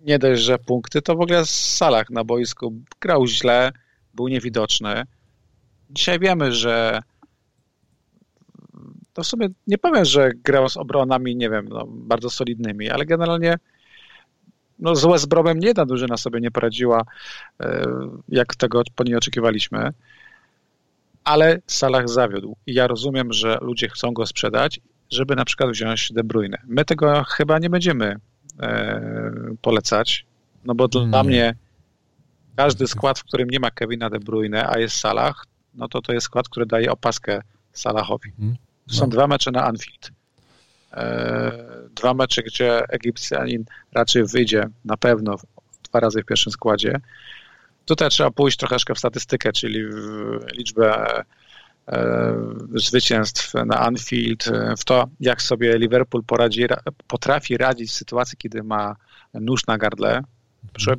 [0.00, 3.72] Nie dość, że punkty, to w ogóle w salach na boisku grał źle,
[4.14, 5.02] był niewidoczny.
[5.90, 7.02] Dzisiaj wiemy, że
[9.12, 13.06] to w sumie nie powiem, że grał z obronami, nie wiem, no, bardzo solidnymi, ale
[13.06, 13.56] generalnie
[14.80, 17.02] no z West Bromem nie da drużyna sobie nie poradziła,
[17.60, 17.86] e,
[18.28, 19.92] jak tego po niej oczekiwaliśmy,
[21.24, 26.12] ale Salah zawiódł i ja rozumiem, że ludzie chcą go sprzedać, żeby na przykład wziąć
[26.12, 26.58] De Bruyne.
[26.66, 28.16] My tego chyba nie będziemy
[28.60, 29.00] e,
[29.62, 30.26] polecać,
[30.64, 31.28] no bo dla nie.
[31.28, 31.54] mnie
[32.56, 36.12] każdy skład, w którym nie ma Kevina De Bruyne, a jest Salah, no to to
[36.12, 38.28] jest skład, który daje opaskę Salahowi.
[38.28, 38.56] Mhm.
[38.88, 39.10] Są no.
[39.10, 40.10] dwa mecze na Anfield.
[40.92, 41.52] E,
[41.94, 45.36] dwa mecze, gdzie Egipcjanin raczej wyjdzie na pewno
[45.88, 47.00] dwa razy w pierwszym składzie.
[47.84, 51.22] Tutaj trzeba pójść troszeczkę w statystykę, czyli w liczbę
[51.88, 52.34] e,
[52.74, 54.44] zwycięstw na Anfield,
[54.78, 56.66] w to, jak sobie Liverpool poradzi,
[57.06, 58.96] potrafi radzić w sytuacji, kiedy ma
[59.34, 60.22] nóż na gardle.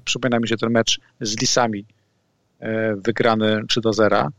[0.06, 1.86] Przypomina mi się ten mecz z Lisami,
[2.60, 4.30] e, wygrany 3 do 0,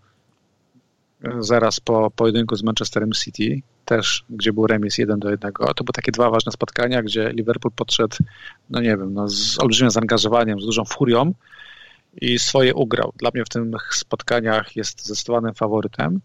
[1.38, 5.52] zaraz po pojedynku z Manchesterem City, też, gdzie był remis 1 do 1.
[5.52, 8.16] To były takie dwa ważne spotkania, gdzie Liverpool podszedł,
[8.70, 11.34] no nie wiem, no z olbrzymim zaangażowaniem, z dużą furią
[12.20, 13.12] i swoje ugrał.
[13.16, 16.20] Dla mnie w tych spotkaniach jest zdecydowanym faworytem.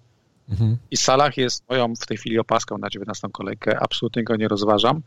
[0.50, 0.78] Mhm.
[0.92, 3.80] I Salah jest moją w tej chwili opaską na 19 kolejkę.
[3.80, 5.02] Absolutnie go nie rozważam,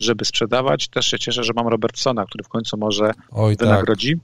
[0.00, 0.88] żeby sprzedawać.
[0.88, 3.68] Też się cieszę, że mam Robertsona, który w końcu może Oj, tak.
[3.68, 4.16] wynagrodzi.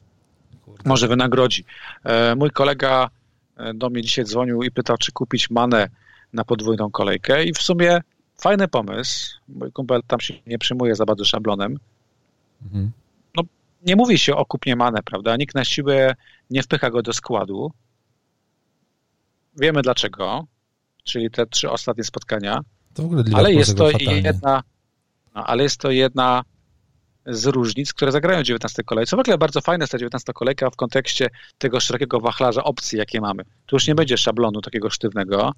[0.76, 0.86] Tak.
[0.86, 1.64] Może wynagrodzi.
[2.04, 3.10] E, mój kolega
[3.56, 5.88] e, do mnie dzisiaj dzwonił i pytał, czy kupić Manę
[6.32, 8.00] na podwójną kolejkę i w sumie
[8.38, 9.38] fajny pomysł.
[9.48, 11.78] Mój kumpel tam się nie przyjmuje za bardzo szablonem.
[12.62, 12.90] Mhm.
[13.36, 13.42] No,
[13.86, 15.36] nie mówi się o kupnie Mane, prawda?
[15.36, 16.14] Nikt na siłę
[16.50, 17.72] nie wpycha go do składu.
[19.56, 20.46] Wiemy dlaczego,
[21.04, 22.60] czyli te trzy ostatnie spotkania.
[23.34, 24.62] Ale jest to jedna,
[25.34, 26.44] no, ale jest to jedna
[27.26, 29.16] z różnic, które zagrają w 19 kolejce.
[29.16, 33.20] W ogóle bardzo fajna jest ta 19 kolejka w kontekście tego szerokiego wachlarza opcji, jakie
[33.20, 33.42] mamy.
[33.66, 35.52] Tu już nie będzie szablonu takiego sztywnego,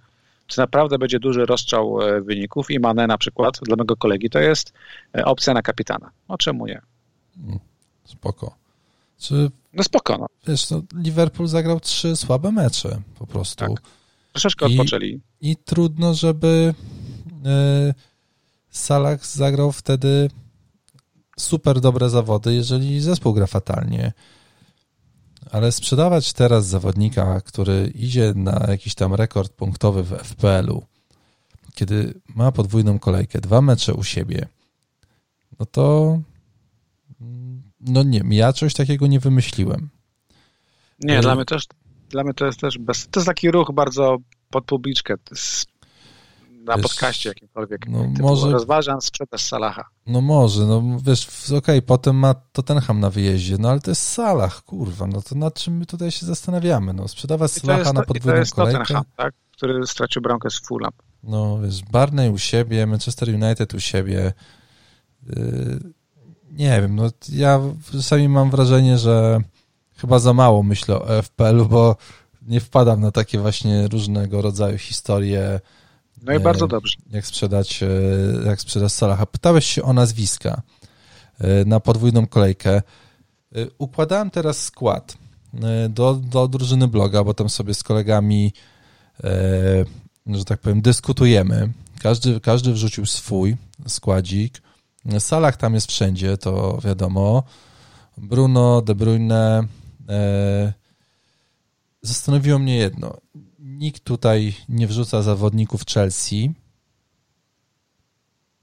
[0.47, 4.39] czy naprawdę będzie duży rozstrzał e, wyników i Mane na przykład dla mojego kolegi to
[4.39, 4.73] jest
[5.17, 6.11] e, opcja na kapitana.
[6.29, 6.81] No czemu nie?
[7.37, 7.59] Mm,
[8.05, 8.55] spoko.
[9.19, 10.19] Czy, no spoko.
[10.19, 10.27] No.
[10.47, 13.67] Wiesz, no, Liverpool zagrał trzy słabe mecze po prostu.
[13.67, 13.83] Tak.
[14.33, 15.21] Troszeczkę odpoczęli.
[15.41, 16.75] I, i trudno, żeby
[17.45, 17.95] yy,
[18.71, 20.31] Salah zagrał wtedy
[21.37, 24.13] super dobre zawody, jeżeli zespół gra fatalnie.
[25.55, 30.87] Ale sprzedawać teraz zawodnika, który idzie na jakiś tam rekord punktowy w FPL-u,
[31.75, 34.49] kiedy ma podwójną kolejkę, dwa mecze u siebie,
[35.59, 36.19] no to
[37.81, 39.89] no nie, ja coś takiego nie wymyśliłem.
[41.01, 41.67] Nie, dla mnie też
[42.11, 43.09] dla mnie to jest też bez...
[43.11, 44.17] To jest taki ruch bardzo
[44.51, 45.15] pod publiczkę
[46.65, 47.89] na podcaście jakimkolwiek.
[47.89, 48.51] No, może...
[48.51, 49.85] Rozważam sprzedaż Salaha.
[50.07, 54.09] No może, no wiesz, okej, okay, potem ma Tottenham na wyjeździe, no ale to jest
[54.09, 58.43] Salah, kurwa, no to nad czym my tutaj się zastanawiamy, no sprzedawać Salaha na podwójną
[58.45, 58.79] to kolejkę.
[58.79, 60.93] Tottenham, tak, który stracił bramkę z Fulham.
[61.23, 64.33] No wiesz, Barney u siebie, Manchester United u siebie,
[65.27, 65.81] yy,
[66.51, 67.61] nie wiem, no ja
[67.93, 69.41] czasami mam wrażenie, że
[69.97, 71.97] chyba za mało myślę o FPL-u, bo
[72.43, 75.61] nie wpadam na takie właśnie różnego rodzaju historie,
[76.25, 76.97] no i bardzo dobrze.
[77.11, 77.89] Jak sprzedać, e,
[78.47, 79.27] jak sprzedać Salaha.
[79.27, 80.63] Pytałeś się o nazwiska
[81.39, 82.77] e, na podwójną kolejkę.
[82.77, 82.83] E,
[83.79, 85.19] układałem teraz skład
[85.89, 88.53] do, do drużyny bloga, bo tam sobie z kolegami,
[90.27, 91.73] że tak powiem, dyskutujemy.
[92.03, 93.57] Każdy, każdy wrzucił swój
[93.87, 94.63] składzik.
[95.19, 97.43] Salah tam jest wszędzie, to wiadomo.
[98.19, 99.65] Bruno, De Bruyne.
[102.03, 103.17] Zastanowiło mnie jedno
[103.79, 106.53] nikt tutaj nie wrzuca zawodników Chelsea,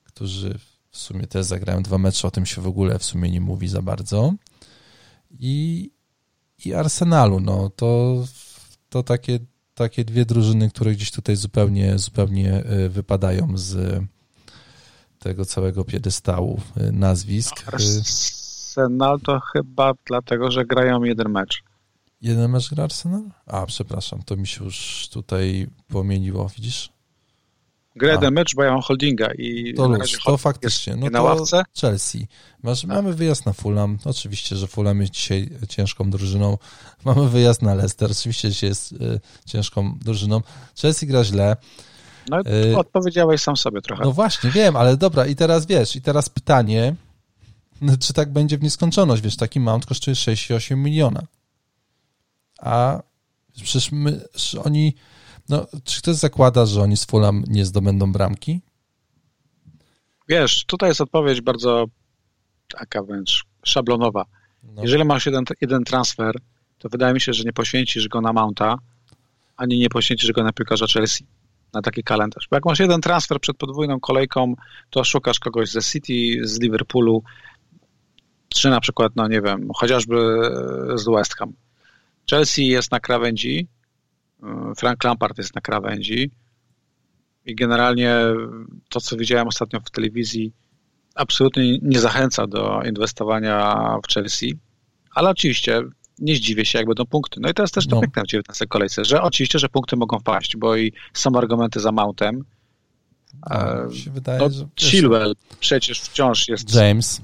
[0.04, 0.60] którzy
[0.92, 3.68] w sumie też zagrają dwa mecze, o tym się w ogóle w sumie nie mówi
[3.68, 4.34] za bardzo.
[5.40, 5.90] I,
[6.66, 8.24] i Arsenalu, no to,
[8.90, 9.40] to takie,
[9.74, 14.02] takie dwie drużyny, które gdzieś tutaj zupełnie, zupełnie e, wypadają z
[15.20, 17.74] tego całego piedestału e, nazwisk.
[17.74, 21.64] Arsenal to chyba dlatego, że grają jeden mecz.
[22.22, 23.24] Jeden mecz gra Arsenal?
[23.48, 26.90] A, przepraszam, to mi się już tutaj pomieniło, widzisz?
[27.96, 30.96] Gra jeden mecz, bo ja mam holdinga i to, luz, to faktycznie.
[30.96, 31.64] No na ławce?
[31.82, 32.28] Chelsea.
[32.64, 33.98] Masz, mamy wyjazd na Fulham.
[34.06, 36.58] Oczywiście, że Fulham jest dzisiaj ciężką drużyną.
[37.06, 38.12] Mamy wyjazd na Leicester.
[38.12, 40.42] Oczywiście, że jest y, ciężką drużyną.
[40.82, 41.56] Chelsea gra źle.
[42.30, 42.40] No,
[42.72, 44.04] y, odpowiedziałeś sam sobie trochę.
[44.04, 46.96] No właśnie, wiem, ale dobra, i teraz wiesz, i teraz pytanie,
[48.00, 51.28] czy tak będzie w nieskończoność, wiesz, taki mount kosztuje 6,8 miliona
[52.62, 53.02] a
[53.56, 54.22] przecież my,
[54.64, 54.96] oni,
[55.50, 58.62] no, czy ktoś zakłada, że oni z Fulham nie zdobędą bramki?
[60.28, 61.86] Wiesz, tutaj jest odpowiedź bardzo
[62.78, 64.26] taka wręcz szablonowa.
[64.64, 64.82] No.
[64.82, 66.36] Jeżeli masz jeden, jeden transfer,
[66.78, 68.76] to wydaje mi się, że nie poświęcisz go na Mounta,
[69.58, 71.26] ani nie poświęcisz go na piłkarza Chelsea,
[71.74, 72.48] na taki kalendarz.
[72.50, 74.54] Bo jak masz jeden transfer przed podwójną kolejką,
[74.90, 77.24] to szukasz kogoś ze City, z Liverpoolu,
[78.50, 80.16] czy na przykład, no nie wiem, chociażby
[80.96, 81.54] z West Ham.
[82.30, 83.68] Chelsea jest na krawędzi,
[84.44, 86.32] e, Frank Lampard jest na krawędzi
[87.46, 88.16] i generalnie
[88.90, 90.54] to, co widziałem ostatnio w telewizji,
[91.16, 94.58] absolutnie nie zachęca do inwestowania w Chelsea,
[95.16, 95.82] ale oczywiście
[96.20, 97.40] nie zdziwię się, jak będą punkty.
[97.40, 98.02] No i to jest też no.
[98.02, 101.92] piękne w 19 kolejce, że oczywiście, że punkty mogą wpaść, bo i są argumenty za
[101.92, 102.46] Mountem.
[103.50, 104.66] No, się wydaje, no, że...
[104.76, 107.22] Chilwell przecież wciąż jest James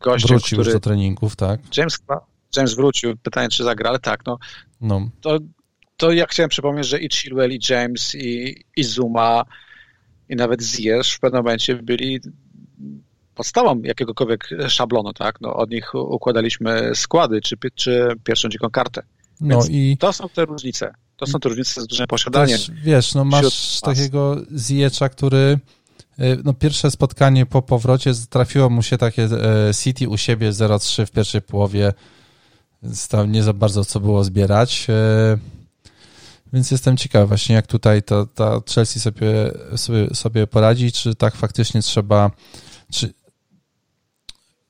[0.00, 0.70] gościem, wrócił który...
[0.70, 1.60] już do treningów, tak?
[1.76, 1.98] James
[2.56, 4.38] James wrócił, pytanie czy zagra, ale tak, no,
[4.80, 5.08] no.
[5.20, 5.38] To,
[5.96, 9.44] to ja chciałem przypomnieć, że i Chilwell, i James, i, i Zuma,
[10.28, 12.20] i nawet Ziyech w pewnym momencie byli
[13.34, 15.40] podstawą jakiegokolwiek szablonu, tak?
[15.40, 19.02] No, od nich układaliśmy składy, czy, czy pierwszą dziką kartę.
[19.40, 19.96] No Więc i...
[20.00, 20.92] To są te różnice.
[21.16, 22.58] To są te różnice z dużym posiadaniem.
[22.58, 25.58] Też, wiesz, no masz takiego Ziyech'a, który
[26.20, 31.06] y, no pierwsze spotkanie po powrocie trafiło mu się takie y, City u siebie 0-3
[31.06, 31.92] w pierwszej połowie
[32.86, 34.86] więc tam nie za bardzo co było zbierać.
[34.88, 35.38] E,
[36.52, 41.36] więc jestem ciekawy właśnie, jak tutaj ta, ta Chelsea sobie, sobie, sobie poradzi, czy tak
[41.36, 42.30] faktycznie trzeba,
[42.92, 43.14] czy,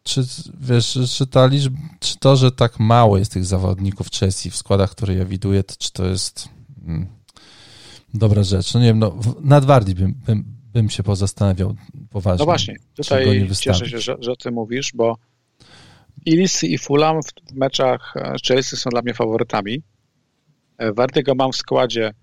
[0.03, 0.27] czy
[0.61, 4.91] wiesz, czy ta liczba, czy to, że tak mało jest tych zawodników Chelsea w składach,
[4.91, 6.49] które ja widuję, to, czy to jest
[6.87, 7.07] hmm,
[8.15, 8.75] dobra rzecz.
[8.75, 11.77] No nie wiem, no, nad bym, bym, bym się pozastanawiał
[12.11, 12.39] poważnie.
[12.39, 15.17] No właśnie, tutaj cieszę się, że, że ty mówisz, bo
[16.27, 19.83] i Leeds i Fulham w meczach e, Chelsea są dla mnie faworytami.
[20.79, 22.15] E, Wardy go mam w składzie,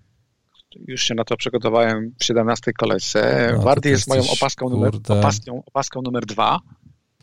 [0.88, 3.52] już się na to przygotowałem w 17 kolejce.
[3.56, 6.60] No, Wardy jest moją opaską numer, opaską, opaską numer dwa.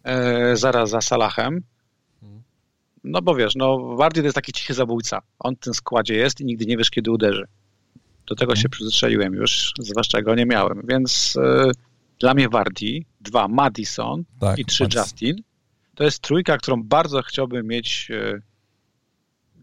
[0.03, 1.61] e, zaraz za Salahem.
[3.03, 5.21] No bo wiesz, no Wardy to jest taki cichy zabójca.
[5.39, 7.45] On w tym składzie jest i nigdy nie wiesz, kiedy uderzy.
[8.27, 10.81] Do tego się przyzwyczaiłem już, zwłaszcza go nie miałem.
[10.87, 11.71] Więc e,
[12.19, 15.03] dla mnie Wardy, dwa Madison tak, i trzy Madison.
[15.03, 15.35] Justin,
[16.01, 18.39] to jest trójka, którą bardzo chciałbym mieć e,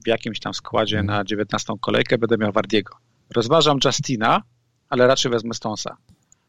[0.04, 2.18] w jakimś tam składzie na 19 kolejkę.
[2.18, 2.96] Będę miał Wardiego.
[3.34, 4.42] Rozważam Justina,
[4.88, 5.96] ale raczej wezmę Stonesa.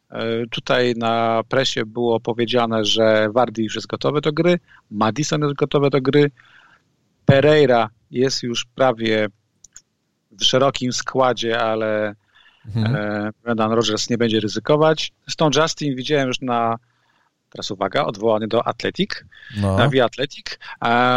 [0.10, 4.60] E, tutaj na presie było powiedziane, że Wardy już jest gotowy do gry,
[4.92, 6.32] Madison jest gotowy do gry,
[7.26, 9.28] Pereira jest już prawie
[10.32, 12.16] w szerokim składzie, ale
[12.66, 12.96] mhm.
[12.96, 15.12] e, Brendan Rodgers nie będzie ryzykować.
[15.24, 16.78] Zresztą Justin widziałem już na,
[17.50, 19.10] teraz uwaga, odwołany do Athletic,
[19.58, 19.78] no.
[19.78, 20.46] na Via Athletic,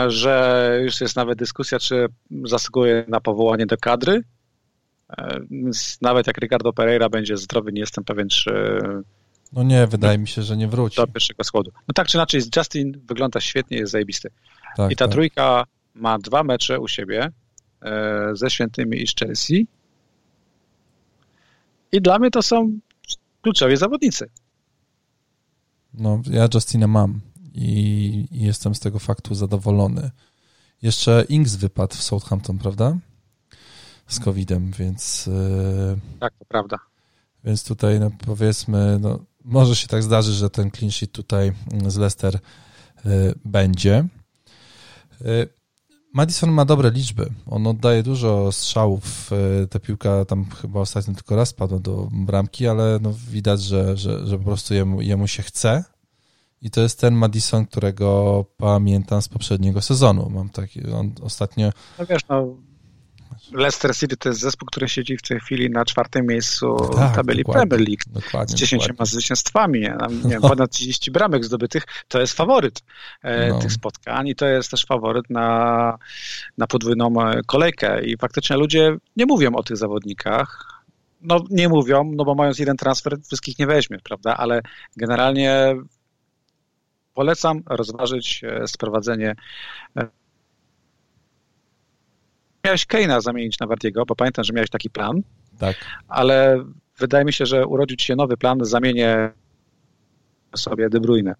[0.09, 2.07] że już jest nawet dyskusja, czy
[2.45, 4.22] zasługuje na powołanie do kadry.
[5.18, 8.78] E, więc nawet jak Ricardo Pereira będzie zdrowy, nie jestem pewien, czy.
[9.53, 10.97] No nie, wydaje mi się, że nie wróci.
[10.97, 11.70] Do pierwszego składu.
[11.89, 14.30] No tak czy inaczej, Justin wygląda świetnie, jest zajebisty.
[14.76, 15.12] Tak, I ta tak.
[15.12, 15.64] trójka
[15.95, 17.30] ma dwa mecze u siebie
[17.83, 19.66] e, ze Świętymi i z Chelsea.
[21.93, 22.78] I dla mnie to są
[23.43, 24.30] kluczowi zawodnicy.
[25.95, 27.20] No, ja Justina mam
[27.55, 30.11] i, i jestem z tego faktu zadowolony.
[30.82, 32.97] Jeszcze Ings wypadł w Southampton, prawda?
[34.12, 35.28] z COVID-em, więc.
[35.28, 36.78] E, tak, to prawda.
[37.45, 41.53] Więc tutaj, no, powiedzmy, no, może się tak zdarzy, że ten clean sheet tutaj
[41.86, 42.40] z Leicester e,
[43.45, 44.09] będzie.
[46.13, 47.31] E, Madison ma dobre liczby.
[47.47, 49.31] On oddaje dużo strzałów.
[49.71, 54.27] Ta piłka tam chyba ostatnio tylko raz padła do bramki, ale no widać, że, że,
[54.27, 55.85] że po prostu jemu, jemu się chce.
[56.63, 60.31] I to jest ten Madison, którego pamiętam z poprzedniego sezonu.
[60.31, 61.71] Mam taki, on ostatnio.
[61.99, 62.57] No wiesz, no
[63.53, 67.14] Leicester City to jest zespół, który siedzi w tej chwili na czwartym miejscu no tak,
[67.14, 69.07] tabeli Premier League z 10 dokładnie.
[69.07, 69.97] zwycięstwami, nie?
[70.24, 70.49] nie no.
[70.49, 72.82] ponad 30 bramek zdobytych, to jest faworyt
[73.22, 73.59] e, no.
[73.59, 75.99] tych spotkań i to jest też faworyt na,
[76.59, 80.82] na podwójną e, kolejkę i faktycznie ludzie nie mówią o tych zawodnikach,
[81.20, 84.61] no nie mówią, no bo mając jeden transfer wszystkich nie weźmie, prawda, ale
[84.97, 85.76] generalnie
[87.14, 89.34] polecam rozważyć e, sprowadzenie
[92.65, 95.23] miałeś Keina zamienić na Wardiego, bo pamiętam, że miałeś taki plan.
[95.59, 95.77] Tak.
[96.09, 96.65] Ale
[96.99, 99.33] wydaje mi się, że urodził ci się nowy plan, zamienię
[100.57, 101.35] sobie De Bruyne.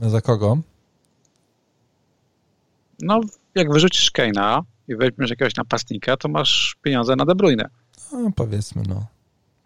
[0.00, 0.58] Za kogo?
[3.00, 3.20] No,
[3.54, 7.68] jak wyrzucisz Keina i weźmiesz jakiegoś napastnika, to masz pieniądze na De Bruyne.
[8.12, 9.06] No, powiedzmy, no.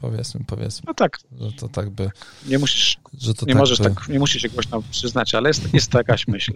[0.01, 0.83] Powiedzmy, powiedzmy.
[0.87, 1.19] No tak.
[1.41, 2.11] Że to tak by...
[2.47, 3.85] Nie musisz, że to nie tak możesz by...
[3.85, 6.53] tak, nie musisz się głośno przyznać, ale jest, jest to jakaś myśl.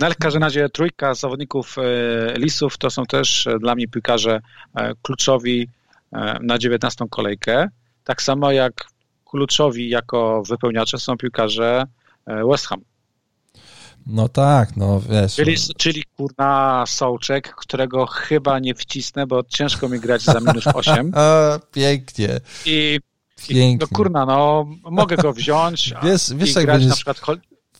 [0.00, 3.88] No ale w każdym razie trójka zawodników e, Lisów to są też e, dla mnie
[3.88, 4.40] piłkarze
[4.74, 5.68] e, kluczowi
[6.40, 7.68] na 19 kolejkę.
[8.04, 8.72] Tak samo jak
[9.24, 11.84] kluczowi jako wypełniacze są piłkarze
[12.26, 12.80] West Ham.
[14.06, 15.34] No tak, no wiesz.
[15.34, 21.12] Czyli, czyli kurna Sołczek, którego chyba nie wcisnę, bo ciężko mi grać za minus 8.
[21.74, 22.40] pięknie.
[22.66, 23.00] I,
[23.36, 23.70] pięknie.
[23.70, 26.88] I, no kurna, no mogę go wziąć wiesz, wiesz, i jak grać będziesz...
[26.88, 27.18] na przykład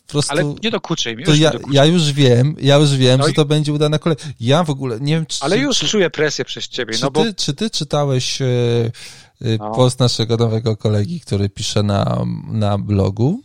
[0.07, 1.23] Prostu, ale nie dokuczaj mi.
[1.23, 4.17] To ja, ja, już wiem, ja już wiem, no że to będzie udana kolej.
[4.39, 5.43] Ja w ogóle nie wiem, czy...
[5.43, 7.23] Ale już czy, czuję presję przez ciebie, czy no bo...
[7.23, 9.71] Ty, czy ty czytałeś e, e, no.
[9.71, 13.41] post naszego nowego kolegi, który pisze na, na blogu?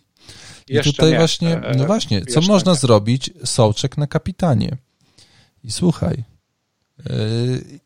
[0.71, 1.19] I Jeszcze tutaj nie.
[1.19, 2.79] właśnie, e, no właśnie, co można nie.
[2.79, 3.31] zrobić?
[3.45, 4.77] Sołczek na kapitanie.
[5.65, 6.25] I słuchaj.
[7.11, 7.81] Yy...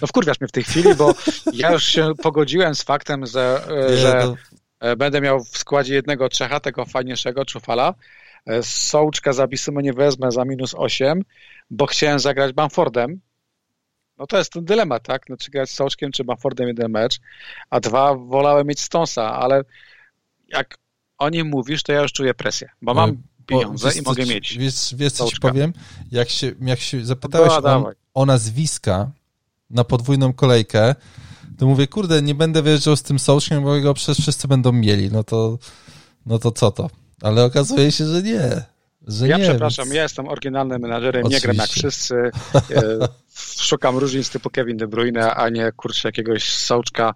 [0.00, 1.14] No wkurwiasz mnie w tej chwili, bo
[1.52, 3.62] ja już się pogodziłem z faktem, że,
[3.96, 4.34] że
[4.80, 4.96] no.
[4.96, 7.94] będę miał w składzie jednego Czecha, tego fajniejszego, Czufala.
[8.62, 11.24] Sołczka za Bisymę nie wezmę za minus 8,
[11.70, 13.20] bo chciałem zagrać Bamfordem.
[14.18, 15.22] No to jest ten dylemat, tak?
[15.28, 17.20] No, czy grać z Sołczkiem, czy Bamfordem jeden mecz,
[17.70, 19.62] a dwa wolałem mieć Stonsa, ale
[20.48, 20.78] jak
[21.18, 24.58] o nim mówisz, to ja już czuję presję, bo mam pieniądze i mogę mieć.
[24.58, 25.72] Wiesz, wiesz co ci powiem?
[26.12, 29.10] Jak się, jak się zapytałeś no, o, o nazwiska
[29.70, 30.94] na podwójną kolejkę,
[31.58, 35.12] to mówię, kurde, nie będę wyjeżdżał z tym sołczkiem, bo go przecież wszyscy będą mieli.
[35.12, 35.58] No to,
[36.26, 36.90] no to co to?
[37.22, 38.62] Ale okazuje się, że nie.
[39.06, 39.94] Że ja nie, przepraszam, więc...
[39.94, 41.48] ja jestem oryginalnym menadżerem, Oczywiście.
[41.48, 42.14] nie gram jak wszyscy.
[42.54, 43.08] E,
[43.68, 47.14] szukam różnic typu Kevin De Bruyne, a nie kurczę jakiegoś sołczka.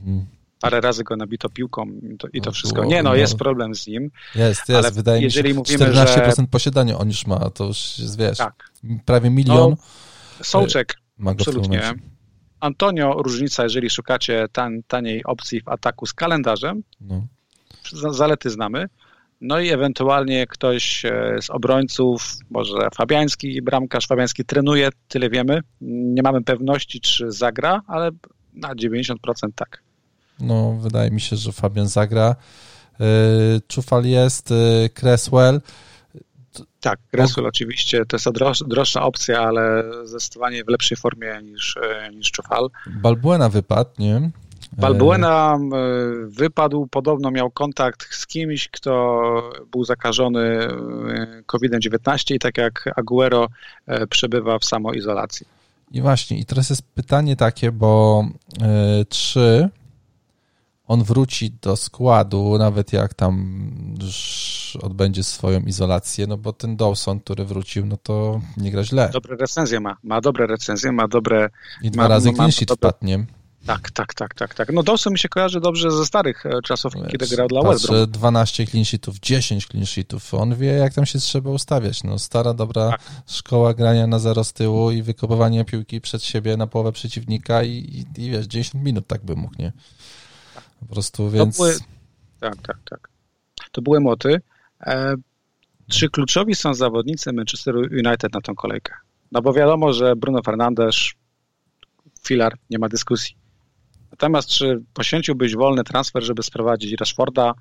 [0.00, 0.26] Mhm
[0.60, 2.84] parę razy go nabito piłką i to, i to wszystko.
[2.84, 4.10] Nie, no jest problem z nim.
[4.34, 4.70] Jest, jest.
[4.70, 6.46] Ale Wydaje jeżeli mi się, mówimy, 14% że...
[6.46, 8.70] posiadania on już ma, to już jest, wiesz, tak.
[9.04, 9.70] prawie milion.
[9.70, 9.76] No,
[10.42, 11.92] Sołczek, ma absolutnie.
[12.60, 17.26] Antonio, różnica, jeżeli szukacie tan, taniej opcji w ataku z kalendarzem, no.
[17.92, 18.86] zalety znamy.
[19.40, 25.60] No i ewentualnie ktoś e, z obrońców, może Fabiański, bramkarz Fabiański trenuje, tyle wiemy.
[25.80, 28.10] Nie mamy pewności, czy zagra, ale
[28.52, 29.14] na 90%
[29.54, 29.82] tak.
[30.40, 32.36] No, wydaje mi się, że Fabian zagra.
[33.68, 34.48] Czufal jest,
[34.94, 35.60] Cresswell.
[36.80, 38.28] Tak, Cresswell oczywiście to jest
[38.66, 41.78] droższa, opcja, ale zdecydowanie w lepszej formie niż,
[42.12, 42.68] niż Czufal.
[42.86, 44.30] Balbuena wypadł, nie?
[44.72, 45.58] Balbuena
[46.26, 50.68] wypadł, podobno miał kontakt z kimś, kto był zakażony
[51.46, 53.48] COVID-19 i tak jak Aguero
[54.10, 55.46] przebywa w samoizolacji.
[55.92, 58.24] I właśnie, i teraz jest pytanie takie, bo
[59.02, 59.68] y, czy
[60.90, 63.62] on wróci do składu, nawet jak tam
[64.02, 69.10] już odbędzie swoją izolację, no bo ten Dawson, który wrócił, no to nie gra źle.
[69.12, 71.50] Dobre recenzje ma, ma dobre recenzje, ma dobre...
[71.82, 72.90] I dwa ma, razy clean sheet dobre...
[72.90, 73.26] wpadnie.
[73.66, 74.72] Tak, tak, tak, tak, tak.
[74.72, 77.86] No Dawson mi się kojarzy dobrze ze starych e, czasów, Wiesz, kiedy grał dla West
[77.86, 78.10] Brom.
[78.10, 80.34] 12 clean sheetów, 10 clean sheetów.
[80.34, 82.04] On wie, jak tam się trzeba ustawiać.
[82.04, 83.00] No, stara, dobra tak.
[83.26, 87.70] szkoła grania na zero z tyłu i wykopywanie piłki przed siebie na połowę przeciwnika i,
[88.16, 89.72] i, i wiesz, 10 minut tak by mógł, nie?
[90.80, 91.56] Po prostu, więc...
[91.56, 91.74] Były...
[92.40, 93.08] Tak, tak, tak.
[93.72, 94.40] To były moty.
[94.80, 95.14] E,
[95.88, 98.94] czy kluczowi są zawodnicy Manchester United na tą kolejkę?
[99.32, 100.96] No bo wiadomo, że Bruno Fernandes,
[102.22, 103.36] filar, nie ma dyskusji.
[104.10, 107.54] Natomiast czy poświęciłbyś wolny transfer, żeby sprowadzić Rashforda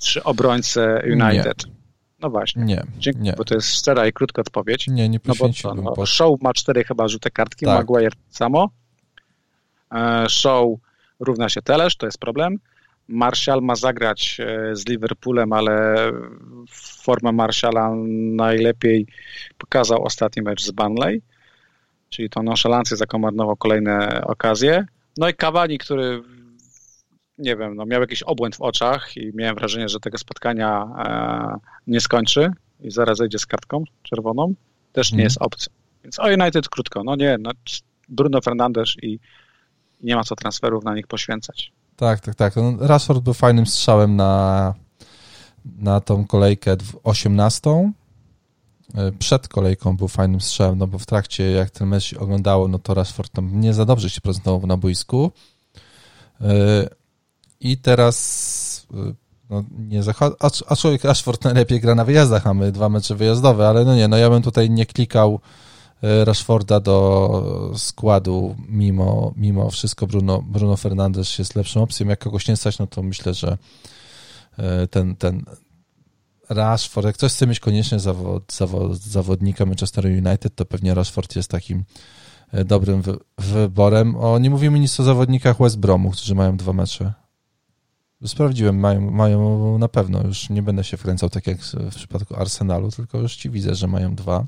[0.00, 1.66] czy obrońcę United?
[1.66, 1.72] Nie.
[2.20, 2.64] No właśnie.
[2.64, 3.32] Nie, Dziękuję, nie.
[3.32, 4.86] bo to jest szczera i krótka odpowiedź.
[4.88, 5.84] Nie, nie poświęciłbym.
[5.84, 7.78] No bo no, Show ma cztery chyba żółte kartki, tak.
[7.78, 8.70] Maguire samo.
[9.94, 10.78] E, Show
[11.20, 12.58] równa się Telesz, to jest problem.
[13.08, 15.96] Martial ma zagrać e, z Liverpoolem, ale
[17.02, 17.92] formę Martiala
[18.36, 19.06] najlepiej
[19.58, 21.22] pokazał ostatni mecz z Burnley
[22.08, 24.86] czyli tą nonszalancję zakomarnował kolejne okazje.
[25.18, 26.22] No i Cavani, który
[27.38, 31.70] nie wiem, no miał jakiś obłęd w oczach i miałem wrażenie, że tego spotkania e,
[31.86, 32.50] nie skończy
[32.80, 34.54] i zaraz zejdzie z kartką czerwoną,
[34.92, 35.24] też nie mm.
[35.24, 35.72] jest opcja.
[36.04, 37.50] Więc o United krótko, no nie, no
[38.08, 39.18] Bruno Fernandes i,
[40.02, 41.72] nie ma co transferów na nich poświęcać.
[41.96, 42.56] Tak, tak, tak.
[42.56, 44.74] No, Rashford był fajnym strzałem na,
[45.64, 47.92] na tą kolejkę 18
[48.94, 52.68] E, przed kolejką był fajnym strzałem, no bo w trakcie, jak ten mecz się oglądało,
[52.68, 55.32] no to Rashford tam nie za dobrze się prezentował na boisku.
[56.40, 56.88] E,
[57.60, 59.14] I teraz e,
[59.50, 60.36] no nie zachodzi,
[60.68, 64.08] a człowiek Rashford najlepiej gra na wyjazdach, a my dwa mecze wyjazdowe, ale no nie,
[64.08, 65.40] no ja bym tutaj nie klikał
[66.02, 72.08] Rashforda do składu mimo, mimo wszystko Bruno, Bruno Fernandes jest lepszą opcją.
[72.08, 73.58] Jak kogoś nie stać, no to myślę, że
[74.90, 75.44] ten, ten
[76.48, 81.50] Rashford, jak ktoś chce mieć koniecznie zawod, zawod, zawodnika Manchester United, to pewnie Rashford jest
[81.50, 81.84] takim
[82.52, 84.16] e, dobrym wy, wyborem.
[84.16, 87.12] O, nie mówimy nic o zawodnikach West Bromu, którzy mają dwa mecze.
[88.26, 92.90] Sprawdziłem, mają, mają na pewno, już nie będę się wkręcał tak jak w przypadku Arsenalu,
[92.90, 94.46] tylko już ci widzę, że mają dwa.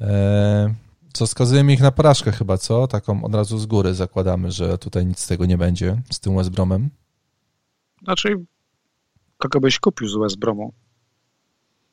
[0.00, 0.74] E,
[1.12, 2.86] co wskazujemy ich na porażkę chyba, co?
[2.86, 6.36] Taką od razu z góry zakładamy, że tutaj nic z tego nie będzie z tym
[6.36, 6.90] West Bromem.
[8.02, 8.44] Znaczy
[9.38, 10.72] kogo byś kupił z West Bromu.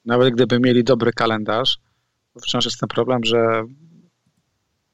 [0.06, 1.80] Nawet gdyby mieli dobry kalendarz,
[2.42, 3.64] wciąż jest ten problem, że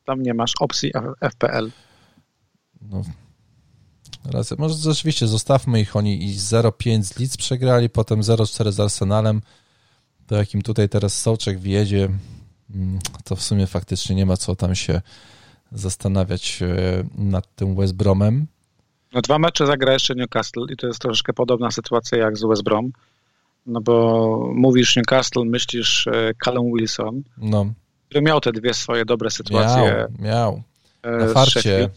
[0.06, 0.92] tam nie masz opcji
[1.22, 1.72] FPL.
[2.82, 3.02] No.
[4.26, 9.42] Raz, może rzeczywiście zostawmy ich, oni i 0-5 z Leeds przegrali, potem 0-4 z Arsenalem,
[10.28, 12.10] to jakim tutaj teraz Sołczek wjedzie,
[13.24, 15.02] to w sumie faktycznie nie ma co tam się
[15.72, 18.48] zastanawiać e, nad tym West Bromem.
[19.14, 22.64] No dwa mecze zagra jeszcze Newcastle i to jest troszeczkę podobna sytuacja jak z West
[22.64, 22.92] Brom.
[23.66, 27.74] No bo mówisz Newcastle, myślisz e, Callum Wilson, no.
[28.06, 30.08] który miał te dwie swoje dobre sytuacje.
[30.20, 30.64] Miał, miał.
[31.04, 31.90] E, Na farcie.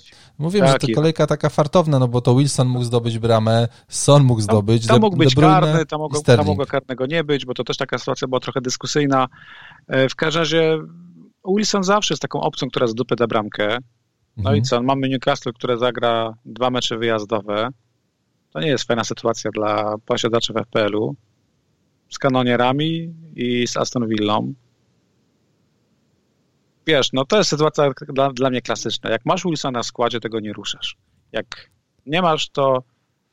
[0.43, 4.25] Mówiłem, tak, że to kolejka taka fartowna, no bo to Wilson mógł zdobyć bramę, Son
[4.25, 7.47] mógł zdobyć, Tam, tam mógł być Bruyne karny, tam mogło, tam mogło karnego nie być,
[7.47, 9.29] bo to też taka sytuacja była trochę dyskusyjna.
[9.89, 10.79] E, w każdym razie
[11.57, 13.79] Wilson zawsze jest taką opcją, która z dupy da bramkę.
[14.37, 14.57] No mhm.
[14.57, 14.83] i co?
[14.83, 17.69] Mamy Newcastle, które zagra dwa mecze wyjazdowe.
[18.53, 21.15] To nie jest fajna sytuacja dla posiadaczy w FPL-u.
[22.11, 24.55] Z kanonierami i z Aston Villą.
[26.87, 29.11] Wiesz, no to jest sytuacja dla, dla mnie klasyczna.
[29.11, 30.97] Jak masz Wilsona w składzie, tego nie ruszasz.
[31.33, 31.71] Jak
[32.07, 32.83] nie masz, to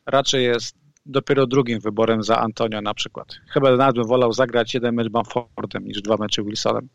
[0.05, 0.75] raczej jest
[1.05, 3.27] dopiero drugim wyborem za Antonio na przykład.
[3.47, 6.89] Chyba nawet bym wolał zagrać jeden mecz Bamfordem niż dwa mecze Wilsonem.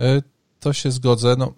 [0.00, 0.22] E,
[0.60, 1.34] to się zgodzę.
[1.38, 1.52] No,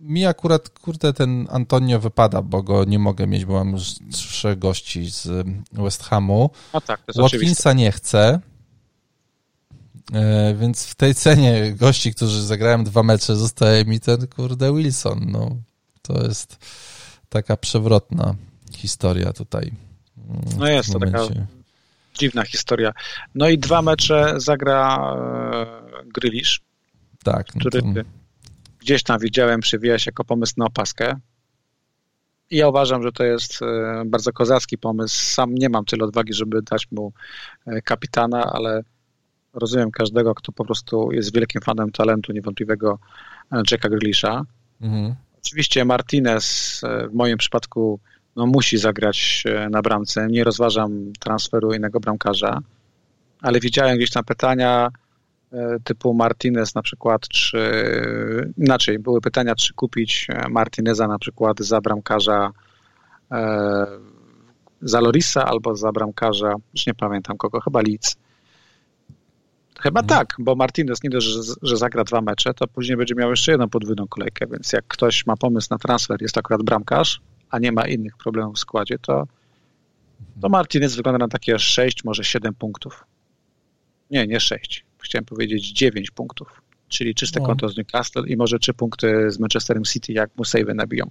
[0.00, 4.58] mi akurat, kurde, ten Antonio wypada, bo go nie mogę mieć, bo mam już trzech
[4.58, 6.50] gości z West Hamu.
[6.74, 7.74] No tak, Watkinsa oczywiste.
[7.74, 8.40] nie chcę,
[10.54, 15.26] więc w tej cenie gości, którzy zagrałem dwa mecze, zostaje mi ten, kurde, Wilson.
[15.30, 15.56] No,
[16.02, 16.56] to jest
[17.28, 18.34] taka przewrotna
[18.76, 19.72] historia tutaj.
[20.58, 21.26] No jest to taka
[22.18, 22.92] dziwna historia.
[23.34, 25.66] No i dwa mecze zagra e,
[26.04, 26.60] Grylisz,
[27.24, 27.82] tak, który...
[27.84, 28.00] No to
[28.80, 31.14] gdzieś tam widziałem, przewija się jako pomysł na opaskę.
[32.50, 33.60] ja uważam, że to jest
[34.06, 35.34] bardzo kozacki pomysł.
[35.34, 37.12] Sam nie mam tyle odwagi, żeby dać mu
[37.84, 38.82] kapitana, ale
[39.54, 42.98] rozumiem każdego, kto po prostu jest wielkim fanem talentu niewątpliwego
[43.70, 44.42] Jacka Grealisha.
[44.80, 45.14] Mhm.
[45.44, 46.80] Oczywiście Martinez
[47.10, 48.00] w moim przypadku
[48.36, 50.26] no, musi zagrać na bramce.
[50.30, 52.60] Nie rozważam transferu innego bramkarza,
[53.40, 54.88] ale widziałem gdzieś tam pytania
[55.52, 57.58] e, typu Martinez na przykład, czy
[58.58, 62.50] inaczej, były pytania, czy kupić Martineza na przykład za bramkarza
[63.30, 63.86] e,
[64.82, 68.16] za Lorisa albo za bramkarza, już nie pamiętam kogo, chyba Leeds.
[69.82, 70.18] Chyba mhm.
[70.18, 73.52] tak, bo Martinez nie dość, że, że zagra dwa mecze, to później będzie miał jeszcze
[73.52, 77.20] jedną podwójną kolejkę, więc jak ktoś ma pomysł na transfer, jest akurat bramkarz,
[77.50, 79.26] a nie ma innych problemów w składzie, to,
[80.40, 83.04] to Martinez wygląda na takie 6, może 7 punktów.
[84.10, 84.84] Nie, nie 6.
[84.98, 86.62] Chciałem powiedzieć 9 punktów.
[86.88, 87.46] Czyli czyste no.
[87.46, 91.10] konto z Newcastle i może 3 punkty z Manchesterem City, jak mu save nabiją.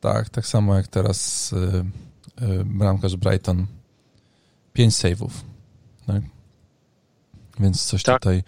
[0.00, 1.56] Tak, tak samo jak teraz y,
[2.44, 3.66] y, bramkarz Brighton.
[4.72, 5.30] 5 save'ów.
[6.06, 6.22] Tak?
[7.60, 8.22] Więc coś tak.
[8.22, 8.42] tutaj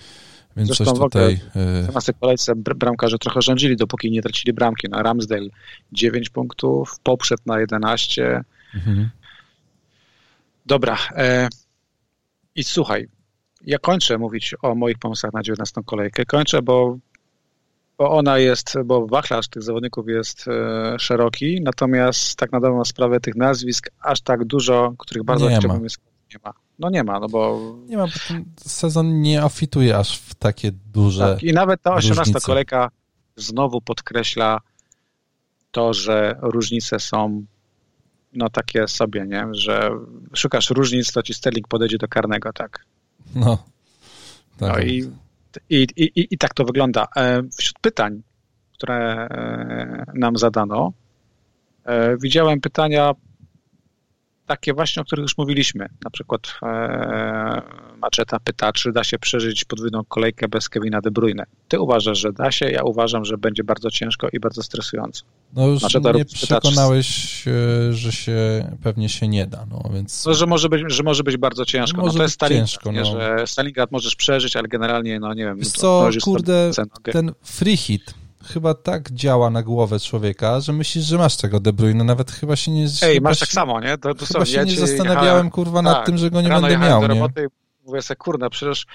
[0.56, 1.40] więc Zresztą coś tutaj...
[1.54, 4.88] W następnej kolejce bramkarze trochę rządzili, dopóki nie tracili bramki.
[4.88, 5.48] Na Ramsdale
[5.92, 8.44] 9 punktów, poprzed na 11.
[8.74, 9.10] Mhm.
[10.66, 10.98] Dobra.
[11.16, 11.48] E,
[12.54, 13.08] I słuchaj,
[13.62, 16.24] ja kończę mówić o moich pomysłach na 19 kolejkę.
[16.24, 16.98] Kończę, bo,
[17.98, 23.20] bo ona jest, bo wachlarz tych zawodników jest e, szeroki, natomiast tak na dobrą sprawę
[23.20, 25.98] tych nazwisk aż tak dużo, których bardzo nie chciałbym jest,
[26.34, 26.63] nie ma.
[26.78, 27.74] No nie ma, no bo...
[27.86, 28.12] Nie ma, bo
[28.56, 32.46] sezon nie afituje aż w takie duże tak, I nawet ta 18 różnice.
[32.46, 32.90] kolejka
[33.36, 34.60] znowu podkreśla
[35.70, 37.44] to, że różnice są
[38.34, 39.46] no takie sobie, nie?
[39.50, 39.90] Że
[40.34, 42.84] szukasz różnic, to ci Sterling podejdzie do karnego, tak?
[43.34, 43.64] No.
[44.58, 44.72] Tak.
[44.72, 45.10] No i,
[45.70, 47.06] i, i, i tak to wygląda.
[47.16, 48.22] E, wśród pytań,
[48.72, 50.92] które e, nam zadano,
[51.84, 53.12] e, widziałem pytania
[54.46, 55.88] takie właśnie, o których już mówiliśmy.
[56.04, 57.62] Na przykład e,
[58.02, 61.44] Maczeta pyta, czy da się przeżyć podwójną kolejkę bez Kevina De Bruyne.
[61.68, 65.24] Ty uważasz, że da się, ja uważam, że będzie bardzo ciężko i bardzo stresująco.
[65.52, 67.92] No już Maczeta mnie przekonałeś, pyta, czy...
[67.92, 68.36] że się
[68.82, 70.26] pewnie się nie da, no więc...
[70.26, 71.96] No, że może być, że może być bardzo ciężko.
[71.96, 73.04] No, może no, to jest Stalingrad, ciężko, no.
[73.04, 75.58] że Stalingrad możesz przeżyć, ale generalnie, no nie wiem...
[75.58, 76.70] Wiesz co, kurde,
[77.12, 78.14] ten free hit
[78.44, 82.56] chyba tak działa na głowę człowieka, że myślisz, że masz tego De Bruyne, nawet chyba
[82.56, 82.86] się nie...
[83.02, 83.98] Ej, masz tak samo, nie?
[83.98, 86.48] To, to chyba się ja nie zastanawiałem, jechałem, kurwa, nad tak, tym, że go nie
[86.48, 87.46] będę miał, do roboty, nie?
[87.86, 88.86] Mówię sobie, kurde, przecież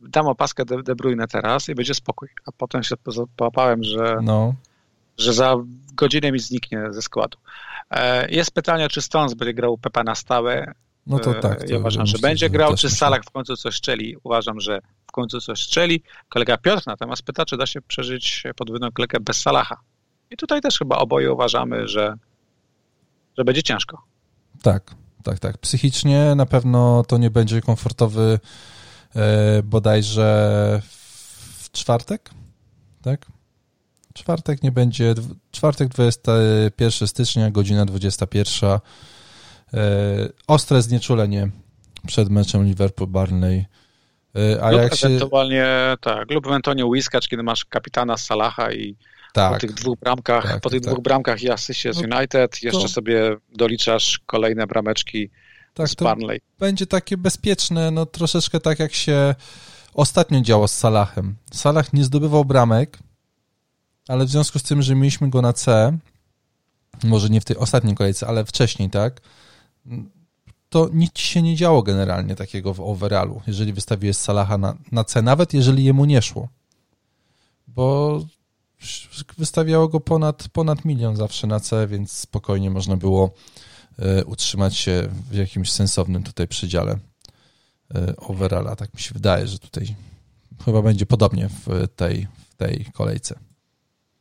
[0.00, 2.28] dam opaskę De, De Bruyne teraz i będzie spokój.
[2.46, 2.94] A potem się
[3.36, 4.54] połapałem, że, no.
[5.18, 5.56] że za
[5.94, 7.38] godzinę mi zniknie ze składu.
[7.90, 10.74] E, jest pytanie, czy Stones będzie grał Pepa na stałe.
[11.06, 11.64] No to tak.
[11.64, 14.16] To ja uważam, że będzie grał, czy Salak w końcu coś strzeli.
[14.24, 16.02] Uważam, że w końcu coś strzeli.
[16.28, 19.80] Kolega Piotr natomiast pyta, czy da się przeżyć podwójną klekę bez Salaha.
[20.30, 22.14] I tutaj też chyba oboje uważamy, że,
[23.38, 24.02] że będzie ciężko.
[24.62, 25.58] Tak, tak, tak.
[25.58, 28.38] Psychicznie na pewno to nie będzie komfortowy
[29.16, 32.30] e, bodajże w czwartek,
[33.02, 33.26] tak?
[34.14, 35.14] Czwartek nie będzie,
[35.50, 38.78] czwartek 21 stycznia, godzina 21.
[39.74, 39.78] E,
[40.46, 41.50] ostre znieczulenie
[42.06, 43.64] przed meczem Liverpool-Barney
[44.36, 45.96] Y, a lub jak ewentualnie, się...
[46.00, 48.96] tak, lub ewentualnie łyskacz, kiedy masz kapitana Salaha i
[49.32, 50.92] tak, po tych dwóch bramkach, tak, po tych tak.
[50.92, 52.88] dwóch bramkach i asyście z no, United, jeszcze to...
[52.88, 55.30] sobie doliczasz kolejne brameczki
[55.74, 56.40] tak, z Burnley.
[56.58, 59.34] będzie takie bezpieczne, no troszeczkę tak jak się
[59.94, 61.36] ostatnio działo z Salahem.
[61.52, 62.98] Salah nie zdobywał bramek,
[64.08, 65.98] ale w związku z tym, że mieliśmy go na C,
[67.04, 69.20] może nie w tej ostatniej kolejce, ale wcześniej, tak,
[70.68, 75.22] to nic się nie działo generalnie takiego w overallu, jeżeli wystawiłeś Salaha na, na C,
[75.22, 76.48] nawet jeżeli jemu nie szło.
[77.66, 78.20] Bo
[79.38, 83.34] wystawiało go ponad, ponad milion zawsze na C, więc spokojnie można było
[83.98, 86.98] e, utrzymać się w jakimś sensownym tutaj przedziale
[87.94, 88.76] e, overalla.
[88.76, 89.94] Tak mi się wydaje, że tutaj
[90.64, 93.38] chyba będzie podobnie w tej, w tej kolejce.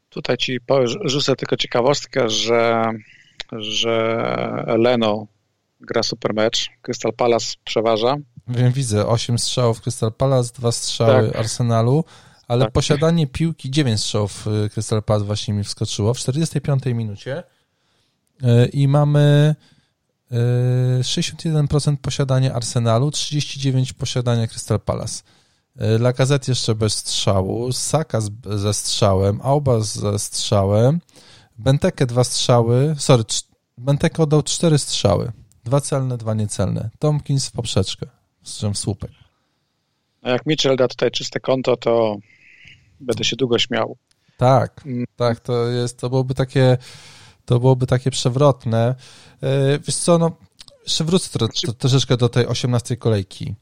[0.10, 0.60] Tutaj ci
[1.06, 2.92] rzucę tylko ciekawostkę, że,
[3.52, 4.26] że
[4.78, 5.28] Leno
[5.82, 6.70] gra super mecz.
[6.82, 8.16] Crystal Palace przeważa.
[8.48, 9.08] Wiem, widzę.
[9.08, 11.40] 8 strzałów Crystal Palace, 2 strzały tak.
[11.40, 12.04] Arsenalu,
[12.48, 12.74] ale tak.
[12.74, 17.44] posiadanie piłki, 9 strzałów y, Crystal Palace właśnie mi wskoczyło w 45 minucie
[18.44, 19.56] y, i mamy
[21.02, 25.24] 61% y, posiadania Arsenalu, 39% posiadania Crystal Palace.
[26.00, 31.00] Lacazette jeszcze bez strzału, Saka ze strzałem, Auba ze strzałem,
[31.58, 33.24] Benteke dwa strzały, sorry,
[33.78, 35.32] Benteke oddał cztery strzały.
[35.64, 36.90] Dwa celne, dwa niecelne.
[37.00, 38.06] Tomkins w poprzeczkę,
[38.44, 39.12] z słupek.
[40.22, 42.18] A jak Mitchell da tutaj czyste konto, to
[43.00, 43.98] będę się długo śmiał.
[44.38, 45.06] Tak, mm.
[45.16, 46.78] tak, to jest, to byłoby takie
[47.46, 48.96] to byłoby takie przewrotne.
[49.44, 50.32] E, wiesz co, no,
[50.84, 53.56] jeszcze wrócę tro, to, troszeczkę do tej 18 kolejki.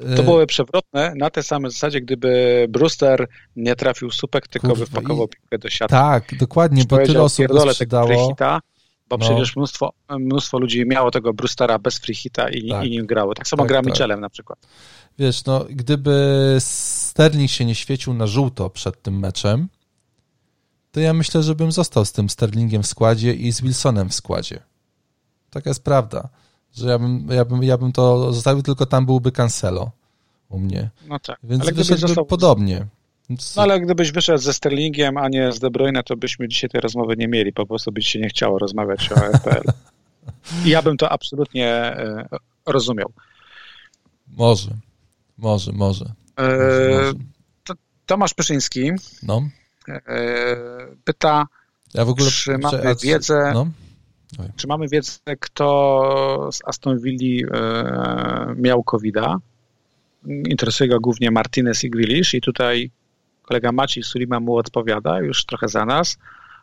[0.00, 4.84] E, to byłoby przewrotne na tej samej zasadzie, gdyby Brewster nie trafił supek, tylko Kurwa,
[4.84, 5.90] wypakował piłkę do siatki.
[5.96, 8.28] Tak, dokładnie, bo tyle osób go sprzedało.
[8.28, 8.60] Hita,
[9.08, 9.24] bo no.
[9.24, 12.84] przecież mnóstwo, mnóstwo ludzi miało tego Brewstera bez free hita i, tak.
[12.84, 13.34] i nim grało.
[13.34, 13.86] Tak samo tak, gra tak.
[13.86, 14.58] Michelem na przykład.
[15.18, 19.68] Wiesz, no, gdyby Sterling się nie świecił na żółto przed tym meczem,
[20.92, 24.14] to ja myślę, że bym został z tym Sterlingiem w składzie i z Wilsonem w
[24.14, 24.60] składzie.
[25.50, 26.28] Taka jest prawda,
[26.74, 29.90] że ja bym, ja bym, ja bym to zostawił, tylko tam byłby Cancelo
[30.48, 30.90] u mnie.
[31.08, 31.38] No tak.
[31.42, 32.26] Więc ale wyszedłby został...
[32.26, 32.86] podobnie.
[33.28, 36.80] No ale gdybyś wyszedł ze Sterlingiem, a nie z De Bruyne, to byśmy dzisiaj tej
[36.80, 39.72] rozmowy nie mieli, po prostu by się nie chciało rozmawiać o FPL.
[40.64, 42.28] I ja bym to absolutnie e,
[42.66, 43.12] rozumiał.
[44.36, 44.70] Może,
[45.38, 46.04] może, może.
[46.38, 46.48] E,
[46.90, 47.12] może,
[48.06, 48.90] Tomasz Pyszyński
[49.22, 49.48] no.
[49.88, 50.56] E,
[51.04, 51.46] pyta,
[51.94, 53.66] ja w ogóle, czy mamy czy, wiedzę, no.
[54.56, 59.36] czy mamy wiedzę, kto z Aston Villa e, miał covid -a.
[60.26, 62.90] Interesuje go głównie Martinez i Grealish i tutaj
[63.48, 66.18] kolega Maciej Sulima mu odpowiada, już trochę za nas,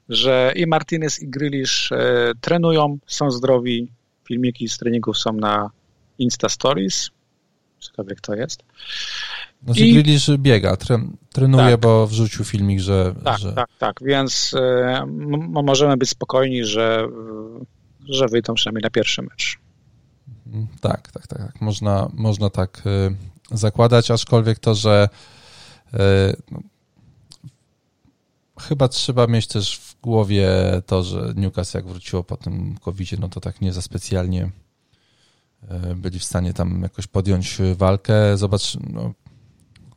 [0.09, 3.87] że i Martinez i Grealish e, trenują, są zdrowi,
[4.27, 5.69] filmiki z treningów są na
[6.17, 7.09] Insta Stories,
[7.79, 8.63] cokolwiek to jest.
[9.63, 9.93] Znaczy I...
[9.93, 10.77] Grealish biega,
[11.33, 11.79] trenuje, tak.
[11.79, 13.15] bo wrzucił filmik, że...
[13.23, 13.53] Tak, że...
[13.53, 14.59] tak, tak, więc y,
[15.63, 17.07] możemy być spokojni, że,
[18.09, 19.57] że wyjdą przynajmniej na pierwszy mecz.
[20.47, 21.61] Mhm, tak, tak, tak, tak.
[21.61, 22.83] Można, można tak
[23.51, 25.09] y, zakładać, aczkolwiek to, że
[26.51, 26.59] no,
[28.67, 30.49] chyba trzeba mieć też w głowie
[30.85, 34.51] to, że Newcastle jak wróciło po tym covid no to tak nie za specjalnie
[35.95, 38.37] byli w stanie tam jakoś podjąć walkę.
[38.37, 39.13] Zobacz, no,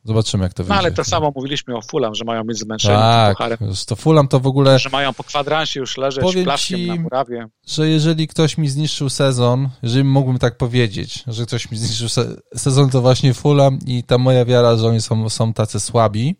[0.05, 0.75] Zobaczymy, jak to wyjdzie.
[0.75, 4.41] No ale to samo mówiliśmy o Fulham, że mają być zmęczeni tak, to Fulham to
[4.41, 4.79] w ogóle...
[4.79, 7.47] Że mają po kwadransie już leżeć Powiem plaszkiem ci, na murawie.
[7.66, 12.37] że jeżeli ktoś mi zniszczył sezon, jeżeli mógłbym tak powiedzieć, że ktoś mi zniszczył se
[12.55, 16.37] sezon, to właśnie Fulham i ta moja wiara, że oni są, są tacy słabi.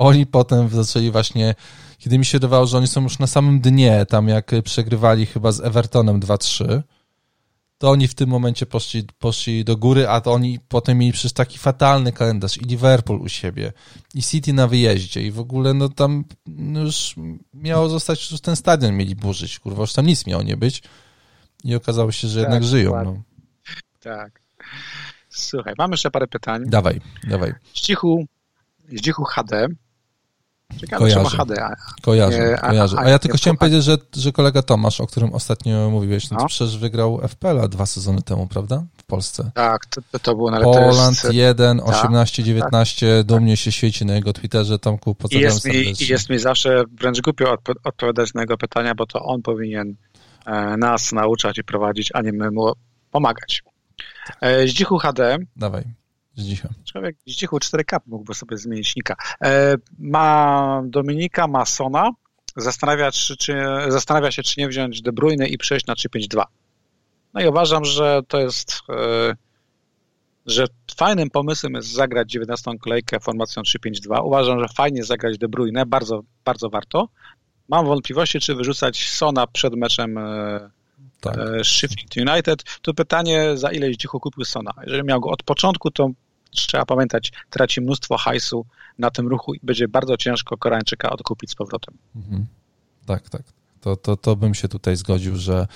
[0.00, 1.54] Oni potem zaczęli właśnie,
[1.98, 5.52] kiedy mi się wydawało, że oni są już na samym dnie, tam jak przegrywali chyba
[5.52, 6.82] z Evertonem 2-3,
[7.78, 11.32] to oni w tym momencie poszli, poszli do góry, a to oni potem mieli przecież
[11.32, 13.72] taki fatalny kalendarz i Liverpool u siebie,
[14.14, 16.24] i City na wyjeździe i w ogóle no tam
[16.74, 17.14] już
[17.54, 20.82] miało zostać, już ten stadion mieli burzyć, kurwa, już tam nic miało nie być
[21.64, 23.04] i okazało się, że tak, jednak żyją.
[23.04, 23.22] No.
[24.00, 24.40] Tak.
[25.28, 26.62] Słuchaj, mamy jeszcze parę pytań.
[26.66, 27.52] Dawaj, dawaj.
[27.74, 28.26] Zdzichu,
[28.88, 29.68] Zdzichu HD
[30.78, 31.38] Ciekawe, kojarzę.
[32.02, 32.96] Kojarzę, a, kojarzę.
[32.98, 36.46] A, ja tylko chciałem powiedzieć, że, że kolega Tomasz, o którym ostatnio mówiłeś, no, no.
[36.46, 38.84] przecież wygrał FPL dwa sezony temu, prawda?
[38.96, 39.50] W Polsce.
[39.54, 41.34] Tak, to, to było na Poland jest...
[41.34, 43.26] 1, 18, 19, tak.
[43.26, 44.78] dumnie się świeci na jego Twitterze.
[44.78, 48.94] Tomku, pozdrawiam I jest, mi, I jest mi zawsze wręcz głupio odpowiadać na jego pytania,
[48.94, 49.94] bo to on powinien
[50.46, 52.72] e, nas nauczać i prowadzić, a nie my mu
[53.10, 53.62] pomagać.
[54.40, 55.38] E, Zdzichu HD.
[55.56, 55.99] Dawaj.
[56.40, 56.68] Zdzicha.
[56.84, 59.16] Człowiek Zdzichu 4K mógłby sobie zmienić nika.
[59.42, 62.10] E, ma Dominika, ma Sona.
[62.56, 66.44] Zastanawia, czy, czy, zastanawia się, czy nie wziąć De Bruyne i przejść na 3-5-2.
[67.34, 69.34] No i uważam, że to jest e,
[70.46, 70.66] że
[70.96, 74.24] fajnym pomysłem jest zagrać 19 kolejkę formacją 3-5-2.
[74.24, 77.08] Uważam, że fajnie zagrać De Bruyne, bardzo, bardzo warto.
[77.68, 80.70] Mam wątpliwości, czy wyrzucać Sona przed meczem e,
[81.20, 81.36] tak.
[81.62, 82.62] Sheffield United.
[82.82, 84.72] Tu pytanie, za ile Zdzichu kupił Sona.
[84.82, 86.10] Jeżeli miał go od początku, to
[86.50, 88.66] trzeba pamiętać, traci mnóstwo hajsu
[88.98, 91.94] na tym ruchu i będzie bardzo ciężko Koreańczyka odkupić z powrotem.
[92.16, 92.46] Mhm.
[93.06, 93.42] Tak, tak.
[93.80, 95.66] To, to, to bym się tutaj zgodził, że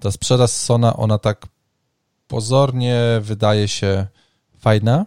[0.00, 1.46] ta sprzedaż Sona, ona tak
[2.28, 4.06] pozornie wydaje się
[4.58, 5.06] fajna.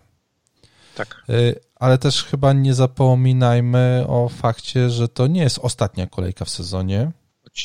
[0.96, 1.24] Tak.
[1.30, 6.50] Y, ale też chyba nie zapominajmy o fakcie, że to nie jest ostatnia kolejka w
[6.50, 7.12] sezonie.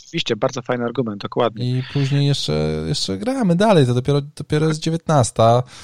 [0.01, 1.79] Oczywiście, bardzo fajny argument, dokładnie.
[1.79, 5.43] I później jeszcze, jeszcze gramy dalej, to dopiero, dopiero jest 19.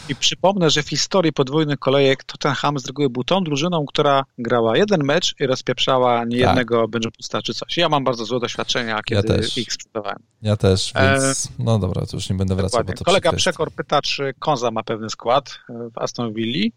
[0.08, 4.76] I przypomnę, że w historii podwójnych kolejek Tottenham z reguły był tą drużyną, która grała
[4.76, 6.90] jeden mecz i rozpieprzała niejednego tak.
[6.90, 7.76] Benjapusta czy coś.
[7.76, 10.18] Ja mam bardzo złe doświadczenia, kiedy ja ich sprzedawałem.
[10.42, 11.48] Ja też, więc e...
[11.58, 12.84] no dobra, to już nie będę wracał.
[12.84, 16.70] Bo to Kolega Przekor pyta, czy Konza ma pewny skład w Aston Villa.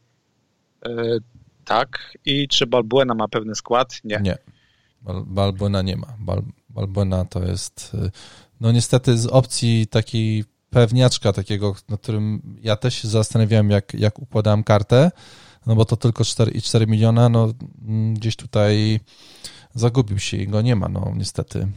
[0.85, 1.17] E,
[1.65, 2.17] tak.
[2.25, 3.99] I czy Balbuena ma pewny skład?
[4.03, 4.19] Nie.
[4.23, 4.37] Nie.
[5.25, 6.07] Balbuena nie ma.
[6.19, 6.41] Bal
[6.73, 8.11] Balbuena to jest, y,
[8.61, 14.19] no niestety z opcji takiej pewniaczka takiego, na którym ja też się zastanawiałem, jak, jak
[14.19, 15.11] układałem kartę,
[15.65, 17.53] no bo to tylko 4,4 miliona, no
[17.87, 18.99] mm, gdzieś tutaj
[19.73, 21.67] zagubił się i go nie ma, no niestety.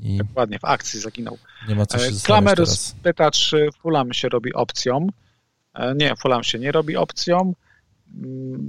[0.00, 1.38] I Dokładnie, w akcji zaginął.
[1.68, 5.06] Nie ma co się e, Klamerus pyta, czy Fulham się robi opcją.
[5.74, 7.52] E, nie, Fulham się nie robi opcją.
[8.14, 8.68] Mm,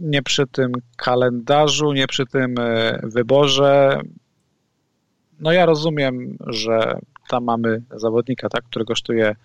[0.00, 4.00] nie przy tym kalendarzu, nie przy tym e, wyborze
[5.40, 6.98] no ja rozumiem, że
[7.28, 9.36] tam mamy zawodnika, tak, który kosztuje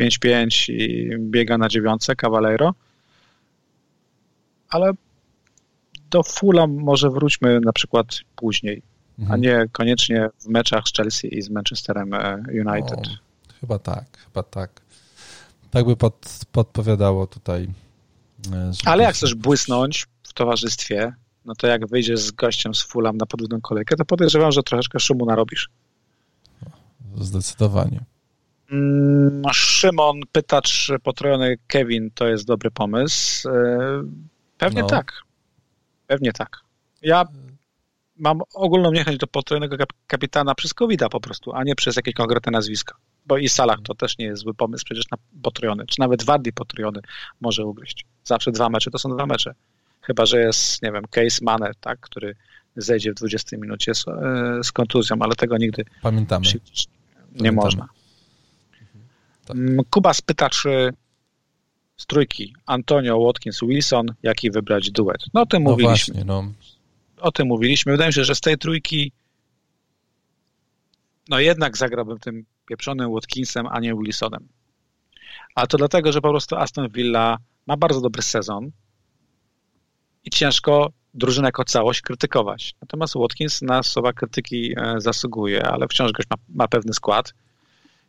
[0.00, 2.74] 5-5 i biega na dziewiątce, Cavaleiro,
[4.68, 4.92] ale
[6.10, 8.06] do Fulham może wróćmy na przykład
[8.36, 8.82] później,
[9.18, 9.34] mhm.
[9.34, 12.98] a nie koniecznie w meczach z Chelsea i z Manchesterem e, United.
[12.98, 14.80] O, chyba tak, chyba tak.
[15.70, 17.68] Tak by pod, podpowiadało tutaj.
[18.52, 21.12] E, ale jak chcesz błysnąć w towarzystwie,
[21.44, 25.00] no to jak wyjdziesz z gościem z Fulham na podwójną kolejkę, to podejrzewam, że troszeczkę
[25.00, 25.70] szumu narobisz.
[27.14, 28.00] Zdecydowanie.
[28.70, 33.48] Mm, Szymon pyta, czy potrojony Kevin to jest dobry pomysł.
[33.48, 34.02] E,
[34.58, 34.88] pewnie no.
[34.88, 35.12] tak.
[36.06, 36.60] Pewnie tak.
[37.02, 37.24] Ja
[38.16, 39.76] mam ogólną niechęć do potrojonego
[40.06, 42.94] kapitana przez covid po prostu, a nie przez jakieś konkretne nazwisko.
[43.26, 46.52] Bo i Salah to też nie jest zły pomysł przecież na potrojony, czy nawet Wardy
[46.52, 47.00] potrojony
[47.40, 48.06] może ugryźć.
[48.24, 49.54] Zawsze dwa mecze to są dwa mecze.
[50.02, 52.34] Chyba, że jest, nie wiem, case Mane, tak, który
[52.76, 56.46] zejdzie w 20 minucie z, e, z kontuzją, ale tego nigdy Pamiętamy.
[56.46, 56.60] nie
[57.38, 57.52] Pamiętamy.
[57.52, 57.88] można.
[59.46, 59.56] Tak.
[59.56, 60.92] Mm, Kuba spyta, czy
[61.96, 65.24] z trójki Antonio, Watkins, Wilson, jaki wybrać duet.
[65.34, 66.14] No o tym no mówiliśmy.
[66.14, 66.52] Właśnie, no.
[67.20, 67.92] O tym mówiliśmy.
[67.92, 69.12] Wydaje mi się, że z tej trójki
[71.28, 74.48] no jednak zagrałbym tym pieprzonym Watkinsem, a nie Wilsonem.
[75.54, 78.70] A to dlatego, że po prostu Aston Villa ma bardzo dobry sezon
[80.24, 82.74] i ciężko drużynę jako całość krytykować.
[82.82, 87.34] Natomiast Watkins na słowa krytyki e, zasługuje, ale wciąż goś ma, ma pewny skład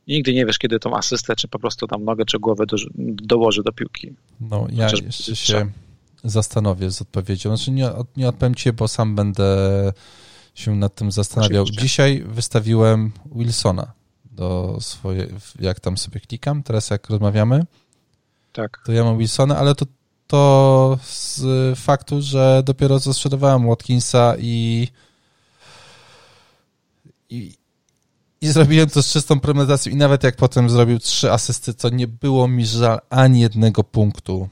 [0.07, 3.63] nigdy nie wiesz, kiedy tą asystę, czy po prostu tam nogę, czy głowę do, dołoży
[3.63, 4.13] do piłki.
[4.41, 5.71] No, ja Chociaż jeszcze się
[6.23, 7.57] zastanowię z odpowiedzią.
[7.57, 9.93] Znaczy nie, nie odpowiem ci, bo sam będę
[10.55, 11.63] się nad tym zastanawiał.
[11.63, 11.88] Oczywiście.
[11.88, 13.91] Dzisiaj wystawiłem Wilsona
[14.31, 15.27] do swoje,
[15.59, 17.65] jak tam sobie klikam, teraz jak rozmawiamy,
[18.53, 18.81] tak.
[18.85, 19.85] to ja mam Wilsona, ale to,
[20.31, 24.87] to z faktu, że dopiero zasprzedawałem Watkinsa i,
[27.29, 27.57] i,
[28.41, 32.07] i zrobiłem to z czystą premedytacją i nawet jak potem zrobił trzy asysty, to nie
[32.07, 34.49] było mi żal ani jednego punktu.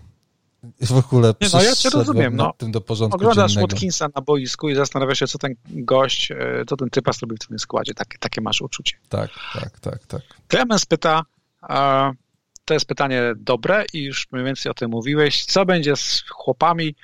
[0.81, 2.35] W ogóle nie, no ja cię rozumiem.
[2.35, 3.71] No, tym do porządku oglądasz dziennego.
[3.71, 7.47] Watkinsa na boisku i zastanawiasz się, co ten gość, e, co ten typa zrobił w
[7.47, 7.93] tym składzie.
[7.93, 8.95] Takie, takie masz uczucie.
[9.09, 10.21] Tak, tak, tak, tak.
[10.47, 11.25] Klemens pyta,
[11.61, 12.11] a,
[12.69, 16.95] to jest pytanie dobre i już mniej więcej o tym mówiłeś, co będzie z chłopami,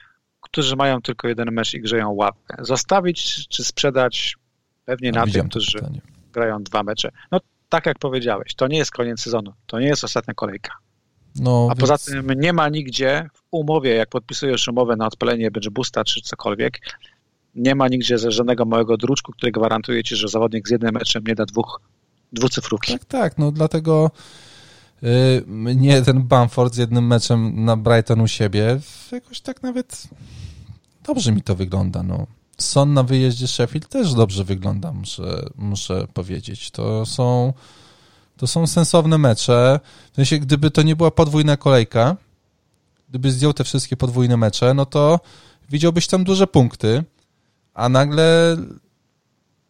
[0.41, 2.57] którzy mają tylko jeden mecz i grzeją łapkę?
[2.59, 4.35] Zostawić czy sprzedać?
[4.85, 5.77] Pewnie no, na tym, którzy...
[5.77, 6.01] Pytanie
[6.33, 7.11] grają dwa mecze.
[7.31, 7.39] No
[7.69, 10.71] tak jak powiedziałeś, to nie jest koniec sezonu, to nie jest ostatnia kolejka.
[11.35, 11.79] No, A więc...
[11.79, 16.21] poza tym nie ma nigdzie w umowie, jak podpisujesz umowę na odpalenie bench boosta czy
[16.21, 16.79] cokolwiek,
[17.55, 21.35] nie ma nigdzie żadnego małego druczku, który gwarantuje ci, że zawodnik z jednym meczem nie
[21.35, 21.81] da dwóch,
[22.33, 22.93] dwucyfrówki.
[22.93, 24.11] Tak, tak, no dlatego
[25.45, 28.79] mnie ten Bamford z jednym meczem na Brighton u siebie
[29.11, 30.07] jakoś tak nawet
[31.03, 32.27] dobrze mi to wygląda, no.
[32.57, 36.71] Son na wyjeździe Sheffield też dobrze wygląda, muszę, muszę powiedzieć.
[36.71, 37.53] To są,
[38.37, 39.79] to są sensowne mecze.
[40.11, 42.17] W sensie, gdyby to nie była podwójna kolejka,
[43.09, 45.19] gdyby zdjął te wszystkie podwójne mecze, no to
[45.69, 47.03] widziałbyś tam duże punkty,
[47.73, 48.57] a nagle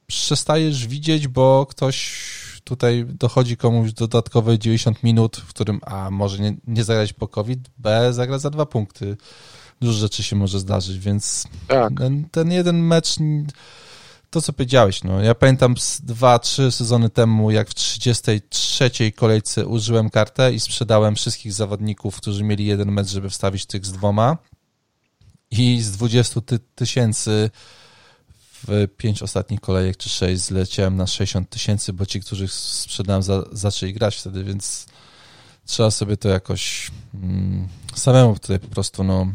[0.07, 2.21] przestajesz widzieć, bo ktoś
[2.65, 7.59] tutaj dochodzi komuś dodatkowe 90 minut, w którym a może nie, nie zagrać po COVID,
[7.77, 9.17] b zagra za dwa punkty.
[9.81, 11.93] Dużo rzeczy się może zdarzyć, więc tak.
[11.97, 13.15] ten, ten, jeden mecz,
[14.29, 19.67] to co powiedziałeś, no, ja pamiętam z dwa, trzy sezony temu, jak w 33 kolejce
[19.67, 24.37] użyłem kartę i sprzedałem wszystkich zawodników, którzy mieli jeden mecz, żeby wstawić tych z dwoma.
[25.51, 27.49] I z 20 ty tysięcy
[28.67, 33.43] w pięć ostatnich kolejek czy sześć zleciałem na 60 tysięcy, bo ci, których sprzedałem, za,
[33.51, 34.85] zaczęli grać wtedy, więc
[35.65, 39.27] trzeba sobie to jakoś mm, samemu tutaj po prostu no,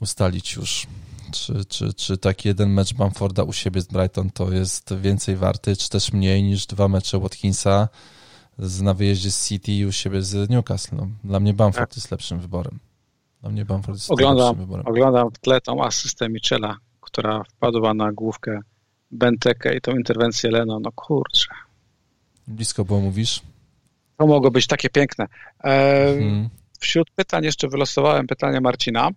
[0.00, 0.86] ustalić już,
[1.32, 5.76] czy, czy, czy taki jeden mecz Bamforda u siebie z Brighton to jest więcej warty,
[5.76, 7.88] czy też mniej niż dwa mecze Watkinsa
[8.58, 10.96] z, na wyjeździe z City i u siebie z Newcastle.
[10.96, 11.96] No, dla mnie Bamford tak.
[11.96, 12.78] jest lepszym wyborem.
[13.40, 14.86] Dla mnie Bamford jest oglądam, lepszym wyborem.
[14.86, 16.76] Oglądam w tle tą asystę Michela,
[17.12, 18.60] która wpadła na główkę
[19.10, 20.80] Bentekę i tą interwencję Leno.
[20.80, 21.48] No kurczę.
[22.46, 23.42] Blisko było mówisz?
[24.16, 25.26] To mogło być takie piękne.
[25.64, 26.48] E, hmm.
[26.80, 29.10] Wśród pytań jeszcze wylosowałem pytanie Marcina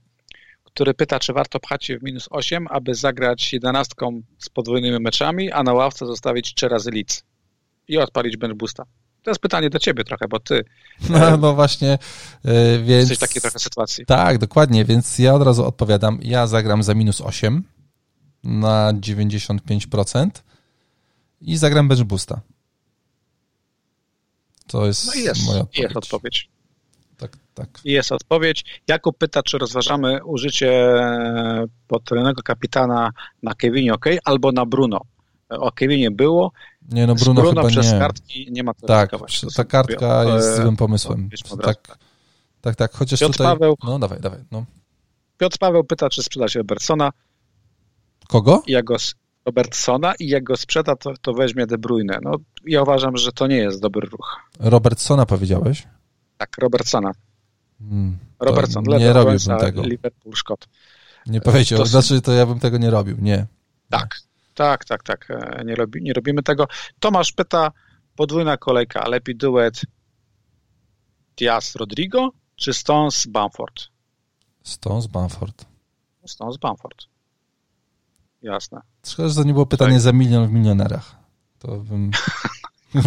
[0.74, 5.52] który pyta, czy warto pchać się w minus 8, aby zagrać jedenastką z podwójnymi meczami,
[5.52, 7.24] a na ławce zostawić trzy razy Leeds
[7.88, 8.84] i odpalić bench boosta.
[9.24, 10.66] To jest pytanie do ciebie trochę, bo ty...
[11.10, 11.98] No, no właśnie,
[12.84, 13.10] więc...
[13.10, 14.06] Jesteś w takiej trochę sytuacji.
[14.06, 16.20] Tak, dokładnie, więc ja od razu odpowiadam.
[16.22, 17.64] Ja zagram za minus 8
[18.44, 20.30] na 95%
[21.42, 22.42] i zagram bench boosta.
[24.68, 25.84] To jest, no jest moja odpowiedź.
[25.84, 26.50] Jest odpowiedź
[27.18, 27.82] tak, tak.
[27.86, 28.66] Jest odpowiedź.
[28.88, 30.94] Jakub pyta, czy rozważamy użycie
[31.88, 33.12] potrójnego kapitana
[33.44, 35.02] na Kevinie OK albo na Bruno.
[35.50, 36.52] o Kevinie było.
[36.90, 38.00] Nie, no Bruno, Bruno chyba przez nie.
[38.00, 39.12] kartki nie ma co Tak,
[39.56, 41.30] ta kartka jest złym pomysłem.
[41.64, 41.98] Tak,
[42.62, 43.48] tak, tak, chociaż Piotr tutaj...
[43.48, 44.40] Paweł, no dawaj, dawaj.
[44.52, 44.66] No.
[45.38, 47.12] Piotr Paweł pyta, czy sprzeda się Robertsona.
[48.34, 48.64] Kogo?
[48.68, 48.96] Jak go,
[49.46, 52.20] Robertsona i jak go sprzeda, to, to weźmie De Bruyne.
[52.22, 52.32] No,
[52.66, 54.40] ja uważam, że to nie jest dobry ruch.
[54.60, 55.88] Robertsona powiedziałeś?
[56.38, 57.12] Tak, Robertsona.
[57.80, 59.84] Hmm, Robertson, nie robiłbym tego.
[59.84, 60.68] Liverpool, Scott.
[61.28, 61.86] Nie powiedział, to...
[61.86, 63.46] znaczy to ja bym tego nie robił, nie.
[63.90, 64.20] Tak,
[64.54, 65.28] tak, tak, tak.
[65.66, 66.68] Nie, robi, nie robimy tego.
[67.00, 67.72] Tomasz pyta,
[68.16, 69.82] podwójna kolejka, lepiej duet
[71.38, 73.84] Diaz Rodrigo czy Stones Bamford?
[74.64, 75.66] Stones Bamford.
[76.26, 77.13] Stones Bamford.
[78.44, 78.82] Jasne.
[79.06, 80.02] Szkoda, że to nie było pytanie tak.
[80.02, 81.16] za milion w milionerach.
[81.60, 82.12] To bym...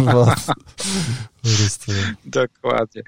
[2.25, 3.01] Dokładnie.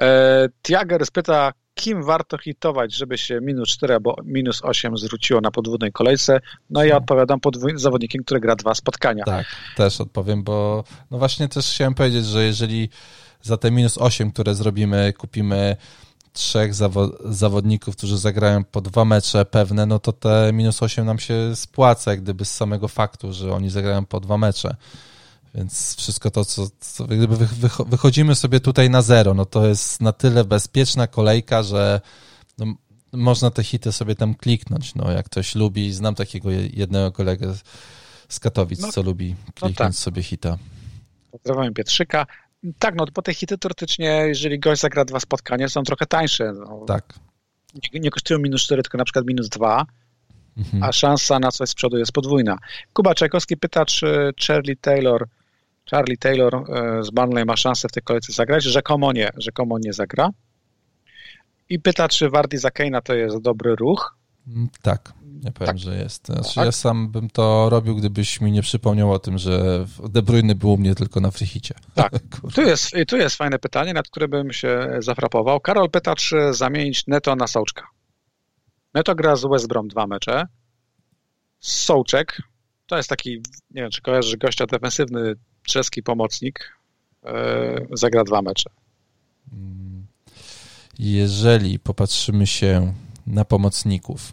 [0.00, 5.50] E, Tiager spyta, kim warto hitować, żeby się minus 4 albo minus 8 zwróciło na
[5.50, 6.40] podwójnej kolejce.
[6.70, 9.24] No i ja odpowiadam podwój- zawodnikiem, który gra dwa spotkania.
[9.24, 9.46] Tak,
[9.76, 12.88] też odpowiem, bo no właśnie też chciałem powiedzieć, że jeżeli
[13.42, 15.76] za te minus 8, które zrobimy, kupimy
[16.32, 21.18] trzech zawo- zawodników, którzy zagrają po dwa mecze pewne, no to te minus 8 nam
[21.18, 24.76] się spłaca, jak gdyby z samego faktu, że oni zagrają po dwa mecze.
[25.54, 27.36] Więc wszystko to, co, co gdyby
[27.86, 32.00] wychodzimy sobie tutaj na zero, no to jest na tyle bezpieczna kolejka, że
[32.58, 32.66] no,
[33.12, 34.94] można te hity sobie tam kliknąć.
[34.94, 37.54] No, jak ktoś lubi, znam takiego jednego kolegę
[38.28, 39.94] z Katowic, no, co lubi kliknąć no tak.
[39.94, 40.58] sobie hita.
[41.30, 42.26] Pozdrawiam Pietrzyka.
[42.78, 46.52] Tak, no bo te hity teoretycznie, jeżeli gość zagra dwa spotkania, są trochę tańsze.
[46.52, 46.84] No.
[46.86, 47.14] Tak.
[47.74, 49.86] Nie, nie kosztują minus 4, tylko na przykład minus 2,
[50.56, 50.82] mhm.
[50.82, 52.56] a szansa na coś z przodu jest podwójna.
[52.92, 55.28] Kuba Czajkowski pyta, czy Charlie Taylor
[55.90, 58.64] Charlie Taylor e, z Burnley ma szansę w tej kolejce zagrać.
[58.64, 60.30] Rzekomo nie, rzekomo nie zagra.
[61.68, 64.16] I pyta, czy Wardy za Kane'a to jest dobry ruch.
[64.46, 65.12] Mm, tak,
[65.42, 65.78] ja powiem, tak.
[65.78, 66.26] że jest.
[66.26, 66.64] Znaczy, tak.
[66.64, 70.72] Ja sam bym to robił, gdybyś mi nie przypomniał o tym, że De Bruyne był
[70.72, 71.74] u mnie tylko na frichicie.
[71.94, 72.12] Tak,
[72.54, 75.60] tu jest, tu jest fajne pytanie, nad które bym się zafrapował.
[75.60, 77.86] Karol pyta, czy zamienić Neto na Sołczka.
[78.94, 80.46] Neto gra z West Brom dwa mecze.
[81.60, 82.42] Sołczek
[82.86, 83.30] to jest taki,
[83.70, 86.76] nie wiem, czy kojarzysz gościa defensywny czeski pomocnik
[87.24, 88.70] e, zagra dwa mecze.
[90.98, 92.94] Jeżeli popatrzymy się
[93.26, 94.32] na pomocników,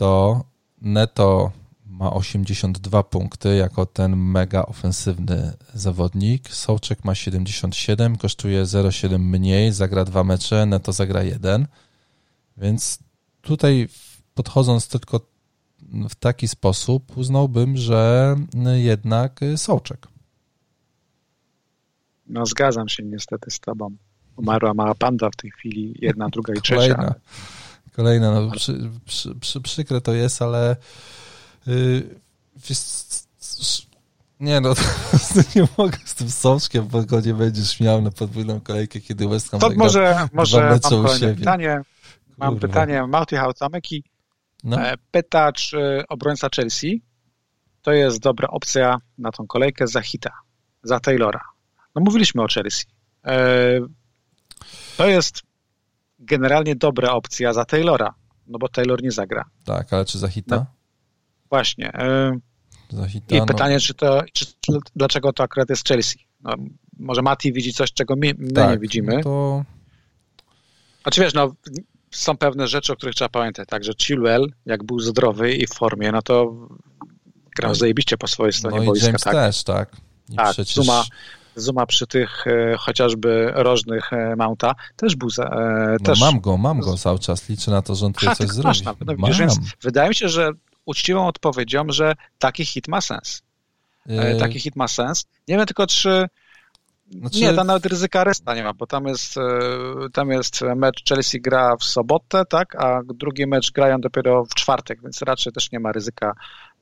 [0.00, 0.44] to
[0.82, 1.52] Neto
[1.86, 6.48] ma 82 punkty jako ten mega ofensywny zawodnik.
[6.48, 11.66] Sołczek ma 77, kosztuje 0,7 mniej, zagra dwa mecze, Neto zagra jeden.
[12.56, 12.98] Więc
[13.40, 13.88] tutaj
[14.34, 15.20] podchodząc tylko
[16.10, 18.36] w taki sposób uznałbym, że
[18.74, 20.06] jednak Sołczek.
[22.26, 23.96] No zgadzam się niestety z tobą.
[24.36, 26.94] Umarła mała panda w tej chwili, jedna, druga i trzecia.
[26.94, 27.14] Kolejna,
[27.92, 30.76] kolejna no, przy, przy, przy, przykre to jest, ale
[31.66, 32.20] yy,
[34.40, 34.74] nie no,
[35.56, 39.50] nie mogę z tym Sołczkiem, bo go nie będziesz miał na podwójną kolejkę, kiedy West
[39.50, 41.80] Ham To może, może mam pytanie.
[42.38, 42.68] Mam Kurwa.
[42.68, 44.04] pytanie, Marty Hautameki
[44.64, 44.80] no.
[44.80, 47.02] E, pyta, czy obrońca Chelsea
[47.82, 50.30] to jest dobra opcja na tą kolejkę za Hita,
[50.82, 51.40] za Taylora.
[51.94, 52.84] No mówiliśmy o Chelsea.
[53.24, 53.36] E,
[54.96, 55.42] to jest
[56.20, 58.14] generalnie dobra opcja za Taylora,
[58.46, 59.44] no bo Taylor nie zagra.
[59.64, 60.56] Tak, ale czy za Hita?
[60.56, 60.66] No,
[61.50, 61.94] właśnie.
[61.94, 62.38] E,
[62.90, 63.46] za hita, I no.
[63.46, 64.46] pytanie, czy to, czy,
[64.96, 66.26] dlaczego to akurat jest Chelsea?
[66.40, 66.54] No,
[66.98, 69.14] może Mati widzi coś, czego my, my tak, nie widzimy.
[69.16, 69.64] No to...
[71.04, 71.54] A czy wiesz, no
[72.10, 75.70] są pewne rzeczy, o których trzeba pamiętać, tak, że Chilwell, jak był zdrowy i w
[75.70, 76.68] formie, no to
[77.56, 79.06] grał no, zajebiście po swojej stronie no boiska.
[79.06, 79.34] James tak?
[79.34, 79.96] też, tak.
[80.28, 80.74] I tak, przecież...
[80.74, 81.04] Zuma,
[81.56, 86.20] Zuma przy tych e, chociażby rożnych e, Mounta też był za, e, no też...
[86.20, 88.80] mam go, mam go cały czas, liczę na to, że on tutaj coś zrobi.
[88.84, 90.50] No, widzisz, więc wydaje mi się, że
[90.84, 93.42] uczciwą odpowiedzią, że taki hit ma sens.
[94.06, 94.36] Yy...
[94.38, 95.26] Taki hit ma sens.
[95.48, 96.28] Nie wiem tylko, czy
[97.10, 97.38] znaczy...
[97.38, 99.40] Nie, tam nawet ryzyka resta nie ma, bo tam jest, e,
[100.12, 105.02] tam jest mecz Chelsea gra w sobotę, tak, a drugi mecz grają dopiero w czwartek,
[105.02, 106.34] więc raczej też nie ma ryzyka,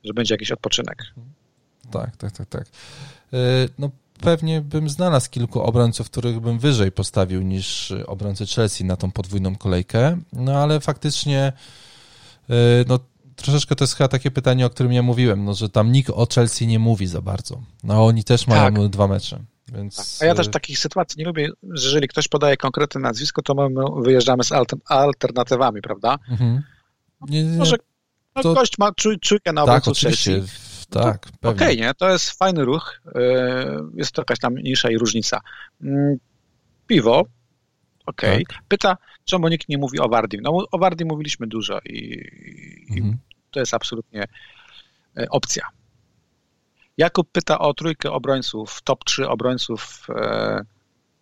[0.04, 0.98] że będzie jakiś odpoczynek.
[1.90, 2.64] Tak, tak, tak, tak.
[3.32, 3.36] E,
[3.78, 3.90] no
[4.20, 9.56] pewnie bym znalazł kilku obrońców, których bym wyżej postawił niż obrońcy Chelsea na tą podwójną
[9.56, 11.52] kolejkę, no ale faktycznie
[12.50, 12.54] e,
[12.88, 12.98] no
[13.36, 16.26] troszeczkę to jest chyba takie pytanie, o którym ja mówiłem, no, że tam nikt o
[16.34, 17.62] Chelsea nie mówi za bardzo.
[17.84, 18.88] No oni też mają tak.
[18.88, 19.38] dwa mecze.
[19.72, 19.96] Więc...
[19.96, 20.06] Tak.
[20.20, 23.84] A ja też takich sytuacji nie lubię, że jeżeli ktoś podaje konkretne nazwisko, to my
[24.02, 24.52] wyjeżdżamy z
[24.86, 26.18] alternatywami, prawda?
[26.30, 26.62] Mhm.
[27.20, 27.76] Nie, nie, Może
[28.42, 28.54] to...
[28.54, 30.42] gość ma czuj, czujkę na tak, Chelsea.
[30.90, 31.94] Tak, Okej, okay, nie?
[31.94, 33.00] To jest fajny ruch.
[33.06, 33.10] Y,
[33.94, 35.40] jest to jakaś tam mniejsza i różnica.
[35.82, 36.16] Mm,
[36.86, 37.24] piwo,
[38.06, 38.42] okej.
[38.42, 38.44] Okay.
[38.48, 38.62] Tak.
[38.68, 40.40] Pyta, czemu nikt nie mówi o Wardim.
[40.40, 42.24] No o Wardim mówiliśmy dużo i,
[42.90, 43.12] mhm.
[43.12, 43.16] i
[43.50, 44.24] to jest absolutnie
[45.16, 45.68] e, opcja.
[46.98, 50.64] Jakub pyta o trójkę obrońców, top 3 obrońców e,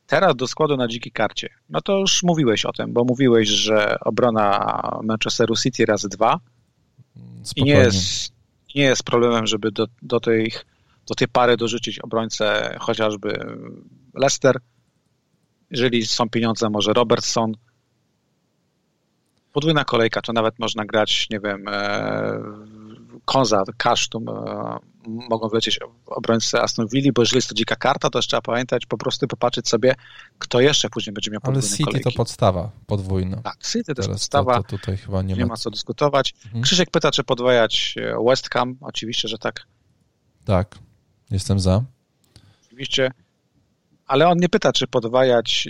[0.07, 1.49] teraz do składu na dzikiej karcie.
[1.69, 6.41] No to już mówiłeś o tym, bo mówiłeś, że obrona Manchesteru City razy dwa
[7.57, 8.33] i nie jest,
[8.77, 10.53] nie jest problemem, żeby do, do, tej,
[11.07, 13.47] do tej pary dorzucić obrońcę chociażby
[14.15, 14.57] Leicester.
[15.71, 17.53] Jeżeli są pieniądze, może Robertson.
[19.53, 21.65] Podwójna kolejka, to nawet można grać, nie wiem,
[23.27, 28.21] Konza, Kasztum, e, mogą wlecieć obrońcy Aston Villa, bo jeżeli jest to dzika karta, to
[28.21, 29.95] trzeba pamiętać, po prostu popatrzeć sobie,
[30.39, 32.11] kto jeszcze później będzie miał podwójne Ale City kolejki.
[32.11, 33.37] to podstawa, podwójna.
[33.37, 34.57] Tak, City to jest podstawa.
[34.57, 35.49] To, to tutaj chyba nie, nie ma.
[35.49, 36.35] ma co dyskutować.
[36.45, 36.63] Mhm.
[36.63, 38.77] Krzysiek pyta, czy podwajać e, West Ham.
[38.81, 39.67] Oczywiście, że tak.
[40.45, 40.79] Tak,
[41.31, 41.83] jestem za.
[42.67, 43.11] Oczywiście,
[44.07, 45.69] ale on nie pyta, czy podwajać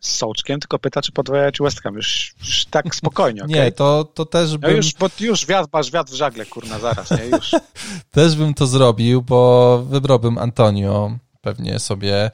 [0.00, 1.94] z Sołczkiem, tylko pyta, czy podwajać West Ham.
[1.94, 3.54] Już, już tak spokojnie, okay?
[3.64, 4.70] Nie, to, to też bym...
[4.70, 7.24] No już, bo już wiatr, masz wiatr w żagle, kurna, zaraz, nie?
[7.24, 7.50] Już.
[8.10, 11.18] też bym to zrobił, bo wybrałbym Antonio.
[11.40, 12.30] Pewnie sobie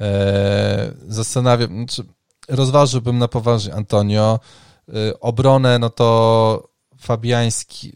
[0.00, 2.04] e, zastanawiam, znaczy
[2.48, 4.40] rozważyłbym na poważnie Antonio.
[4.88, 6.68] E, obronę, no to
[6.98, 7.92] Fabiański,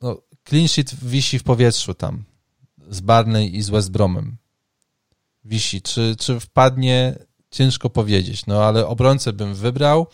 [0.00, 0.16] no,
[0.48, 2.24] clean sheet wisi w powietrzu tam
[2.88, 4.36] z Barney i z West Bromem.
[5.44, 5.82] Wisi.
[5.82, 7.18] Czy, czy wpadnie
[7.54, 10.06] ciężko powiedzieć, no ale obrońcę bym wybrał.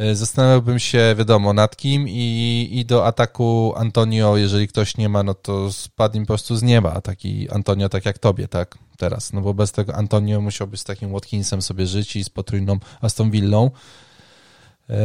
[0.00, 5.22] E, zastanawiałbym się, wiadomo, nad kim i, i do ataku Antonio, jeżeli ktoś nie ma,
[5.22, 7.00] no to spadnie po prostu z nieba.
[7.00, 8.78] Taki Antonio, tak jak tobie, tak?
[8.96, 9.32] Teraz.
[9.32, 13.30] No bo bez tego Antonio musiałby z takim Watkinsem sobie żyć i z potrójną Aston
[13.30, 13.70] Villą,
[14.88, 14.96] yy,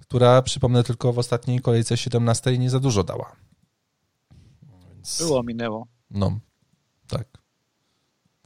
[0.00, 3.32] która, przypomnę tylko, w ostatniej kolejce 17 nie za dużo dała.
[4.94, 5.18] Więc...
[5.18, 5.86] Było, minęło.
[6.10, 6.38] No,
[7.08, 7.47] tak.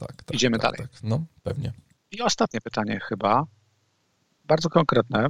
[0.07, 0.89] Tak, tak, Idziemy tak, dalej.
[0.91, 1.03] Tak.
[1.03, 1.73] No, pewnie.
[2.11, 3.45] I ostatnie pytanie chyba,
[4.45, 5.27] bardzo konkretne.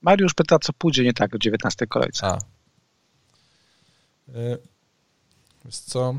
[0.00, 2.26] Mariusz pyta, co pójdzie nie tak w 19 kolejce.
[2.26, 2.38] A.
[4.28, 4.58] Yy,
[5.64, 6.14] wiesz co?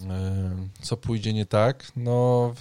[0.00, 0.06] Yy,
[0.80, 1.92] co pójdzie nie tak?
[1.96, 2.54] No,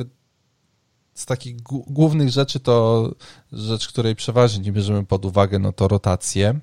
[1.13, 3.09] z takich głównych rzeczy to
[3.51, 6.59] rzecz, której przeważnie nie bierzemy pod uwagę, no to rotacje,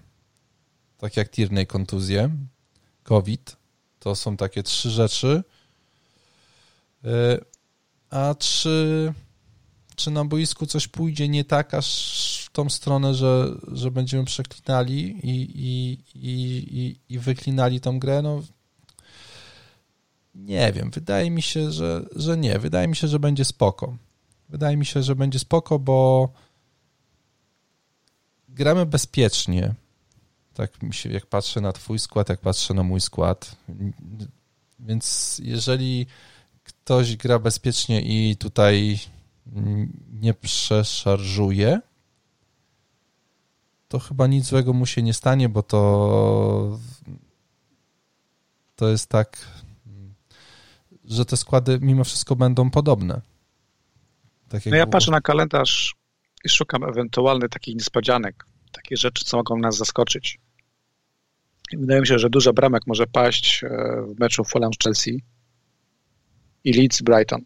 [0.99, 2.31] tak jak Tierney kontuzje,
[3.03, 3.57] COVID.
[3.99, 5.43] To są takie trzy rzeczy,
[8.11, 9.13] a czy,
[9.97, 15.21] czy na boisku coś pójdzie nie tak, aż w tą stronę, że, że będziemy przeklinali
[15.23, 18.23] i, i, i, i, wyklinali tą grę?
[18.23, 18.43] No,
[20.35, 20.91] nie wiem.
[20.91, 22.59] Wydaje mi się, że, że nie.
[22.59, 23.97] Wydaje mi się, że będzie spoko.
[24.49, 26.29] Wydaje mi się, że będzie spoko, bo
[28.49, 29.75] gramy bezpiecznie.
[30.55, 33.57] Tak mi się, jak patrzę na twój skład, jak patrzę na mój skład.
[34.79, 36.07] Więc jeżeli
[36.65, 38.99] ktoś gra bezpiecznie i tutaj
[40.13, 41.81] nie przeszarżuje,
[43.89, 46.79] to chyba nic złego mu się nie stanie, bo to
[48.77, 49.49] to jest tak,
[51.05, 53.21] że te składy mimo wszystko będą podobne.
[54.49, 54.93] Tak no ja było.
[54.93, 55.95] patrzę na kalendarz
[56.45, 60.39] i szukam ewentualnych takich niespodzianek, takie rzeczy, co mogą nas zaskoczyć.
[61.73, 63.69] I wydaje mi się, że dużo bramek może paść e,
[64.15, 65.23] w meczu Fulham z Chelsea
[66.65, 67.45] i Leeds Brighton.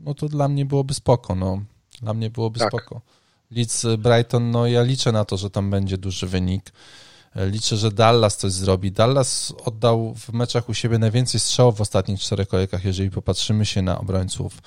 [0.00, 1.62] No to dla mnie byłoby spoko, no.
[2.02, 2.68] Dla mnie byłoby tak.
[2.68, 3.00] spoko.
[3.50, 6.72] Leeds Brighton, no ja liczę na to, że tam będzie duży wynik.
[7.36, 8.92] Liczę, że Dallas coś zrobi.
[8.92, 13.82] Dallas oddał w meczach u siebie najwięcej strzałów w ostatnich czterech kolejkach, jeżeli popatrzymy się
[13.82, 14.58] na obrońców.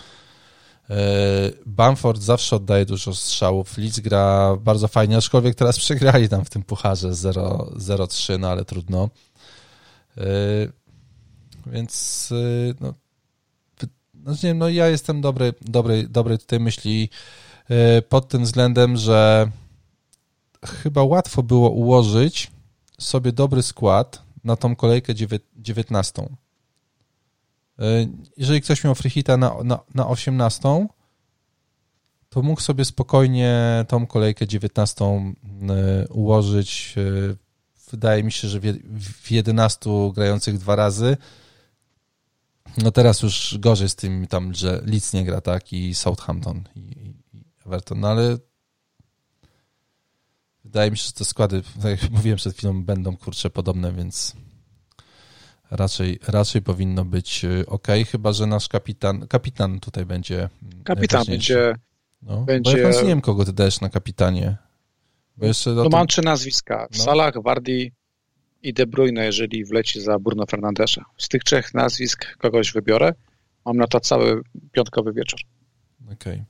[0.89, 0.95] E,
[1.65, 3.77] Bamford zawsze oddaje dużo strzałów.
[3.77, 9.10] Leeds gra bardzo fajnie, aczkolwiek teraz przegrali tam w tym pucharze 0-3, no ale trudno.
[10.18, 10.23] E,
[11.65, 12.93] więc e, no,
[14.24, 17.10] znaczy nie, no ja jestem dobry, dobry, dobry tutaj myśli
[17.70, 19.52] e, pod tym względem, że
[20.66, 22.52] chyba łatwo było ułożyć
[23.00, 25.14] sobie dobry skład na tą kolejkę
[25.56, 26.22] 19.
[27.80, 27.86] E,
[28.38, 30.88] jeżeli ktoś miał freehita na, na, na 18,
[32.30, 36.96] to mógł sobie spokojnie tą kolejkę 19 e, ułożyć.
[37.91, 38.60] Wydaje mi się, że
[39.00, 41.18] w 11 grających dwa razy
[42.78, 46.80] no teraz już gorzej z tym tam, że Leeds nie gra, tak, i Southampton i,
[47.34, 48.38] i Everton, no ale
[50.64, 54.36] wydaje mi się, że te składy, tak jak mówiłem przed chwilą, będą kurcze podobne, więc
[55.72, 60.50] raczej, raczej powinno być y, ok, chyba że nasz kapitan, kapitan tutaj będzie.
[60.84, 61.76] Kapitan będzie.
[62.22, 62.72] No, będzie...
[62.72, 64.58] Bo ja nie wiem, kogo ty dajesz na kapitanie.
[65.38, 65.91] Bo jeszcze no, tym...
[65.91, 67.04] mam trzy nazwiska: no.
[67.04, 67.91] Salah, Wardy
[68.61, 71.06] i De Bruyne, jeżeli wleci za Bruno Fernandesza.
[71.18, 73.14] Z tych trzech nazwisk kogoś wybiorę.
[73.65, 74.41] Mam na to cały
[74.72, 75.40] piątkowy wieczór.
[76.06, 76.14] Okej.
[76.14, 76.45] Okay.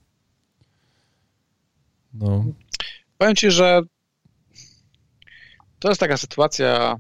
[2.14, 2.46] No.
[3.18, 3.82] Powiem ci, że
[5.80, 6.96] to jest taka sytuacja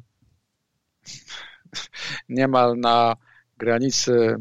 [2.30, 3.16] niemal na
[3.58, 4.36] granicy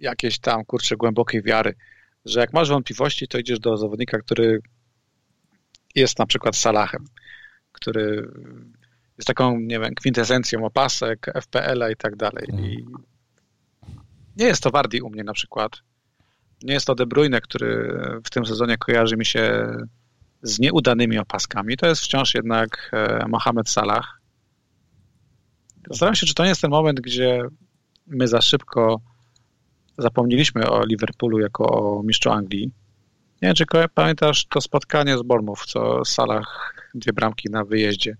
[0.00, 1.74] jakiejś tam, kurczę, głębokiej wiary,
[2.24, 4.60] że jak masz wątpliwości, to idziesz do zawodnika, który
[5.94, 7.04] jest na przykład Salahem,
[7.72, 8.32] który
[9.22, 12.46] jest taką, nie wiem, kwintesencją opasek, FPL-a i tak dalej.
[12.58, 12.86] I
[14.36, 15.72] nie jest to Wardi u mnie na przykład.
[16.62, 19.66] Nie jest to De Bruyne, który w tym sezonie kojarzy mi się
[20.42, 21.76] z nieudanymi opaskami.
[21.76, 24.20] To jest wciąż jednak e, Mohamed Salah.
[25.90, 27.42] Zastanawiam się, czy to nie jest ten moment, gdzie
[28.06, 29.00] my za szybko
[29.98, 32.70] zapomnieliśmy o Liverpoolu jako o mistrzu Anglii.
[33.42, 38.16] Nie wiem, czy pamiętasz to spotkanie z Bournemouth, co Salah dwie bramki na wyjeździe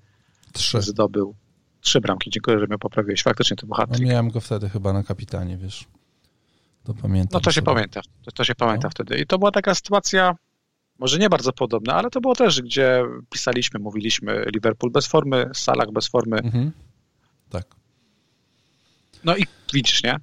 [0.53, 0.83] Trzy.
[0.83, 1.35] zdobył.
[1.81, 3.23] Trzy bramki, dziękuję, że mnie poprawiłeś.
[3.23, 5.85] Faktycznie to był hat no, Miałem go wtedy chyba na kapitanie, wiesz.
[6.85, 7.31] To pamiętam.
[7.33, 7.65] No to się sobie.
[7.65, 8.01] pamięta.
[8.25, 8.91] To, to się pamięta no.
[8.91, 9.19] wtedy.
[9.19, 10.35] I to była taka sytuacja,
[10.99, 15.91] może nie bardzo podobna, ale to było też, gdzie pisaliśmy, mówiliśmy Liverpool bez formy, Salah
[15.93, 16.37] bez formy.
[16.37, 16.73] Mhm.
[17.51, 17.67] Tak.
[19.25, 20.17] No i widzisz, nie?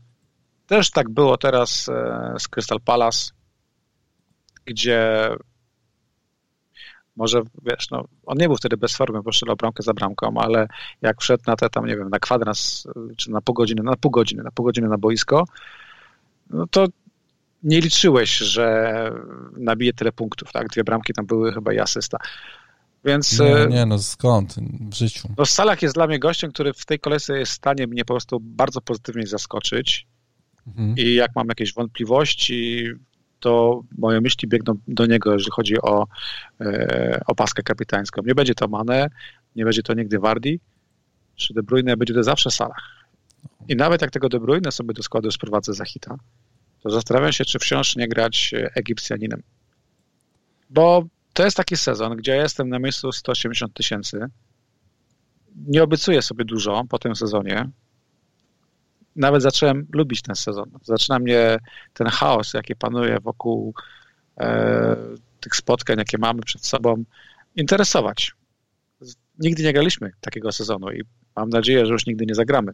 [0.67, 3.31] Też tak było teraz e, z Crystal Palace,
[4.65, 5.29] gdzie
[7.19, 10.67] może, wiesz, no, on nie był wtedy bez formy, bo strzelał bramkę za bramką, ale
[11.01, 12.87] jak wszedł na te tam, nie wiem, na kwadrans,
[13.17, 15.45] czy na pół godziny, na pół godziny, na pół godziny na boisko,
[16.49, 16.87] no to
[17.63, 18.93] nie liczyłeś, że
[19.57, 20.67] nabije tyle punktów, tak?
[20.67, 22.17] Dwie bramki tam były chyba i asysta.
[23.05, 23.39] Więc...
[23.39, 24.55] Nie, nie, no skąd
[24.89, 25.29] w życiu?
[25.37, 28.13] No Salak jest dla mnie gościem, który w tej kolejce jest w stanie mnie po
[28.13, 30.07] prostu bardzo pozytywnie zaskoczyć
[30.67, 30.95] mhm.
[30.97, 32.87] i jak mam jakieś wątpliwości,
[33.39, 36.07] to moje myśli biegną do niego, jeżeli chodzi o
[36.61, 38.21] e, opaskę kapitańską.
[38.25, 39.09] Nie będzie to Mane,
[39.55, 40.59] nie będzie to nigdy Wardi,
[41.35, 42.77] czy De Bruyne, będzie to zawsze Salah.
[43.67, 46.15] I nawet jak tego De Bruyne sobie do składu sprowadzę za hita,
[46.83, 49.43] to zastanawiam się, czy wciąż nie grać Egipcjaninem.
[50.69, 54.19] Bo to jest taki sezon, gdzie ja jestem na miejscu 180 tysięcy.
[55.55, 57.69] Nie obiecuję sobie dużo po tym sezonie.
[59.19, 60.71] Nawet zacząłem lubić ten sezon.
[60.83, 61.57] Zaczyna mnie
[61.93, 63.73] ten chaos, jaki panuje wokół
[64.37, 64.95] e,
[65.39, 67.03] tych spotkań, jakie mamy przed sobą,
[67.55, 68.31] interesować.
[69.39, 71.03] Nigdy nie graliśmy takiego sezonu i
[71.35, 72.71] mam nadzieję, że już nigdy nie zagramy.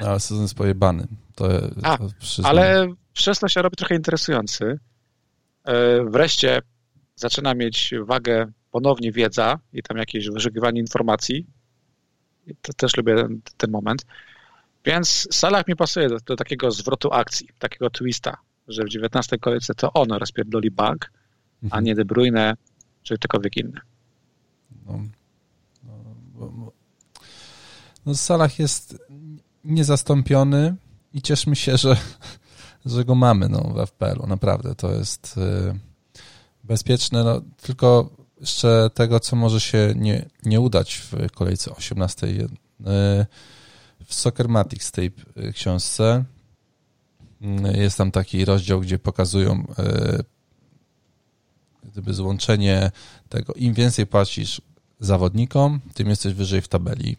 [0.00, 1.06] No, ale sezon jest pojebany.
[1.34, 1.48] To,
[1.82, 2.08] A, to
[2.44, 4.78] ale przez to się robi trochę interesujący.
[5.64, 6.62] E, wreszcie
[7.14, 11.46] zaczyna mieć wagę ponownie wiedza i tam jakieś wyszukiwanie informacji.
[12.62, 14.06] To też lubię ten, ten moment.
[14.86, 18.36] Więc Salah mi pasuje do, do, takiego zwrotu akcji, takiego twista,
[18.68, 21.12] że w 19 kolejce to on rozpierdoli bank,
[21.62, 21.78] mhm.
[21.78, 22.56] a nie De Bruyne
[23.02, 23.80] czy ktokolwiek inny.
[24.86, 25.00] No,
[26.38, 26.72] no,
[28.06, 28.98] no Salah jest
[29.64, 30.76] niezastąpiony
[31.12, 31.96] i cieszmy się, że,
[32.86, 34.26] że go mamy no, w FPL-u.
[34.26, 35.78] Naprawdę to jest y,
[36.64, 37.24] bezpieczne.
[37.24, 38.10] No, tylko
[38.40, 42.26] jeszcze tego, co może się nie, nie udać w kolejce 18.
[42.26, 42.48] Y,
[44.06, 46.24] w Soccermatics tej y, książce
[47.74, 49.66] jest tam taki rozdział, gdzie pokazują
[51.96, 52.90] gdyby złączenie
[53.28, 54.60] tego, im więcej płacisz
[55.00, 57.16] zawodnikom, tym jesteś wyżej w tabeli.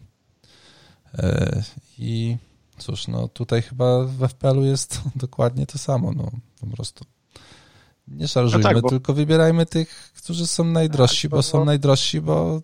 [1.14, 1.62] E,
[1.98, 2.36] I
[2.78, 7.04] cóż, no tutaj chyba w FPL-u jest dokładnie to samo, no po prostu.
[8.08, 8.88] Nie szarżujmy, no tak, bo...
[8.88, 12.62] tylko wybierajmy tych, którzy są najdrożsi, tak, bo są najdrożsi, bo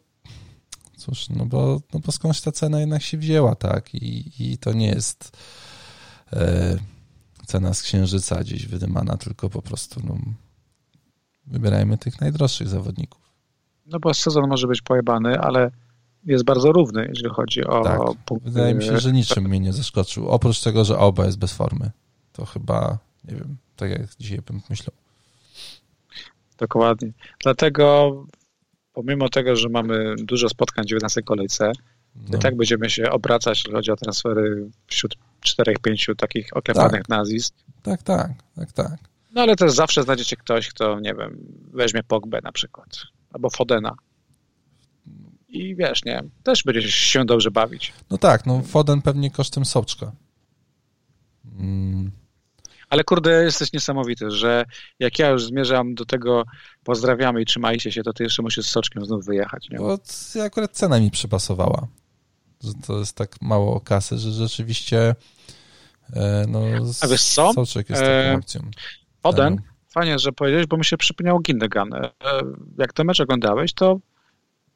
[1.04, 3.94] cóż, no bo, no bo skądś ta cena jednak się wzięła, tak?
[3.94, 5.36] I, i to nie jest
[6.32, 6.76] e,
[7.46, 10.16] cena z księżyca gdzieś wydymana, tylko po prostu no,
[11.46, 13.20] wybierajmy tych najdroższych zawodników.
[13.86, 15.70] No bo sezon może być pojebany, ale
[16.24, 17.98] jest bardzo równy, jeżeli chodzi o tak.
[18.26, 18.50] punkty.
[18.50, 20.28] Wydaje mi się, że niczym mnie nie zaskoczył.
[20.28, 21.90] Oprócz tego, że oba jest bez formy.
[22.32, 24.94] To chyba, nie wiem, tak jak dzisiaj bym myślał.
[26.58, 27.12] Dokładnie.
[27.42, 28.12] Dlatego
[28.94, 31.72] pomimo tego, że mamy dużo spotkań w 19 kolejce,
[32.16, 32.38] no.
[32.38, 37.08] i tak będziemy się obracać, jeżeli chodzi o transfery wśród czterech, pięciu takich oklepanych tak.
[37.08, 37.54] nazwisk.
[37.82, 38.96] Tak, tak, tak, tak.
[39.34, 41.38] No ale też zawsze znajdziecie ktoś, kto, nie wiem,
[41.72, 42.88] weźmie Pogbę na przykład,
[43.32, 43.96] albo Fodena
[45.54, 47.92] i wiesz, nie, też będzie się dobrze bawić.
[48.10, 50.12] No tak, no Foden pewnie kosztem Soczka.
[51.58, 52.10] Mm.
[52.94, 54.64] Ale kurde, jesteś niesamowity, że
[54.98, 56.44] jak ja już zmierzam do tego
[56.84, 59.68] pozdrawiamy i trzymajcie się, to ty jeszcze musisz z Soczkiem znów wyjechać.
[59.70, 59.78] Nie?
[59.78, 59.98] Bo
[60.44, 61.86] akurat cena mi przypasowała.
[62.64, 65.14] Że to jest tak mało kasy, że rzeczywiście
[66.12, 66.60] e, no,
[67.00, 67.52] A wiesz co?
[67.52, 68.60] Soczek jest taką e, opcją.
[69.22, 71.94] Foden, fajnie, że powiedziałeś, bo mi się przypomniał Gindegan.
[71.94, 72.10] E,
[72.78, 73.98] jak ten mecz oglądałeś, to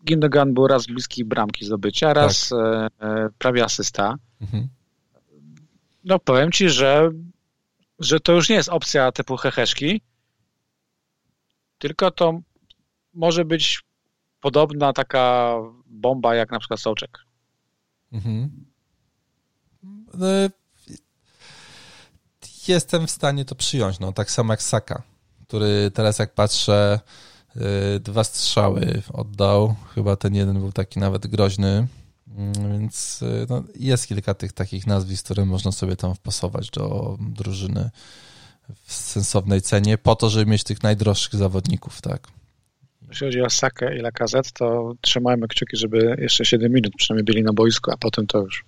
[0.04, 2.58] Gindogan był raz bliski bramki zdobycia, raz tak.
[2.58, 4.14] E, e, prawie asysta.
[4.40, 4.68] Mhm.
[6.04, 7.10] No powiem ci, że,
[7.98, 10.00] że to już nie jest opcja typu heheszki,
[11.78, 12.40] tylko to
[13.14, 13.82] może być
[14.40, 15.54] podobna taka
[15.86, 17.18] bomba jak na przykład Soczek.
[18.12, 18.66] Mhm.
[20.14, 20.26] No,
[22.68, 25.02] jestem w stanie to przyjąć, no tak samo jak Saka,
[25.46, 27.00] który teraz jak patrzę,
[27.96, 31.86] y, dwa strzały oddał, chyba ten jeden był taki nawet groźny,
[32.70, 37.90] więc y, no, jest kilka tych takich nazwisk, które można sobie tam wpasować do drużyny
[38.84, 42.28] w sensownej cenie, po to, żeby mieć tych najdroższych zawodników, tak.
[43.08, 47.42] Jeśli chodzi o Sakę i Lakazet, to trzymajmy kciuki, żeby jeszcze 7 minut przynajmniej byli
[47.42, 48.64] na boisku, a potem to już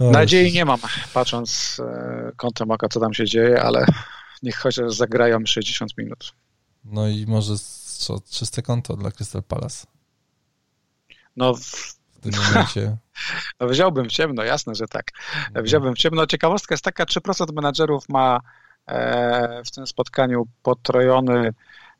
[0.12, 0.78] Nadziei nie mam,
[1.14, 3.86] patrząc e, kątem oka, co tam się dzieje, ale
[4.42, 6.32] niech chociaż zagrają 60 minut.
[6.84, 7.54] No i może
[7.84, 9.86] co, czyste konto dla Crystal Palace.
[11.36, 12.96] No w, tym momencie.
[13.60, 15.10] No wziąłbym w ciemno, jasne, że tak.
[15.46, 15.64] Mhm.
[15.64, 16.26] Wziąłbym w ciemno.
[16.26, 18.40] Ciekawostka jest taka, 3% menadżerów ma
[18.86, 21.54] e, w tym spotkaniu potrojony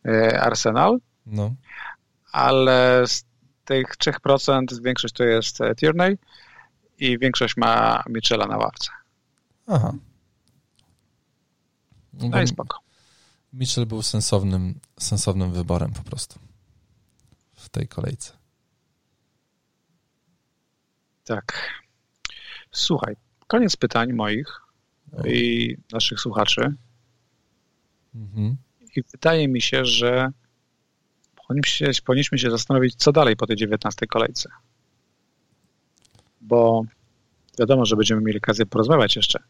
[0.04, 1.54] e, Arsenal, no.
[2.32, 3.24] ale z
[3.64, 6.18] tych 3% większość to jest Tierney,
[6.98, 8.90] i większość ma Michela na ławce.
[9.66, 9.92] Aha.
[12.12, 12.78] No i spoko.
[13.52, 16.38] Mitchell był sensownym, sensownym wyborem po prostu
[17.54, 18.32] w tej kolejce.
[21.24, 21.70] Tak.
[22.72, 24.60] Słuchaj, koniec pytań moich
[25.24, 26.74] i naszych słuchaczy.
[28.14, 28.56] Mhm.
[28.96, 30.30] I wydaje mi się, że
[31.48, 34.50] powinniśmy się, powinniśmy się zastanowić, co dalej po tej 19 kolejce
[36.44, 36.84] bo
[37.58, 39.42] wiadomo, że będziemy mieli okazję porozmawiać jeszcze,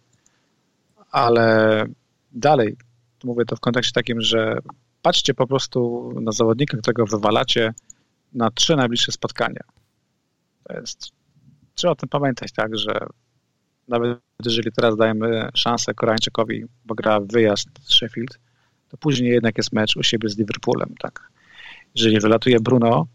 [1.11, 1.87] ale
[2.33, 2.77] dalej,
[3.25, 4.59] mówię to w kontekście takim, że
[5.03, 7.75] patrzcie po prostu na zawodnika, którego wywalacie
[8.33, 9.61] na trzy najbliższe spotkania.
[10.65, 11.09] To jest,
[11.75, 13.07] trzeba o tym pamiętać, tak, że
[13.89, 18.39] nawet jeżeli teraz dajemy szansę Koreańczykowi, bo gra wyjazd z Sheffield,
[18.89, 21.31] to później jednak jest mecz u siebie z Liverpoolem, tak.
[21.95, 23.07] Jeżeli wylatuje Bruno,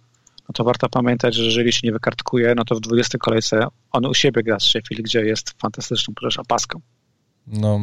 [0.49, 4.06] no to warto pamiętać, że jeżeli się nie wykartkuje, no to w 20 kolejce on
[4.06, 6.81] u siebie gra z Sheffield, gdzie jest fantastyczną, proszę, paską.
[7.48, 7.80] No.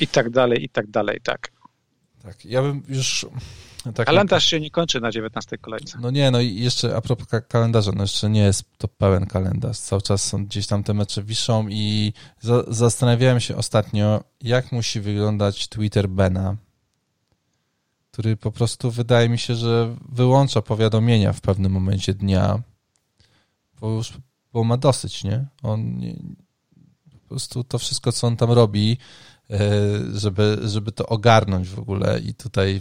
[0.00, 1.52] I tak dalej, i tak dalej, tak.
[2.22, 3.26] Tak, ja bym już...
[3.92, 5.98] Tak kalendarz się nie kończy na 19 kolejce.
[6.00, 9.78] No nie, no i jeszcze a propos kalendarza, no jeszcze nie jest to pełen kalendarz.
[9.78, 15.00] Cały czas są gdzieś tam te mecze wiszą i za, zastanawiałem się ostatnio, jak musi
[15.00, 16.56] wyglądać Twitter Bena,
[18.10, 22.62] który po prostu wydaje mi się, że wyłącza powiadomienia w pewnym momencie dnia,
[23.80, 24.12] bo już
[24.52, 25.46] bo ma dosyć, nie?
[25.62, 26.00] On
[27.12, 28.98] po prostu to wszystko, co on tam robi,
[30.14, 32.80] żeby, żeby to ogarnąć w ogóle i tutaj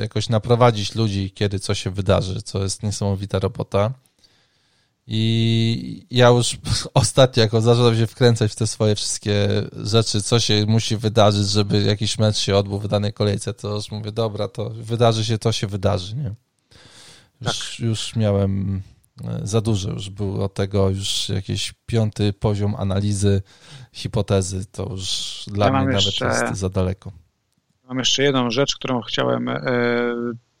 [0.00, 3.92] jakoś naprowadzić ludzi, kiedy co się wydarzy, co jest niesamowita robota.
[5.06, 6.58] I ja już
[6.94, 11.82] ostatnio, jako zacząłem się wkręcać w te swoje wszystkie rzeczy, co się musi wydarzyć, żeby
[11.82, 15.52] jakiś mecz się odbył w danej kolejce, to już mówię, dobra, to wydarzy się, to
[15.52, 16.34] się wydarzy, nie?
[17.40, 17.80] Już, tak.
[17.80, 18.95] już miałem e,
[19.42, 23.42] za dużo, już był od tego już jakiś piąty poziom analizy,
[23.92, 27.12] hipotezy, to już dla ja mnie nawet jeszcze, jest za daleko.
[27.88, 29.62] Mam jeszcze jedną rzecz, którą chciałem e,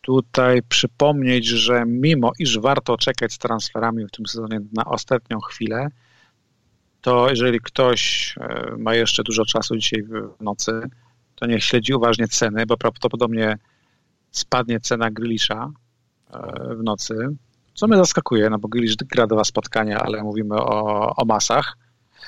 [0.00, 5.88] tutaj przypomnieć, że mimo iż warto czekać z transferami w tym sezonie na ostatnią chwilę,
[7.00, 10.80] to jeżeli ktoś e, ma jeszcze dużo czasu dzisiaj w nocy,
[11.34, 13.58] to niech śledzi uważnie ceny, bo prawdopodobnie
[14.30, 15.70] spadnie cena Grilisza
[16.30, 17.14] e, w nocy,
[17.76, 21.76] co mnie zaskakuje, no bo Grilisz gra dwa spotkania, ale mówimy o, o masach.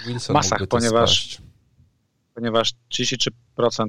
[0.07, 1.39] Wilson masach, ponieważ
[2.39, 3.31] ponieważ 33%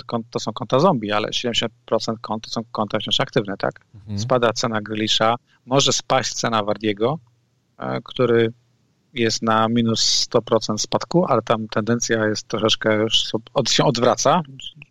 [0.06, 1.68] kont to są konta zombie, ale 70%
[2.22, 3.86] kont to są konta wciąż aktywne, tak?
[3.96, 4.20] Mhm.
[4.20, 7.20] Spada cena Grealisha, może spaść cena Wardiego,
[7.78, 8.54] e, który
[9.14, 14.42] jest na minus 100% spadku, ale tam tendencja jest troszeczkę już od, się odwraca,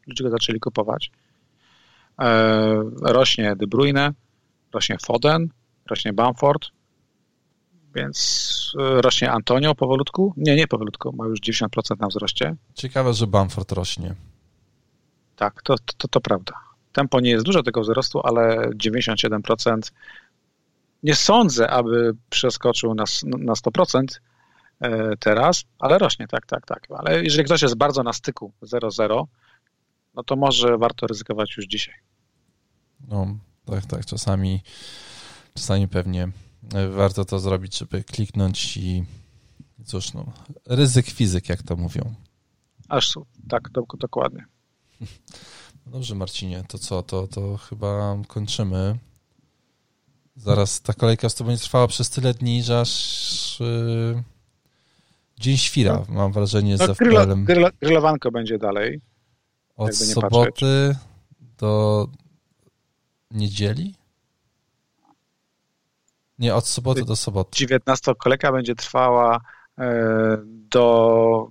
[0.06, 1.10] ludzie go zaczęli kupować.
[2.18, 4.10] E, rośnie De Bruyne,
[4.72, 5.48] rośnie Foden,
[5.90, 6.68] rośnie Bamford,
[7.94, 10.34] więc e, rośnie Antonio powolutku.
[10.36, 12.56] Nie, nie powolutku, ma już 90% na wzroście.
[12.74, 14.14] Ciekawe, że Bamford rośnie.
[15.36, 16.54] Tak, to, to, to prawda.
[16.92, 19.92] Tempo nie jest duże tego wzrostu, ale 97%
[21.02, 24.04] nie sądzę, aby przeskoczył na, na 100%
[24.80, 26.86] e, teraz, ale rośnie, tak, tak, tak.
[26.98, 29.24] Ale jeżeli ktoś jest bardzo na styku 0-0,
[30.14, 31.94] no to może warto ryzykować już dzisiaj.
[33.08, 33.26] No,
[33.64, 34.06] tak, tak.
[34.06, 34.62] Czasami,
[35.58, 36.28] czasami pewnie
[36.90, 39.04] warto to zrobić, żeby kliknąć i
[39.84, 40.32] cóż, no,
[40.66, 42.14] ryzyk fizyk, jak to mówią.
[42.88, 43.14] Aż
[43.48, 44.44] tak, dokładnie.
[45.86, 48.98] No dobrze, Marcinie, to co, to, to chyba kończymy.
[50.36, 54.22] Zaraz ta kolejka z tobą będzie trwała przez tyle dni, że aż yy,
[55.40, 56.14] dzień świra, no.
[56.14, 57.46] mam wrażenie, no, z FPL-em.
[57.80, 59.00] grylowanko będzie dalej.
[59.76, 60.98] Od soboty patrzeć.
[61.58, 62.08] do
[63.30, 63.94] niedzieli?
[66.38, 67.58] Nie, od soboty do soboty.
[67.58, 69.40] 19 kolejka będzie trwała
[70.46, 71.48] do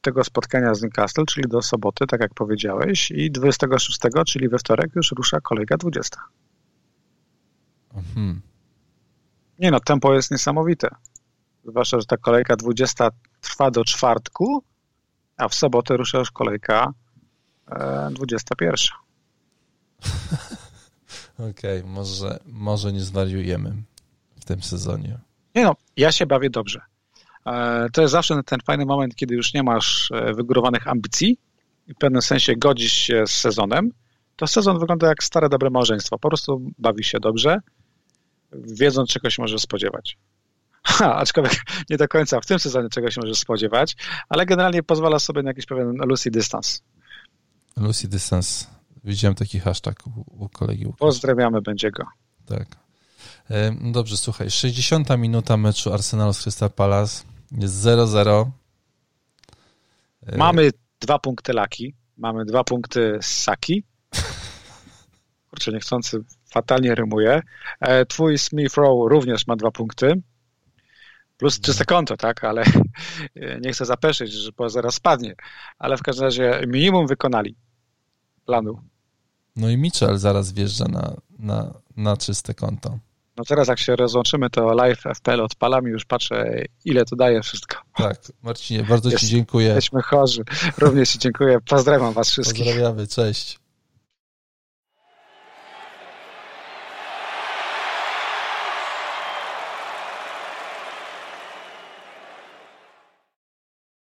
[0.00, 4.90] tego spotkania z Newcastle, czyli do soboty, tak jak powiedziałeś, i 26, czyli we wtorek,
[4.96, 6.20] już rusza kolejka 20.
[7.94, 8.40] Mhm.
[9.58, 10.88] Nie no, tempo jest niesamowite.
[11.64, 13.08] Zwłaszcza, że ta kolejka 20
[13.40, 14.62] trwa do czwartku,
[15.36, 16.92] a w sobotę rusza już kolejka
[17.70, 18.76] e, 21.
[21.50, 23.72] Okej, okay, może, może nie zwariujemy
[24.46, 25.18] tym sezonie.
[25.54, 26.80] Nie no, ja się bawię dobrze.
[27.46, 31.38] E, to jest zawsze ten fajny moment, kiedy już nie masz e, wygórowanych ambicji
[31.86, 33.92] i w pewnym sensie godzisz się z sezonem.
[34.36, 36.18] To sezon wygląda jak stare, dobre małżeństwo.
[36.18, 37.60] Po prostu bawi się dobrze,
[38.52, 40.18] wiedząc, czego się może spodziewać.
[40.82, 41.52] Ha, aczkolwiek
[41.90, 43.96] nie do końca w tym sezonie czego się może spodziewać,
[44.28, 46.82] ale generalnie pozwala sobie na jakiś pewien Lucy dystans.
[47.76, 48.66] Lucy dystans.
[49.04, 50.86] Widziałem taki hashtag u, u kolegi.
[50.98, 52.04] Pozdrawiamy będzie go.
[52.46, 52.85] Tak.
[53.50, 54.50] E, dobrze, słuchaj.
[54.50, 57.24] 60 minuta meczu Arsenalu z Crystal Palace.
[57.52, 58.50] Jest 0-0.
[60.26, 60.70] E, mamy
[61.00, 61.94] dwa punkty Laki.
[62.16, 63.84] Mamy dwa punkty Saki.
[65.50, 66.20] Kurczę, niechcący
[66.50, 67.42] fatalnie rymuje.
[67.80, 70.22] E, twój Smith Rowe również ma dwa punkty.
[71.36, 72.64] Plus czyste konto, tak, ale
[73.62, 75.34] nie chcę zapeszyć, że zaraz spadnie.
[75.78, 77.56] Ale w każdym razie minimum wykonali
[78.46, 78.80] planu.
[79.56, 82.98] No i Mitchell zaraz wjeżdża na, na, na czyste konto.
[83.36, 87.42] No teraz jak się rozłączymy, to live FPL odpalam i już patrzę, ile to daje
[87.42, 87.76] wszystko.
[87.96, 89.66] Tak, Marcinie, bardzo Ci dziękuję.
[89.66, 90.42] Jesteśmy chorzy.
[90.78, 91.58] Również Ci dziękuję.
[91.68, 92.64] Pozdrawiam Was wszystkich.
[92.64, 93.58] Pozdrawiamy, cześć.